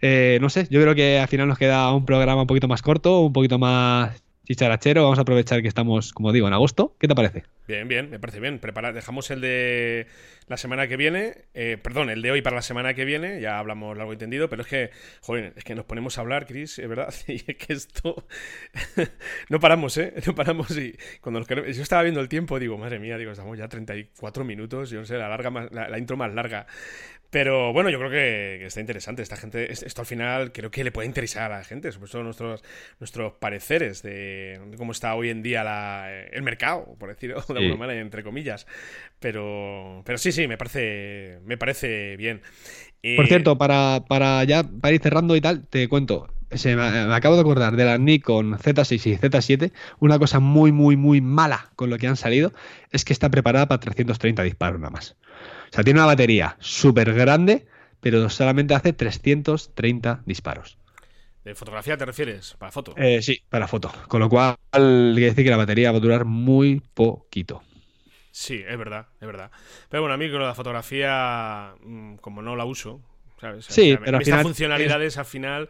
Eh, 0.00 0.38
no 0.40 0.48
sé, 0.50 0.66
yo 0.70 0.80
creo 0.80 0.94
que 0.94 1.18
al 1.18 1.28
final 1.28 1.48
nos 1.48 1.58
queda 1.58 1.92
un 1.92 2.04
programa 2.04 2.42
un 2.42 2.46
poquito 2.46 2.68
más 2.68 2.82
corto, 2.82 3.20
un 3.20 3.32
poquito 3.32 3.58
más 3.58 4.23
chicharachero. 4.44 5.02
Vamos 5.02 5.18
a 5.18 5.22
aprovechar 5.22 5.62
que 5.62 5.68
estamos, 5.68 6.12
como 6.12 6.32
digo, 6.32 6.46
en 6.46 6.54
agosto. 6.54 6.94
¿Qué 6.98 7.08
te 7.08 7.14
parece? 7.14 7.44
Bien, 7.66 7.88
bien, 7.88 8.10
me 8.10 8.18
parece 8.18 8.40
bien. 8.40 8.58
Prepara, 8.58 8.92
dejamos 8.92 9.30
el 9.30 9.40
de 9.40 10.06
la 10.46 10.56
semana 10.56 10.86
que 10.86 10.96
viene, 10.96 11.46
eh, 11.54 11.78
perdón, 11.82 12.10
el 12.10 12.20
de 12.20 12.30
hoy 12.30 12.42
para 12.42 12.56
la 12.56 12.62
semana 12.62 12.92
que 12.92 13.06
viene, 13.06 13.40
ya 13.40 13.58
hablamos 13.58 13.96
largo 13.96 14.12
entendido, 14.12 14.50
pero 14.50 14.62
es 14.62 14.68
que, 14.68 14.90
joder, 15.22 15.54
es 15.56 15.64
que 15.64 15.74
nos 15.74 15.86
ponemos 15.86 16.18
a 16.18 16.20
hablar, 16.20 16.46
Chris, 16.46 16.78
es 16.78 16.88
verdad, 16.88 17.12
y 17.26 17.36
es 17.36 17.56
que 17.56 17.72
esto 17.72 18.26
no 19.48 19.58
paramos, 19.58 19.96
¿eh? 19.96 20.12
No 20.26 20.34
paramos 20.34 20.76
y 20.76 20.94
cuando 21.20 21.40
nos 21.40 21.48
Yo 21.48 21.82
estaba 21.82 22.02
viendo 22.02 22.20
el 22.20 22.28
tiempo, 22.28 22.58
digo, 22.58 22.76
madre 22.76 22.98
mía, 22.98 23.16
digo, 23.16 23.32
estamos 23.32 23.56
ya 23.56 23.68
34 23.68 24.44
minutos, 24.44 24.90
yo 24.90 25.00
no 25.00 25.06
sé, 25.06 25.16
la, 25.16 25.28
larga 25.28 25.50
la 25.70 25.98
intro 25.98 26.16
más 26.16 26.34
larga. 26.34 26.66
Pero 27.34 27.72
bueno, 27.72 27.90
yo 27.90 27.98
creo 27.98 28.10
que, 28.12 28.64
está 28.64 28.78
interesante. 28.78 29.20
Esta 29.20 29.34
gente, 29.34 29.72
esto 29.72 30.02
al 30.02 30.06
final 30.06 30.52
creo 30.52 30.70
que 30.70 30.84
le 30.84 30.92
puede 30.92 31.08
interesar 31.08 31.50
a 31.50 31.58
la 31.58 31.64
gente, 31.64 31.90
sobre 31.90 32.08
todo 32.08 32.22
nuestros, 32.22 32.62
nuestros 33.00 33.32
pareceres 33.32 34.04
de, 34.04 34.60
cómo 34.76 34.92
está 34.92 35.16
hoy 35.16 35.30
en 35.30 35.42
día 35.42 36.28
el 36.30 36.42
mercado, 36.44 36.94
por 36.96 37.08
decirlo 37.08 37.42
de 37.48 37.58
alguna 37.58 37.74
manera, 37.74 38.00
entre 38.00 38.22
comillas. 38.22 38.68
Pero, 39.18 40.02
pero 40.06 40.16
sí, 40.16 40.30
sí, 40.30 40.46
me 40.46 40.56
parece, 40.56 41.40
me 41.44 41.56
parece 41.58 42.16
bien. 42.16 42.40
Por 43.16 43.26
cierto, 43.26 43.58
para, 43.58 44.04
para 44.06 44.44
ya 44.44 44.62
para 44.62 44.94
ir 44.94 45.02
cerrando 45.02 45.34
y 45.34 45.40
tal, 45.40 45.66
te 45.66 45.88
cuento. 45.88 46.28
Se 46.52 46.76
me, 46.76 46.82
acabo 46.82 47.34
de 47.34 47.40
acordar 47.40 47.74
de 47.74 47.84
la 47.84 47.98
Nikon 47.98 48.58
Z6 48.58 49.06
y 49.06 49.16
Z7. 49.16 49.72
Una 49.98 50.20
cosa 50.20 50.38
muy, 50.38 50.70
muy, 50.70 50.96
muy 50.96 51.20
mala 51.20 51.72
con 51.74 51.90
lo 51.90 51.98
que 51.98 52.06
han 52.06 52.16
salido 52.16 52.52
es 52.92 53.04
que 53.04 53.12
está 53.12 53.28
preparada 53.28 53.66
para 53.66 53.80
330 53.80 54.44
disparos 54.44 54.78
nada 54.78 54.92
más. 54.92 55.16
O 55.74 55.76
sea, 55.76 55.82
tiene 55.82 55.98
una 55.98 56.06
batería 56.06 56.56
súper 56.60 57.12
grande, 57.14 57.66
pero 57.98 58.30
solamente 58.30 58.74
hace 58.74 58.92
330 58.92 60.22
disparos. 60.24 60.78
¿De 61.42 61.56
fotografía 61.56 61.96
te 61.96 62.04
refieres? 62.04 62.54
¿Para 62.60 62.70
foto? 62.70 62.94
Eh, 62.96 63.20
sí, 63.20 63.42
para 63.48 63.66
foto. 63.66 63.90
Con 64.06 64.20
lo 64.20 64.28
cual, 64.28 64.54
quiere 64.70 65.30
decir 65.30 65.42
que 65.42 65.50
la 65.50 65.56
batería 65.56 65.90
va 65.90 65.98
a 65.98 66.00
durar 66.00 66.26
muy 66.26 66.80
poquito. 66.94 67.64
Sí, 68.30 68.62
es 68.64 68.78
verdad, 68.78 69.08
es 69.20 69.26
verdad. 69.26 69.50
Pero 69.88 70.04
bueno, 70.04 70.14
a 70.14 70.16
mí 70.16 70.30
con 70.30 70.42
la 70.42 70.54
fotografía, 70.54 71.74
mm, 71.82 72.18
como 72.18 72.40
no 72.40 72.54
la 72.54 72.66
uso, 72.66 73.00
¿sabes? 73.40 73.64
Sí, 73.64 73.98
pero 74.04 74.18
al 74.18 74.24
final. 74.24 74.42
funcionalidades 74.42 75.18
al 75.18 75.24
final. 75.24 75.68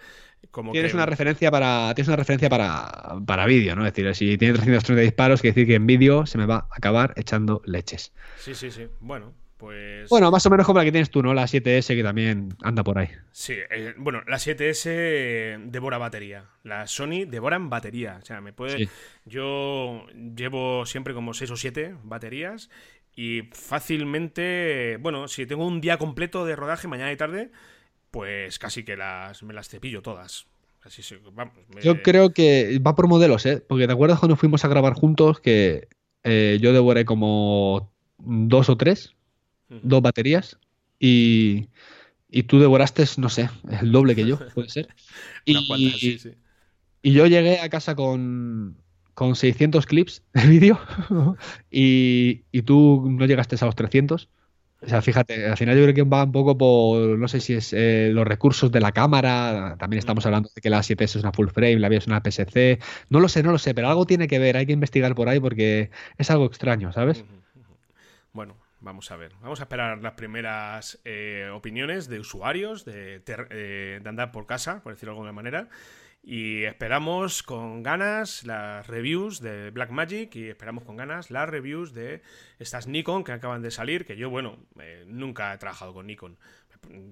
Como 0.51 0.73
tienes 0.73 0.93
una 0.93 1.07
referencia 1.07 1.51
para 1.51 1.95
tienes 1.95 2.09
una 2.09 2.19
referencia 2.19 2.51
para, 2.51 3.17
para 3.27 3.47
vídeo, 3.47 3.75
¿no? 3.75 3.87
Es 3.87 3.95
decir, 3.95 4.15
si 4.15 4.37
tiene 4.37 4.53
330 4.53 5.01
disparos, 5.01 5.41
quiere 5.41 5.55
decir 5.55 5.67
que 5.67 5.77
en 5.77 5.87
vídeo 5.87 6.27
se 6.27 6.37
me 6.37 6.45
va 6.45 6.57
a 6.57 6.77
acabar 6.77 7.15
echando 7.17 7.63
leches. 7.65 8.13
Sí, 8.37 8.55
sí, 8.55 8.71
sí. 8.71 8.87
Bueno, 9.01 9.33
pues... 9.65 10.11
Bueno, 10.11 10.31
más 10.31 10.45
o 10.45 10.51
menos 10.51 10.67
como 10.67 10.79
la 10.79 10.85
que 10.85 10.93
tienes 10.93 11.09
tú, 11.09 11.23
¿no? 11.23 11.33
La 11.33 11.45
7S 11.45 11.97
que 11.97 12.03
también 12.03 12.51
anda 12.63 12.85
por 12.85 12.99
ahí. 12.99 13.09
Sí, 13.33 13.55
eh, 13.71 13.95
bueno, 13.97 14.21
la 14.27 14.37
7S 14.37 15.71
devora 15.71 15.97
batería. 15.97 16.51
La 16.65 16.87
Sony 16.87 17.25
devora 17.27 17.57
en 17.57 17.71
batería. 17.71 18.19
O 18.21 18.27
sea, 18.27 18.43
me 18.43 18.53
puede... 18.53 18.91
Yo 19.25 20.05
llevo 20.37 20.85
siempre 20.85 21.15
como 21.15 21.33
6 21.33 21.51
o 21.51 21.57
7 21.57 21.97
baterías 22.03 22.69
y 23.17 23.45
fácilmente, 23.53 24.99
bueno, 25.01 25.29
si 25.29 25.47
tengo 25.47 25.67
un 25.67 25.81
día 25.81 25.97
completo 25.97 26.45
de 26.45 26.57
rodaje 26.57 26.87
mañana 26.87 27.11
y 27.11 27.17
tarde, 27.17 27.51
pues 28.11 28.59
casi 28.59 28.85
que 28.85 28.99
las, 28.99 29.43
me 29.45 29.55
las 29.55 29.71
cepillo 29.71 30.03
todas. 30.03 30.47
Así 30.83 31.03
vamos, 31.33 31.55
Yo 31.83 32.03
creo 32.03 32.35
que 32.35 32.79
va 32.87 32.95
por 32.95 33.09
modelos, 33.09 33.47
¿eh? 33.47 33.65
Porque 33.67 33.87
te 33.87 33.95
acuerdas 33.95 34.19
cuando 34.19 34.37
fuimos 34.37 34.63
a 34.63 34.69
grabar 34.69 34.93
juntos 34.93 35.41
que 35.41 35.89
eh, 36.23 36.59
yo 36.61 36.75
devoré 36.75 37.07
como 37.07 37.91
dos 38.19 38.69
o 38.69 38.77
tres 38.77 39.15
dos 39.69 40.03
baterías 40.03 40.59
y, 40.99 41.69
y 42.31 42.45
tú 42.45 42.59
devoraste, 42.59 43.05
no 43.19 43.29
sé, 43.29 43.51
el 43.81 43.93
doble 43.93 44.15
que 44.15 44.27
yo, 44.27 44.39
puede 44.55 44.69
ser. 44.69 44.89
y, 45.45 46.21
y 47.03 47.13
yo 47.13 47.27
llegué 47.27 47.61
a 47.61 47.69
casa 47.69 47.95
con, 47.95 48.77
con 49.15 49.37
600 49.37 49.87
clips 49.87 50.23
de 50.33 50.47
vídeo 50.47 50.81
y, 51.71 52.45
y, 52.51 52.63
tú 52.63 53.07
no 53.09 53.27
llegaste 53.27 53.57
a 53.61 53.67
los 53.67 53.77
300. 53.77 54.29
O 54.83 54.89
sea, 54.89 55.01
fíjate, 55.01 55.47
al 55.47 55.57
final 55.57 55.77
yo 55.77 55.83
creo 55.85 55.95
que 55.95 56.03
va 56.03 56.25
un 56.25 56.33
poco 56.33 56.59
por, 56.59 57.19
no 57.19 57.27
sé 57.27 57.41
si 57.41 57.55
es 57.55 57.73
eh, 57.73 58.11
los 58.13 58.27
recursos 58.27 58.71
de 58.71 58.81
la 58.81 58.93
cámara, 58.93 59.77
también 59.79 59.99
estamos 59.99 60.27
hablando 60.27 60.51
de 60.55 60.61
que 60.61 60.69
la 60.69 60.81
7S 60.81 61.05
es 61.05 61.17
una 61.17 61.33
full 61.33 61.49
frame, 61.49 61.79
la 61.79 61.89
vía 61.89 61.99
es 61.99 62.07
una 62.07 62.21
PSC, 62.21 62.79
no 63.09 63.21
lo 63.21 63.29
sé, 63.29 63.43
no 63.43 63.53
lo 63.53 63.57
sé, 63.57 63.73
pero 63.73 63.89
algo 63.89 64.05
tiene 64.05 64.29
que 64.29 64.39
ver, 64.39 64.59
hay 64.59 64.67
que 64.67 64.75
investigar 64.75 65.15
por 65.15 65.31
ahí 65.31 65.41
porque 65.41 65.91
es 66.19 66.31
algo 66.31 66.45
extraño, 66.45 66.93
¿sabes? 66.93 67.25
Bueno, 68.35 68.57
Vamos 68.85 69.11
a 69.11 69.17
ver, 69.17 69.33
vamos 69.41 69.61
a 69.61 69.63
esperar 69.63 70.03
las 70.03 70.13
primeras 70.13 71.01
eh, 71.07 71.49
opiniones 71.55 72.07
de 72.07 72.21
usuarios 72.21 72.85
de, 72.85 73.23
eh, 73.27 73.99
de, 74.03 74.09
andar 74.09 74.31
por 74.31 74.45
casa, 74.45 74.83
por 74.83 74.93
decirlo 74.93 75.13
de 75.13 75.17
alguna 75.17 75.33
manera. 75.33 75.71
Y 76.23 76.65
esperamos 76.65 77.43
con 77.43 77.83
ganas 77.83 78.45
las 78.45 78.87
reviews 78.87 79.41
de 79.41 79.71
Blackmagic 79.71 80.37
y 80.37 80.49
esperamos 80.51 80.85
con 80.85 80.99
ganas 80.99 81.31
las 81.31 81.49
reviews 81.49 81.95
de 81.95 82.21
estas 82.59 82.87
Nikon 82.87 83.25
que 83.25 83.33
acaban 83.33 83.63
de 83.63 83.71
salir, 83.71 84.05
que 84.05 84.19
yo, 84.19 84.29
bueno, 84.29 84.59
eh, 84.79 85.05
nunca 85.07 85.55
he 85.55 85.59
trabajado 85.59 85.95
con 85.95 86.07
Nikon. 86.07 86.37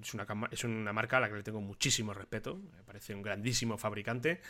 Es 0.03 0.13
una, 0.13 0.27
es 0.51 0.63
una 0.63 0.93
marca 0.93 1.17
a 1.17 1.21
la 1.21 1.29
que 1.29 1.35
le 1.37 1.43
tengo 1.43 1.59
muchísimo 1.59 2.13
respeto, 2.13 2.57
me 2.57 2.83
parece 2.83 3.15
un 3.15 3.23
grandísimo 3.23 3.79
fabricante. 3.79 4.41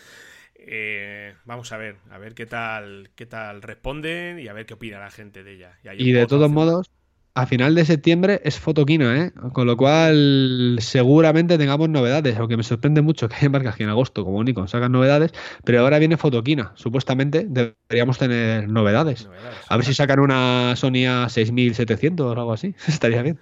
vamos 1.45 1.71
a 1.71 1.78
ver, 1.78 1.95
a 2.09 2.17
ver 2.17 2.34
qué 2.36 2.45
tal, 2.45 3.11
qué 3.15 3.26
tal 3.26 3.61
responden 3.61 4.39
y 4.39 4.49
a 4.49 4.53
ver 4.53 4.65
qué 4.65 4.74
opina 4.74 4.99
la 4.99 5.09
gente 5.09 5.45
de 5.45 5.53
ella. 5.53 5.80
Y, 5.97 6.11
de 6.11 6.28
todos 6.28 6.51
modos, 6.51 6.91
a 7.36 7.48
final 7.48 7.74
de 7.74 7.84
septiembre 7.84 8.42
es 8.44 8.60
fotoquina, 8.60 9.26
¿eh? 9.26 9.32
Con 9.54 9.66
lo 9.66 9.76
cual 9.76 10.78
seguramente 10.80 11.58
tengamos 11.58 11.90
novedades, 11.90 12.38
aunque 12.38 12.58
me 12.58 12.64
sorprende 12.64 13.02
mucho 13.02 13.28
que 13.28 13.36
hay 13.42 13.50
marcas 13.50 13.76
que 13.76 13.84
en 13.84 13.90
agosto, 13.90 14.24
como 14.24 14.44
Nikon, 14.44 14.68
sacan 14.68 14.92
novedades, 14.92 15.34
pero 15.64 15.80
ahora 15.80 15.98
viene 15.98 16.18
fotoquina. 16.18 16.74
Supuestamente 16.76 17.46
deberíamos 17.48 18.20
tener 18.20 18.70
novedades. 18.70 19.28
a 19.68 19.76
ver 19.76 19.86
si 19.86 19.96
sacan 19.96 20.20
una 20.20 20.76
Sony 20.76 21.08
A6700 21.08 22.20
o 22.20 22.32
algo 22.32 22.54
así. 22.54 22.76
Estaría 22.88 23.24
bien. 23.24 23.40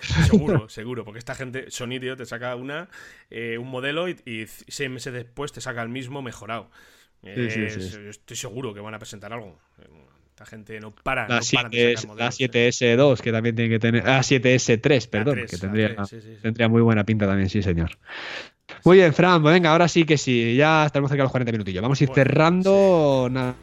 seguro, 0.00 0.68
seguro, 0.68 1.04
porque 1.04 1.18
esta 1.18 1.34
gente, 1.34 1.70
Sony, 1.70 1.98
tío, 2.00 2.16
te 2.16 2.24
saca 2.24 2.54
una, 2.54 2.88
eh, 3.30 3.58
un 3.58 3.68
modelo 3.68 4.08
y, 4.08 4.46
seis 4.68 4.90
meses 4.90 5.12
después 5.12 5.50
te 5.50 5.60
saca 5.60 5.82
el 5.82 5.88
mismo 5.88 6.22
mejorado. 6.22 6.70
estoy 7.24 8.36
seguro 8.36 8.74
que 8.74 8.80
van 8.80 8.94
a 8.94 8.98
presentar 9.00 9.32
algo 9.32 9.58
gente 10.46 10.80
no 10.80 10.94
para. 10.94 11.28
La, 11.28 11.42
7, 11.42 12.68
s 12.68 12.96
2 12.96 13.22
que 13.22 13.32
también 13.32 13.54
tiene 13.54 13.70
que 13.70 13.78
tener. 13.78 14.08
Ah, 14.08 14.20
7S3, 14.20 15.08
perdón, 15.08 15.40
que 15.48 15.56
tendría, 15.56 15.96
tendría 16.42 16.68
muy 16.68 16.82
buena 16.82 17.04
pinta 17.04 17.26
también, 17.26 17.48
sí, 17.48 17.62
señor. 17.62 17.98
Muy 18.84 18.96
bien, 18.96 19.12
Fran, 19.12 19.42
pues 19.42 19.54
venga, 19.54 19.70
ahora 19.70 19.88
sí 19.88 20.04
que 20.04 20.18
sí, 20.18 20.56
ya 20.56 20.86
estamos 20.86 21.08
cerca 21.08 21.22
de 21.22 21.24
los 21.24 21.32
40 21.32 21.52
minutillos. 21.52 21.82
Vamos 21.82 22.00
a 22.00 22.04
ir 22.04 22.10
cerrando. 22.14 23.28
Nada. 23.30 23.54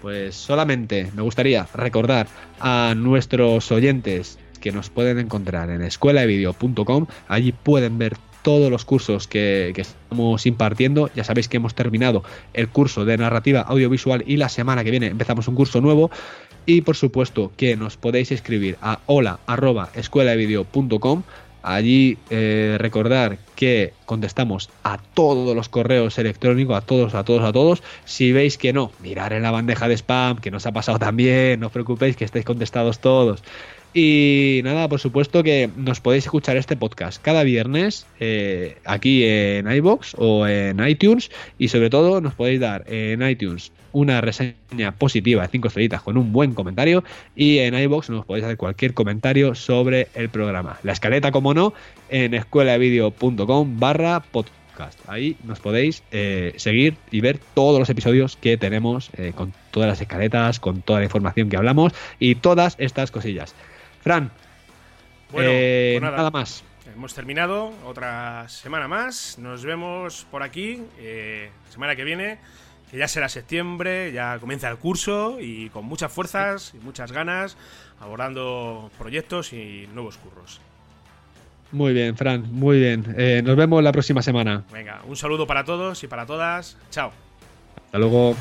Pues 0.00 0.34
solamente 0.34 1.10
me 1.14 1.22
gustaría 1.22 1.66
recordar 1.74 2.26
a 2.60 2.94
nuestros 2.94 3.72
oyentes 3.72 4.38
que 4.60 4.70
nos 4.70 4.90
pueden 4.90 5.18
encontrar 5.18 5.70
en 5.70 5.82
escuelaevideo.com. 5.82 7.06
Allí 7.28 7.52
pueden 7.52 7.98
ver 7.98 8.16
todos 8.44 8.70
los 8.70 8.84
cursos 8.84 9.26
que, 9.26 9.72
estamos 9.74 10.46
impartiendo. 10.46 11.10
Ya 11.16 11.24
sabéis 11.24 11.48
que 11.48 11.56
hemos 11.56 11.74
terminado 11.74 12.22
el 12.52 12.68
curso 12.68 13.04
de 13.04 13.16
narrativa 13.16 13.62
audiovisual 13.62 14.22
y 14.26 14.36
la 14.36 14.48
semana 14.48 14.84
que 14.84 14.92
viene 14.92 15.06
empezamos 15.08 15.48
un 15.48 15.56
curso 15.56 15.80
nuevo. 15.80 16.12
Y 16.66 16.82
por 16.82 16.94
supuesto 16.94 17.50
que 17.56 17.76
nos 17.76 17.96
podéis 17.96 18.30
escribir 18.30 18.76
a 18.80 19.00
hola 19.06 19.40
Allí 21.66 22.18
eh, 22.28 22.76
recordar 22.78 23.38
que 23.56 23.94
contestamos 24.04 24.68
a 24.82 24.98
todos 24.98 25.56
los 25.56 25.70
correos 25.70 26.18
electrónicos, 26.18 26.76
a 26.76 26.82
todos, 26.82 27.14
a 27.14 27.24
todos, 27.24 27.42
a 27.42 27.52
todos. 27.52 27.82
Si 28.04 28.32
veis 28.32 28.58
que 28.58 28.74
no, 28.74 28.92
mirar 29.00 29.32
en 29.32 29.42
la 29.42 29.50
bandeja 29.50 29.88
de 29.88 29.96
spam, 29.96 30.36
que 30.36 30.50
nos 30.50 30.66
ha 30.66 30.72
pasado 30.72 30.98
también, 30.98 31.60
no 31.60 31.68
os 31.68 31.72
preocupéis 31.72 32.16
que 32.16 32.26
estéis 32.26 32.44
contestados 32.44 32.98
todos. 32.98 33.42
Y 33.96 34.60
nada, 34.64 34.88
por 34.88 34.98
supuesto 34.98 35.44
que 35.44 35.70
nos 35.76 36.00
podéis 36.00 36.24
escuchar 36.24 36.56
este 36.56 36.76
podcast 36.76 37.22
cada 37.22 37.44
viernes 37.44 38.08
eh, 38.18 38.78
aquí 38.84 39.22
en 39.24 39.70
iBox 39.70 40.16
o 40.18 40.48
en 40.48 40.84
iTunes 40.84 41.30
y 41.58 41.68
sobre 41.68 41.90
todo 41.90 42.20
nos 42.20 42.34
podéis 42.34 42.58
dar 42.58 42.84
en 42.88 43.22
iTunes 43.22 43.70
una 43.92 44.20
reseña 44.20 44.96
positiva 44.98 45.42
de 45.42 45.48
5 45.48 45.68
estrellitas 45.68 46.02
con 46.02 46.16
un 46.18 46.32
buen 46.32 46.54
comentario 46.54 47.04
y 47.36 47.58
en 47.58 47.74
iBox 47.74 48.10
nos 48.10 48.26
podéis 48.26 48.46
hacer 48.46 48.56
cualquier 48.56 48.94
comentario 48.94 49.54
sobre 49.54 50.08
el 50.14 50.28
programa. 50.28 50.76
La 50.82 50.90
escaleta, 50.90 51.30
como 51.30 51.54
no, 51.54 51.72
en 52.08 52.34
escuelavideo.com 52.34 53.78
barra 53.78 54.18
podcast. 54.18 54.98
Ahí 55.06 55.36
nos 55.44 55.60
podéis 55.60 56.02
eh, 56.10 56.52
seguir 56.56 56.96
y 57.12 57.20
ver 57.20 57.38
todos 57.54 57.78
los 57.78 57.88
episodios 57.88 58.36
que 58.36 58.56
tenemos 58.56 59.10
eh, 59.16 59.32
con 59.36 59.52
todas 59.70 59.88
las 59.88 60.00
escaletas, 60.00 60.58
con 60.58 60.82
toda 60.82 60.98
la 60.98 61.04
información 61.04 61.48
que 61.48 61.56
hablamos 61.56 61.92
y 62.18 62.34
todas 62.34 62.74
estas 62.78 63.12
cosillas. 63.12 63.54
Fran, 64.04 64.30
Bueno, 65.32 65.48
eh, 65.50 65.96
pues 65.98 66.12
nada. 66.12 66.30
más. 66.30 66.62
Hemos 66.94 67.14
terminado 67.14 67.72
otra 67.86 68.46
semana 68.50 68.86
más. 68.86 69.38
Nos 69.38 69.64
vemos 69.64 70.26
por 70.30 70.42
aquí 70.42 70.82
eh, 70.98 71.48
semana 71.70 71.96
que 71.96 72.04
viene, 72.04 72.38
que 72.90 72.98
ya 72.98 73.08
será 73.08 73.30
septiembre, 73.30 74.12
ya 74.12 74.38
comienza 74.38 74.68
el 74.68 74.76
curso 74.76 75.38
y 75.40 75.70
con 75.70 75.86
muchas 75.86 76.12
fuerzas 76.12 76.72
y 76.74 76.84
muchas 76.84 77.12
ganas, 77.12 77.56
abordando 77.98 78.90
proyectos 78.98 79.54
y 79.54 79.88
nuevos 79.94 80.18
curros. 80.18 80.60
Muy 81.72 81.94
bien, 81.94 82.14
Fran, 82.16 82.44
muy 82.52 82.78
bien. 82.78 83.14
Eh, 83.16 83.40
nos 83.42 83.56
vemos 83.56 83.82
la 83.82 83.90
próxima 83.90 84.20
semana. 84.20 84.64
Venga, 84.70 85.00
un 85.06 85.16
saludo 85.16 85.46
para 85.46 85.64
todos 85.64 86.04
y 86.04 86.08
para 86.08 86.26
todas. 86.26 86.76
Chao. 86.90 87.10
Hasta 87.86 87.98
luego. 87.98 88.36